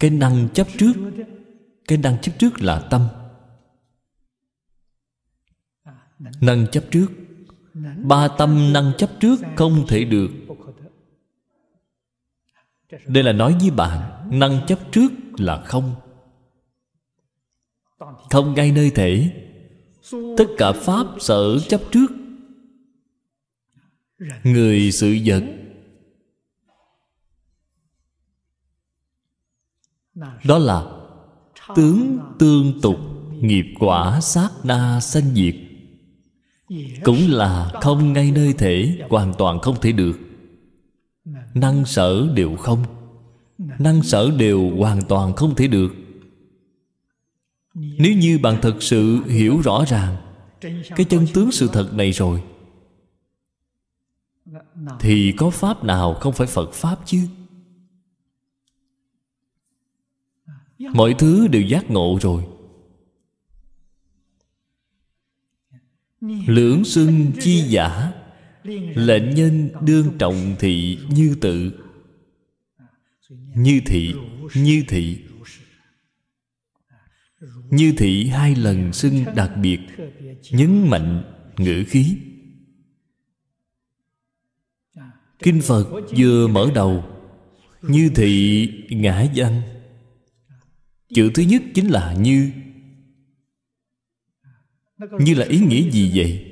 [0.00, 0.92] cái năng chấp trước,
[1.88, 3.08] cái năng chấp trước là tâm
[6.40, 7.06] năng chấp trước.
[7.96, 10.30] Ba tâm năng chấp trước không thể được.
[13.06, 15.94] Đây là nói với bạn năng chấp trước là không.
[18.30, 19.32] Không ngay nơi thể.
[20.10, 22.06] Tất cả pháp sở chấp trước.
[24.44, 25.42] Người sự vật.
[30.44, 30.86] Đó là
[31.76, 32.96] tướng tương tục
[33.40, 35.69] nghiệp quả sát na sanh diệt
[37.04, 40.18] cũng là không ngay nơi thể, hoàn toàn không thể được.
[41.54, 42.84] Năng sở đều không.
[43.58, 45.94] Năng sở đều hoàn toàn không thể được.
[47.74, 50.16] Nếu như bạn thật sự hiểu rõ ràng
[50.96, 52.42] cái chân tướng sự thật này rồi,
[55.00, 57.18] thì có pháp nào không phải phật pháp chứ?
[60.78, 62.44] Mọi thứ đều giác ngộ rồi.
[66.20, 68.12] Lưỡng xưng chi giả,
[68.94, 71.72] lệnh nhân đương trọng thị như tự.
[73.54, 74.14] Như thị
[74.54, 75.18] như thị.
[77.70, 79.80] Như thị hai lần xưng đặc biệt,
[80.50, 81.22] nhấn mạnh
[81.58, 82.16] ngữ khí.
[85.38, 85.86] Kinh phật
[86.16, 87.04] vừa mở đầu,
[87.82, 89.62] như thị ngã văn
[91.14, 92.50] chữ thứ nhất chính là như
[95.20, 96.46] như là ý nghĩa gì vậy?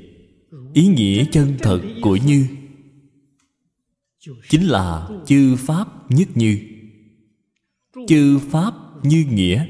[0.75, 2.47] ý nghĩa chân thật của như.
[4.49, 6.59] Chính là chư pháp nhất như.
[8.09, 9.67] Chư pháp như nghĩa.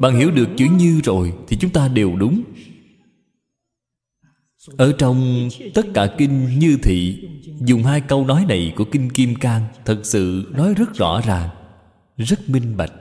[0.00, 2.42] Bạn hiểu được chữ như rồi thì chúng ta đều đúng.
[4.76, 7.28] Ở trong tất cả kinh như thị
[7.60, 11.48] dùng hai câu nói này của kinh kim cang thật sự nói rất rõ ràng
[12.16, 12.92] rất minh bạch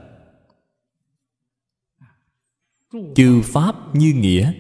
[3.16, 4.53] chư pháp như nghĩa.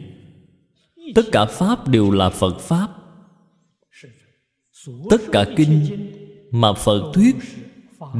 [1.15, 2.87] Tất cả pháp đều là phật pháp.
[5.09, 6.09] Tất cả kinh
[6.51, 7.35] mà phật thuyết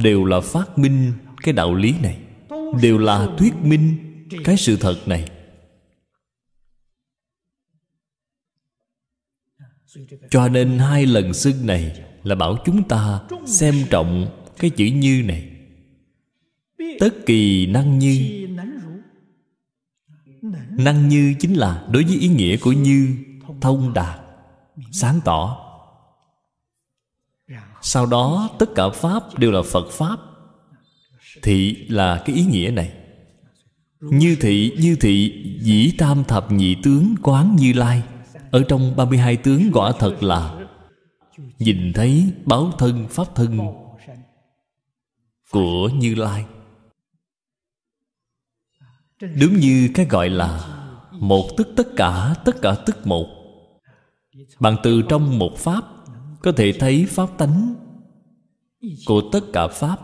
[0.02, 1.12] đều là phát minh
[1.42, 2.18] cái đạo lý này.
[2.82, 3.96] Đều là thuyết minh
[4.44, 5.28] cái sự thật này.
[10.30, 14.26] Cho nên hai lần xưng này là bảo chúng ta xem trọng
[14.58, 15.50] cái chữ như này.
[17.00, 18.46] Tất kỳ năng như
[20.70, 23.16] năng như chính là đối với ý nghĩa của như
[23.60, 24.20] thông đạt
[24.92, 25.66] sáng tỏ.
[27.82, 30.16] Sau đó, tất cả pháp đều là phật pháp.
[31.42, 32.92] Thị là cái ý nghĩa này.
[34.00, 38.02] Như thị như thị, dĩ tam thập nhị tướng quán như lai.
[38.50, 40.66] Ở trong 32 tướng quả thật là,
[41.58, 43.58] nhìn thấy báo thân pháp thân
[45.50, 46.44] của như lai
[49.20, 50.76] đúng như cái gọi là
[51.12, 53.26] một tức tất cả tất cả tức một.
[54.60, 55.84] Bạn từ trong một pháp
[56.42, 57.74] có thể thấy pháp tánh
[59.06, 59.98] của tất cả pháp.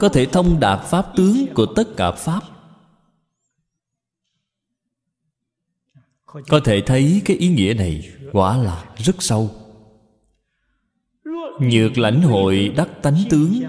[0.00, 2.42] Có thể thông đạt pháp tướng của tất cả pháp.
[6.24, 9.50] Có thể thấy cái ý nghĩa này quả là rất sâu.
[11.60, 13.62] Nhược lãnh hội đắc tánh tướng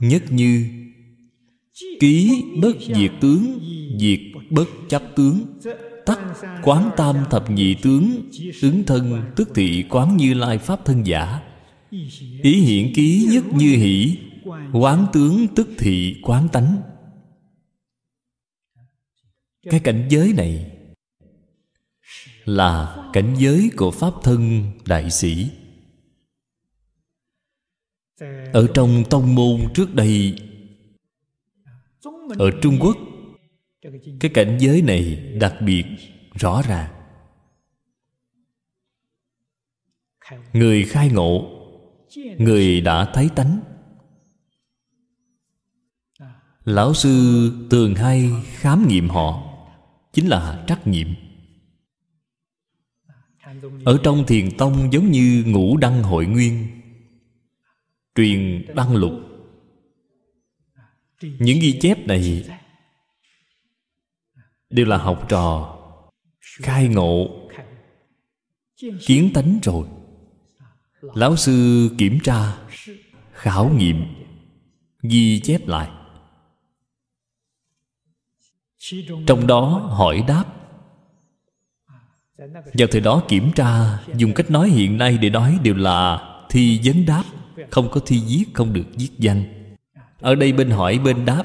[0.00, 0.77] nhất như
[2.00, 3.60] ký bất diệt tướng,
[3.98, 5.46] diệt bất chấp tướng.
[6.06, 6.18] Tắc
[6.62, 8.30] quán tam thập nhị tướng,
[8.62, 11.40] ứng thân tức thị quán như lai pháp thân giả.
[12.42, 14.18] Ý hiện ký nhất như hỷ,
[14.72, 16.82] quán tướng tức thị quán tánh.
[19.70, 20.70] Cái cảnh giới này
[22.44, 25.48] là cảnh giới của pháp thân đại sĩ.
[28.52, 30.34] Ở trong tông môn trước đây
[32.38, 32.96] ở trung quốc,
[34.20, 35.84] cái cảnh giới này đặc biệt
[36.34, 36.90] rõ ràng.
[40.52, 41.50] Người khai ngộ,
[42.38, 43.60] người đã thấy tánh.
[46.64, 49.42] Lão sư thường hay khám nghiệm họ,
[50.12, 51.14] chính là trắc nghiệm.
[53.84, 56.66] Ở trong thiền tông giống như ngũ đăng hội nguyên,
[58.14, 59.27] truyền đăng lục
[61.20, 62.44] những ghi chép này
[64.70, 65.78] đều là học trò
[66.40, 67.48] khai ngộ,
[69.06, 69.88] kiến tánh rồi.
[71.00, 72.58] Lão sư kiểm tra,
[73.32, 74.04] khảo nghiệm,
[75.02, 75.90] ghi chép lại.
[79.26, 80.44] Trong đó hỏi đáp.
[82.74, 86.80] Vào thời đó kiểm tra, dùng cách nói hiện nay để nói đều là thi
[86.84, 87.24] vấn đáp,
[87.70, 89.57] không có thi viết, không được viết danh
[90.20, 91.44] ở đây bên hỏi bên đáp,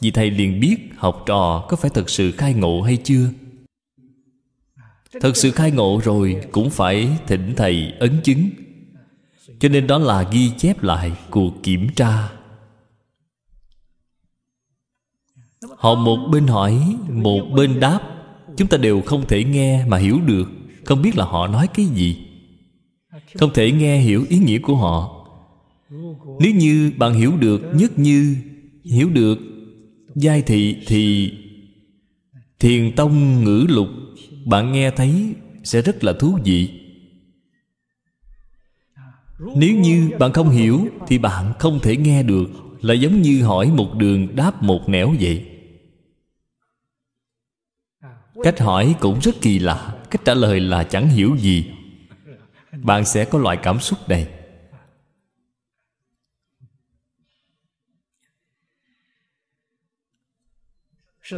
[0.00, 3.30] vì thầy liền biết học trò có phải thật sự khai ngộ hay chưa?
[5.20, 8.50] Thật sự khai ngộ rồi cũng phải thỉnh thầy ấn chứng.
[9.58, 12.28] Cho nên đó là ghi chép lại cuộc kiểm tra.
[15.76, 18.00] Họ một bên hỏi, một bên đáp,
[18.56, 20.48] chúng ta đều không thể nghe mà hiểu được,
[20.84, 22.26] không biết là họ nói cái gì.
[23.34, 25.19] Không thể nghe hiểu ý nghĩa của họ
[26.40, 28.36] nếu như bạn hiểu được nhất như,
[28.84, 29.38] hiểu được
[30.14, 31.32] giai thị thì
[32.58, 33.88] thiền tông ngữ lục,
[34.46, 35.34] bạn nghe thấy
[35.64, 36.70] sẽ rất là thú vị.
[39.56, 42.46] Nếu như bạn không hiểu thì bạn không thể nghe được,
[42.80, 45.46] là giống như hỏi một đường đáp một nẻo vậy.
[48.42, 51.64] Cách hỏi cũng rất kỳ lạ, cách trả lời là chẳng hiểu gì.
[52.82, 54.39] Bạn sẽ có loại cảm xúc này.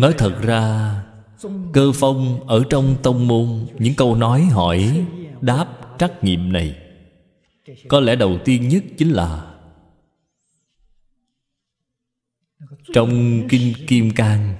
[0.00, 0.94] Nói thật ra,
[1.72, 5.06] cơ phong ở trong tông môn, những câu nói hỏi,
[5.40, 5.66] đáp
[5.98, 6.76] trắc nghiệm này,
[7.88, 9.54] có lẽ đầu tiên nhất chính là,
[12.92, 14.56] trong kinh kim cang,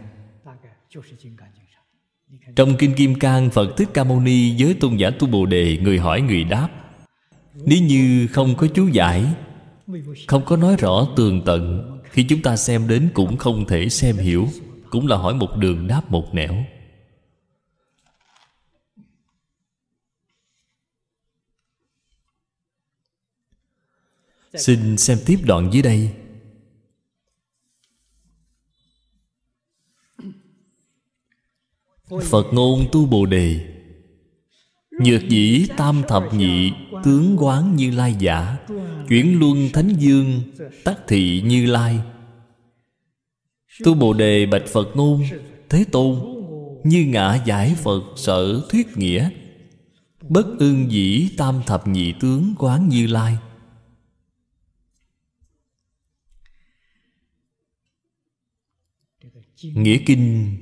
[2.57, 5.79] trong kinh kim cang, phật thích ca mâu ni với tôn giả tu bồ đề,
[5.83, 6.69] người hỏi người đáp,
[7.55, 9.27] nếu như không có chú giải,
[10.27, 14.17] không có nói rõ tường tận khi chúng ta xem đến cũng không thể xem
[14.17, 14.49] hiểu
[14.93, 16.65] cũng là hỏi một đường đáp một nẻo.
[24.55, 26.15] Xin xem tiếp đoạn dưới đây.
[32.09, 33.75] Phật ngôn tu bồ đề.
[34.91, 36.73] Nhược dĩ tam thập nhị
[37.05, 38.57] tướng quán như lai giả,
[39.09, 40.43] chuyển luân thánh dương
[40.85, 42.01] tác thị như lai
[43.85, 45.23] tu bồ đề bạch phật ngôn
[45.69, 46.21] thế tôn,
[46.85, 49.31] như ngã giải phật sở thuyết nghĩa,
[50.29, 53.37] bất ưng dĩ tam thập nhị tướng quán như lai.
[59.63, 60.57] Nghĩa kinh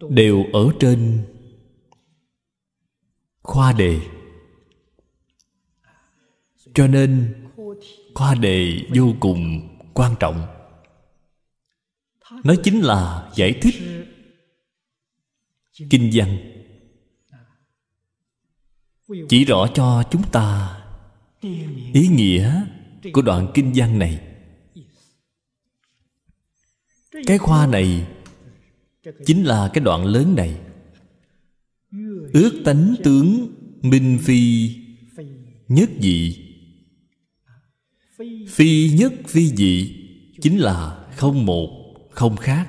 [0.00, 1.24] đều ở trên
[3.42, 4.00] khoa đề.
[6.74, 7.34] Cho nên,
[8.14, 9.69] khoa đề vô cùng
[10.00, 10.46] quan trọng.
[12.44, 13.74] Nó chính là giải thích.
[15.90, 16.38] Kinh văn
[19.28, 20.76] chỉ rõ cho chúng ta
[21.92, 22.66] ý nghĩa
[23.12, 24.20] của đoạn kinh văn này.
[27.26, 28.06] Cái khoa này
[29.26, 30.60] chính là cái đoạn lớn này.
[32.32, 34.70] Ước tánh tướng minh phi
[35.68, 36.49] nhất dị
[38.48, 39.96] phi nhất phi dị
[40.40, 42.68] chính là không một, không khác.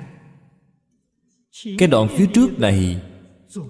[1.78, 3.02] Cái đoạn phía trước này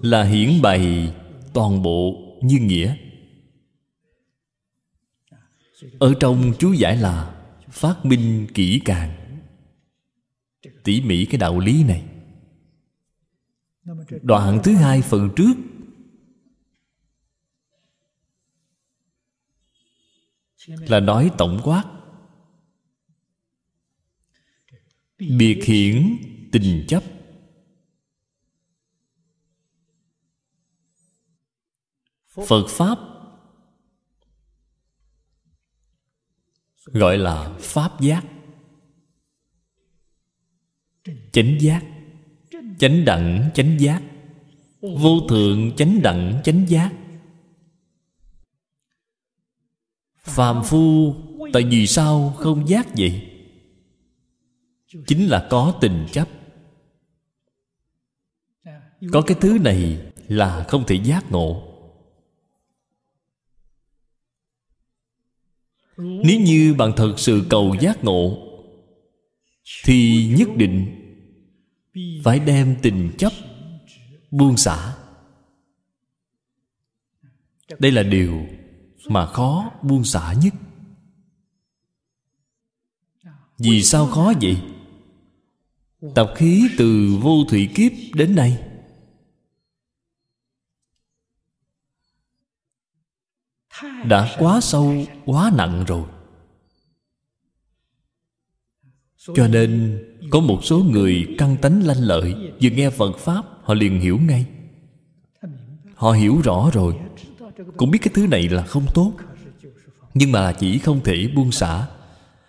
[0.01, 1.13] là hiển bày
[1.53, 2.95] toàn bộ như nghĩa.
[5.99, 9.39] Ở trong chú giải là phát minh kỹ càng.
[10.83, 12.03] Tỉ mỉ cái đạo lý này.
[14.21, 15.53] Đoạn thứ hai phần trước
[20.67, 21.83] là nói tổng quát.
[25.19, 26.17] Biệt hiển
[26.51, 27.03] tình chấp.
[32.47, 32.97] Phật pháp
[36.85, 38.23] gọi là pháp giác.
[41.31, 41.81] Chánh giác.
[42.79, 44.01] Chánh đẳng, chánh giác.
[44.81, 47.02] Vô thượng, chánh đẳng, chánh giác.
[50.23, 51.15] Phàm phu,
[51.53, 53.29] tại vì sao không giác vậy?
[55.07, 56.27] Chính là có tình chấp.
[59.11, 61.69] Có cái thứ này là không thể giác ngộ.
[65.97, 68.49] Nếu như bạn thật sự cầu giác ngộ,
[69.83, 70.99] thì nhất định
[72.23, 73.33] phải đem tình chấp
[74.31, 74.95] buông xả.
[77.79, 78.45] Đây là điều
[79.09, 80.53] mà khó buông xả nhất.
[83.57, 84.61] Vì sao khó vậy?
[86.15, 88.63] Tập khí từ vô thủy kiếp đến nay.
[94.05, 96.07] Đã quá sâu, quá nặng rồi.
[99.17, 100.01] Cho nên
[100.31, 104.19] có một số người căng tánh lanh lợi vừa nghe phật pháp, họ liền hiểu
[104.19, 104.45] ngay.
[105.95, 106.99] Họ hiểu rõ rồi
[107.77, 109.13] cũng biết cái thứ này là không tốt.
[110.13, 111.87] Nhưng mà chỉ không thể buông xả.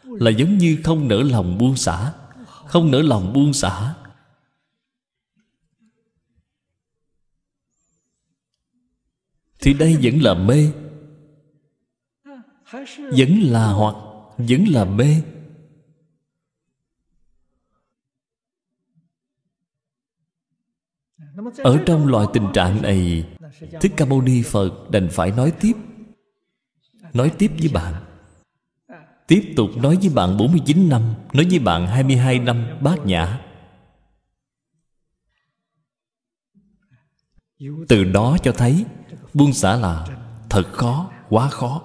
[0.02, 2.12] Là giống như không nỡ lòng buông xả.
[2.66, 3.94] Không nỡ lòng buông xả.
[9.60, 10.70] Thì đây vẫn là mê.
[12.94, 13.94] Vẫn là hoặc,
[14.36, 15.22] vẫn là mê.
[21.56, 23.24] Ở trong loại tình trạng này
[23.80, 25.72] thích ca mâu ni phật đành phải nói tiếp.
[27.12, 27.94] Nói tiếp với bạn.
[29.26, 33.40] Tiếp tục nói với bạn 49 năm, nói với bạn 22 năm bát nhã.
[37.88, 38.84] Từ đó cho thấy,
[39.34, 40.06] buông xả là
[40.50, 41.82] thật khó, quá khó.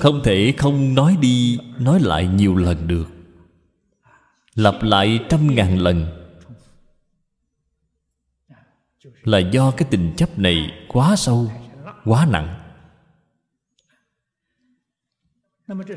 [0.00, 3.06] Không thể không nói đi, nói lại nhiều lần được.
[4.54, 6.23] Lặp lại trăm ngàn lần
[9.24, 11.52] là do cái tình chấp này quá sâu,
[12.04, 12.60] quá nặng.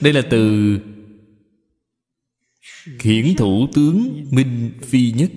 [0.01, 0.77] Đây là từ
[2.99, 5.31] khiển thủ tướng minh phi nhất.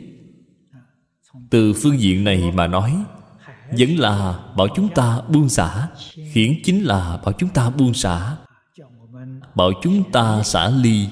[1.50, 3.04] Từ phương diện này mà nói,
[3.78, 5.88] vẫn là bảo chúng ta buông xả,
[6.32, 8.36] khiển chính là bảo chúng ta buông xả.
[9.54, 11.06] Bảo chúng ta xả ly.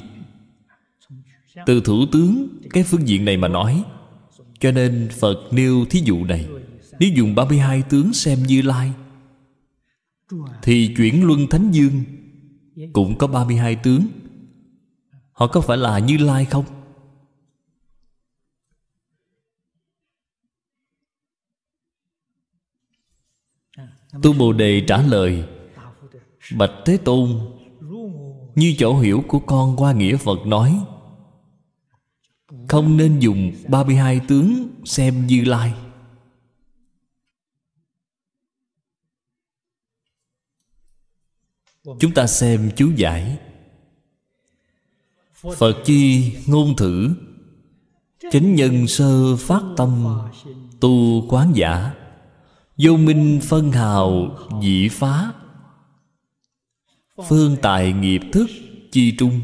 [1.66, 3.84] Từ thủ tướng, cái phương diện này mà nói,
[4.60, 6.46] cho nên phật nêu thí dụ này
[6.98, 8.92] nếu dùng 32 tướng xem như lai,
[10.62, 12.04] thì chuyển luân thánh dương
[12.92, 14.06] cũng có 32 tướng.
[15.32, 16.64] Họ có phải là như lai không?
[24.22, 25.44] Tu bồ đề trả lời,
[26.56, 27.40] bạch thế tôn,
[28.54, 30.80] như chỗ hiểu của con qua nghĩa phật nói,
[32.68, 35.74] không nên dùng 32 tướng xem như lai.
[42.00, 43.36] Chúng ta xem chú giải.
[45.56, 47.10] Phật chi ngôn thử.
[48.32, 50.06] Chánh nhân sơ phát tâm,
[50.80, 51.94] tu quán giả.
[52.76, 55.32] Vô minh phân hào dị phá.
[57.28, 58.46] Phương tài nghiệp thức,
[58.92, 59.40] chi trung.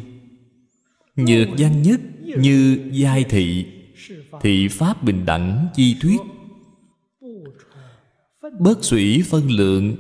[1.17, 2.01] Nhược danh nhất
[2.39, 3.67] như giai thị.
[4.41, 6.21] Thị pháp bình đẳng, chi thuyết.
[8.61, 9.97] Bất sủy phân lượng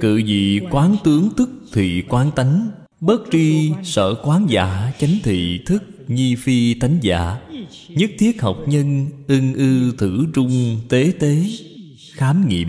[0.00, 2.70] cự dị quán tướng tức thị quán tánh
[3.00, 7.40] bất tri sở quán giả chánh thị thức, nhi phi tánh giả.
[7.88, 11.44] Nhất thiết học nhân ưng ư thử trung tế tế.
[12.12, 12.68] Khám nghiệm.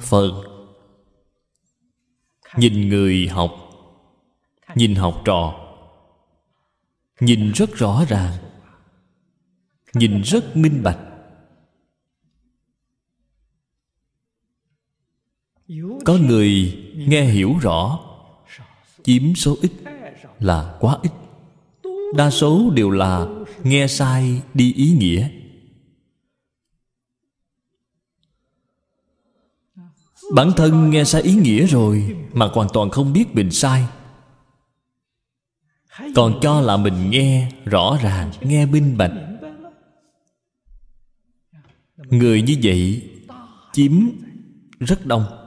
[0.00, 0.42] Phật.
[2.56, 3.50] Nhìn người học,
[4.74, 5.66] nhìn học trò.
[7.20, 8.32] Nhìn rất rõ ràng,
[9.94, 11.09] nhìn rất minh bạch.
[16.04, 17.98] Có người nghe hiểu rõ,
[19.04, 19.72] chiếm số ít
[20.38, 21.12] là quá ít.
[22.14, 23.26] Đa số đều là
[23.62, 25.28] nghe sai đi ý nghĩa.
[30.34, 33.84] Bản thân nghe sai ý nghĩa rồi mà hoàn toàn không biết mình sai.
[36.14, 39.12] Còn cho là mình nghe rõ ràng, nghe minh bạch.
[41.96, 43.10] Người như vậy
[43.72, 43.92] chiếm
[44.80, 45.39] rất đông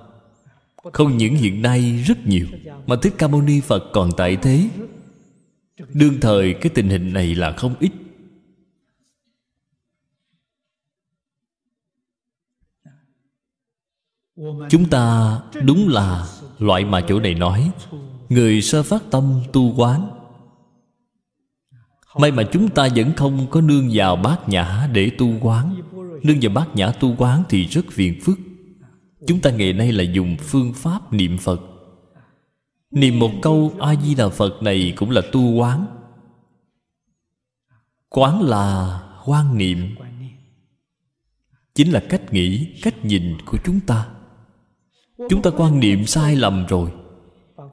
[0.84, 2.48] không những hiện nay rất nhiều,
[2.88, 4.70] mà thích ca mâu ni phật còn tại thế.
[5.94, 7.92] Đương thời, cái tình hình này là không ít.
[14.70, 16.28] Chúng ta đúng là
[16.60, 17.72] loại mà chỗ này nói,
[18.30, 20.10] người sơ phát tâm tu quán.
[22.20, 25.82] May mà chúng ta vẫn không có nương vào bát nhã để tu quán.
[26.24, 28.40] Nương vào bát nhã tu quán thì rất phiền phức
[29.28, 31.62] chúng ta ngày nay là dùng phương pháp niệm phật.
[32.92, 35.86] Niệm một câu a di đà phật này cũng là tu quán.
[38.10, 39.96] Quán là quan niệm.
[41.76, 44.08] Chính là cách nghĩ, cách nhìn của chúng ta.
[45.30, 46.92] Chúng ta quan niệm sai lầm rồi.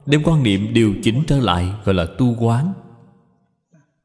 [0.05, 2.73] Đem quan niệm điều chỉnh trở lại, gọi là tu quán.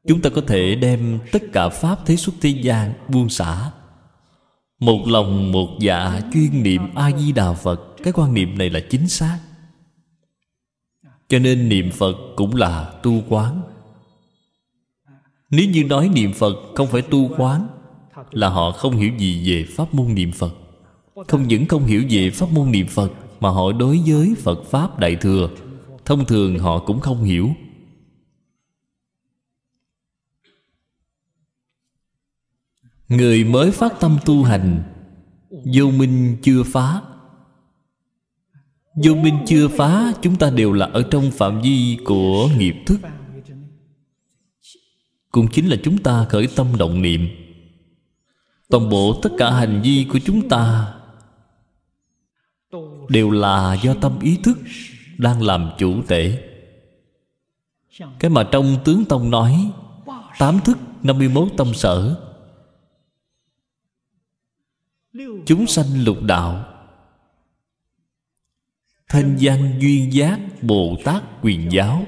[0.07, 3.71] Chúng ta có thể đem tất cả pháp thế xuất thế gian buông xả
[4.79, 7.95] một lòng, một dạ chuyên niệm a di đà phật.
[8.03, 9.39] Cái quan niệm này là chính xác.
[11.29, 13.61] Cho nên niệm phật cũng là tu quán.
[15.49, 17.67] Nếu như nói niệm phật không phải tu quán,
[18.31, 20.55] là họ không hiểu gì về pháp môn niệm phật.
[21.27, 24.99] Không những không hiểu về pháp môn niệm phật, mà họ đối với phật pháp
[24.99, 25.49] đại thừa,
[26.05, 27.49] thông thường họ cũng không hiểu.
[33.09, 34.83] Người mới phát tâm tu hành,
[35.49, 37.01] vô minh chưa phá.
[39.03, 42.99] Vô minh chưa phá, chúng ta đều là ở trong phạm vi của nghiệp thức.
[45.31, 47.27] Cũng chính là chúng ta khởi tâm động niệm.
[48.69, 50.93] Toàn bộ tất cả hành vi của chúng ta
[53.09, 54.57] đều là do tâm ý thức
[55.17, 56.47] đang làm chủ tể
[58.19, 59.71] cái mà trong tướng tông nói,
[60.37, 62.26] tám thức 51 tâm sở
[65.47, 66.65] chúng sanh lục đạo.
[69.09, 72.03] Thanh văn duyên giác bồ tát quyền giáo.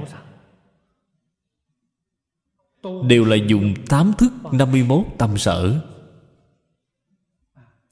[3.07, 5.81] Đều là dùng tám thức 51 tâm sở.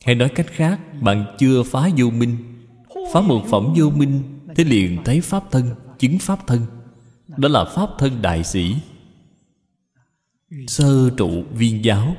[0.06, 2.38] Hay nói cách khác, bạn chưa phá vô minh,
[3.14, 6.66] phá một phẩm vô minh, thế liền thấy pháp thân, chứng pháp thân.
[7.38, 8.76] Đó là pháp thân đại sĩ.
[10.68, 12.16] Sơ trụ viên giáo,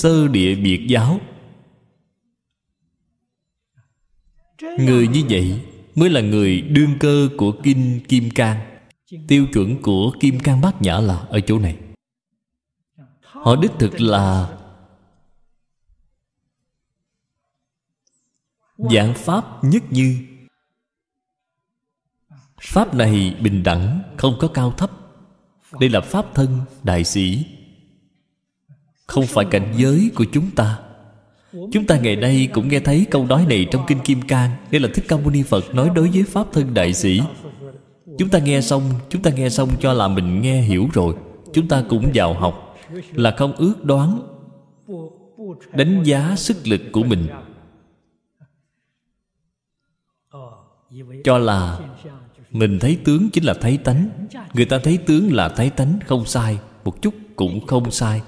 [0.00, 1.20] sơ địa biệt giáo.
[4.62, 5.60] Người như vậy
[5.94, 8.78] mới là người đương cơ của kinh kim cang.
[9.28, 11.76] Tiêu chuẩn của kim cang bát nhã là ở chỗ này.
[13.20, 14.56] Họ đích thực là
[18.78, 20.18] dạng pháp nhất như.
[22.60, 24.90] Pháp này bình đẳng, không có cao thấp.
[25.80, 27.46] Đây là pháp thân đại sĩ.
[29.06, 30.85] Không phải cảnh giới của chúng ta
[31.52, 34.80] chúng ta ngày nay cũng nghe thấy câu nói này trong kinh kim cang đây
[34.80, 37.20] là thích ca mâu ni phật nói đối với pháp thân đại sĩ.
[38.18, 41.14] Chúng ta nghe xong, chúng ta nghe xong cho là mình nghe hiểu rồi.
[41.52, 42.76] Chúng ta cũng vào học,
[43.14, 44.20] là không ước đoán
[45.72, 47.26] đánh giá sức lực của mình.
[51.24, 51.80] Cho là
[52.50, 54.08] mình thấy tướng chính là thấy tánh.
[54.54, 58.22] Người ta thấy tướng là thấy tánh không sai, một chút cũng không sai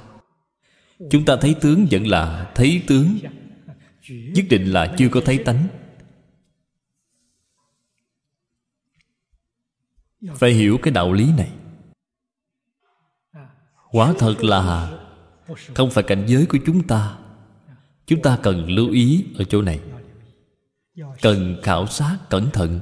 [1.10, 3.18] chúng ta thấy tướng vẫn là thấy tướng.
[4.08, 5.66] Nhất định là chưa có thấy tánh.
[10.34, 11.50] Phải hiểu cái đạo lý này.
[13.90, 14.90] Quả thật là
[15.74, 17.18] không phải cảnh giới của chúng ta.
[18.06, 19.80] Chúng ta cần lưu ý ở chỗ này.
[21.22, 22.80] Cần khảo sát cẩn thận.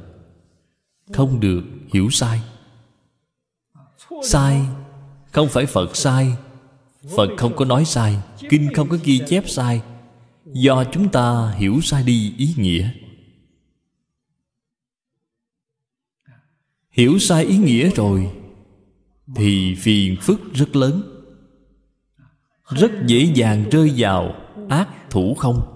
[1.12, 1.62] Không được
[1.92, 2.42] hiểu sai.
[4.22, 4.60] Sai
[5.32, 6.36] không phải phật sai
[7.16, 8.16] phật không có nói sai,
[8.50, 9.82] kinh không có ghi chép sai.
[10.52, 12.90] Do chúng ta hiểu sai đi ý nghĩa.
[16.90, 18.30] Hiểu sai ý nghĩa rồi,
[19.34, 21.02] thì phiền phức rất lớn.
[22.68, 24.34] Rất dễ dàng rơi vào
[24.68, 25.72] ác thủ không.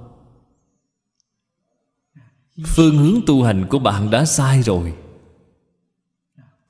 [2.67, 4.95] Phương hướng tu hành của bạn đã sai rồi.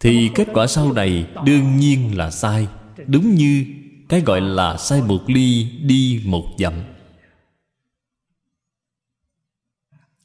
[0.00, 2.68] Thì kết quả sau này đương nhiên là sai,
[3.06, 3.66] đúng như
[4.10, 6.74] cái gọi là sai một ly đi một dặm.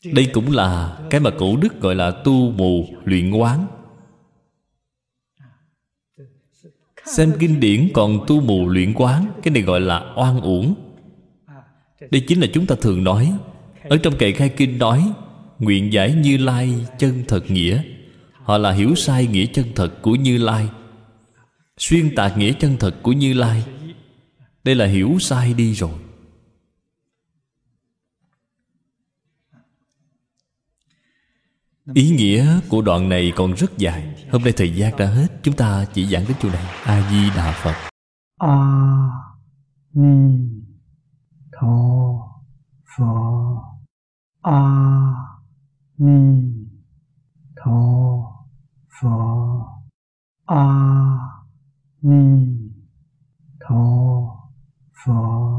[0.05, 3.67] Đây cũng là cái mà cổ đức gọi là tu mù luyện quán.
[7.05, 10.75] Xem kinh điển còn tu mù luyện quán, cái này gọi là oan uổng.
[12.11, 13.33] Đây chính là chúng ta thường nói.
[13.83, 15.11] Ở trong kệ khai kinh nói,
[15.59, 17.83] nguyện giải như lai chân thật nghĩa.
[18.33, 20.69] Họ là hiểu sai nghĩa chân thật của như lai.
[21.77, 23.63] Xuyên tạc nghĩa chân thật của như lai
[24.65, 25.99] đây là hiểu sai đi rồi.
[31.93, 34.27] Ý nghĩa của đoạn này còn rất dài.
[34.31, 35.27] Hôm nay thời gian đã hết.
[35.43, 36.65] Chúng ta chỉ giảng đến chỗ này.
[36.83, 37.89] A di đà phật.
[38.37, 38.85] A
[39.93, 40.45] ni
[41.51, 42.19] tho
[42.97, 43.61] phật
[44.41, 44.61] a
[45.97, 46.53] ni
[47.55, 47.71] tho
[49.01, 49.63] phật
[50.45, 50.65] a
[52.01, 52.45] ni
[55.05, 55.55] 佛。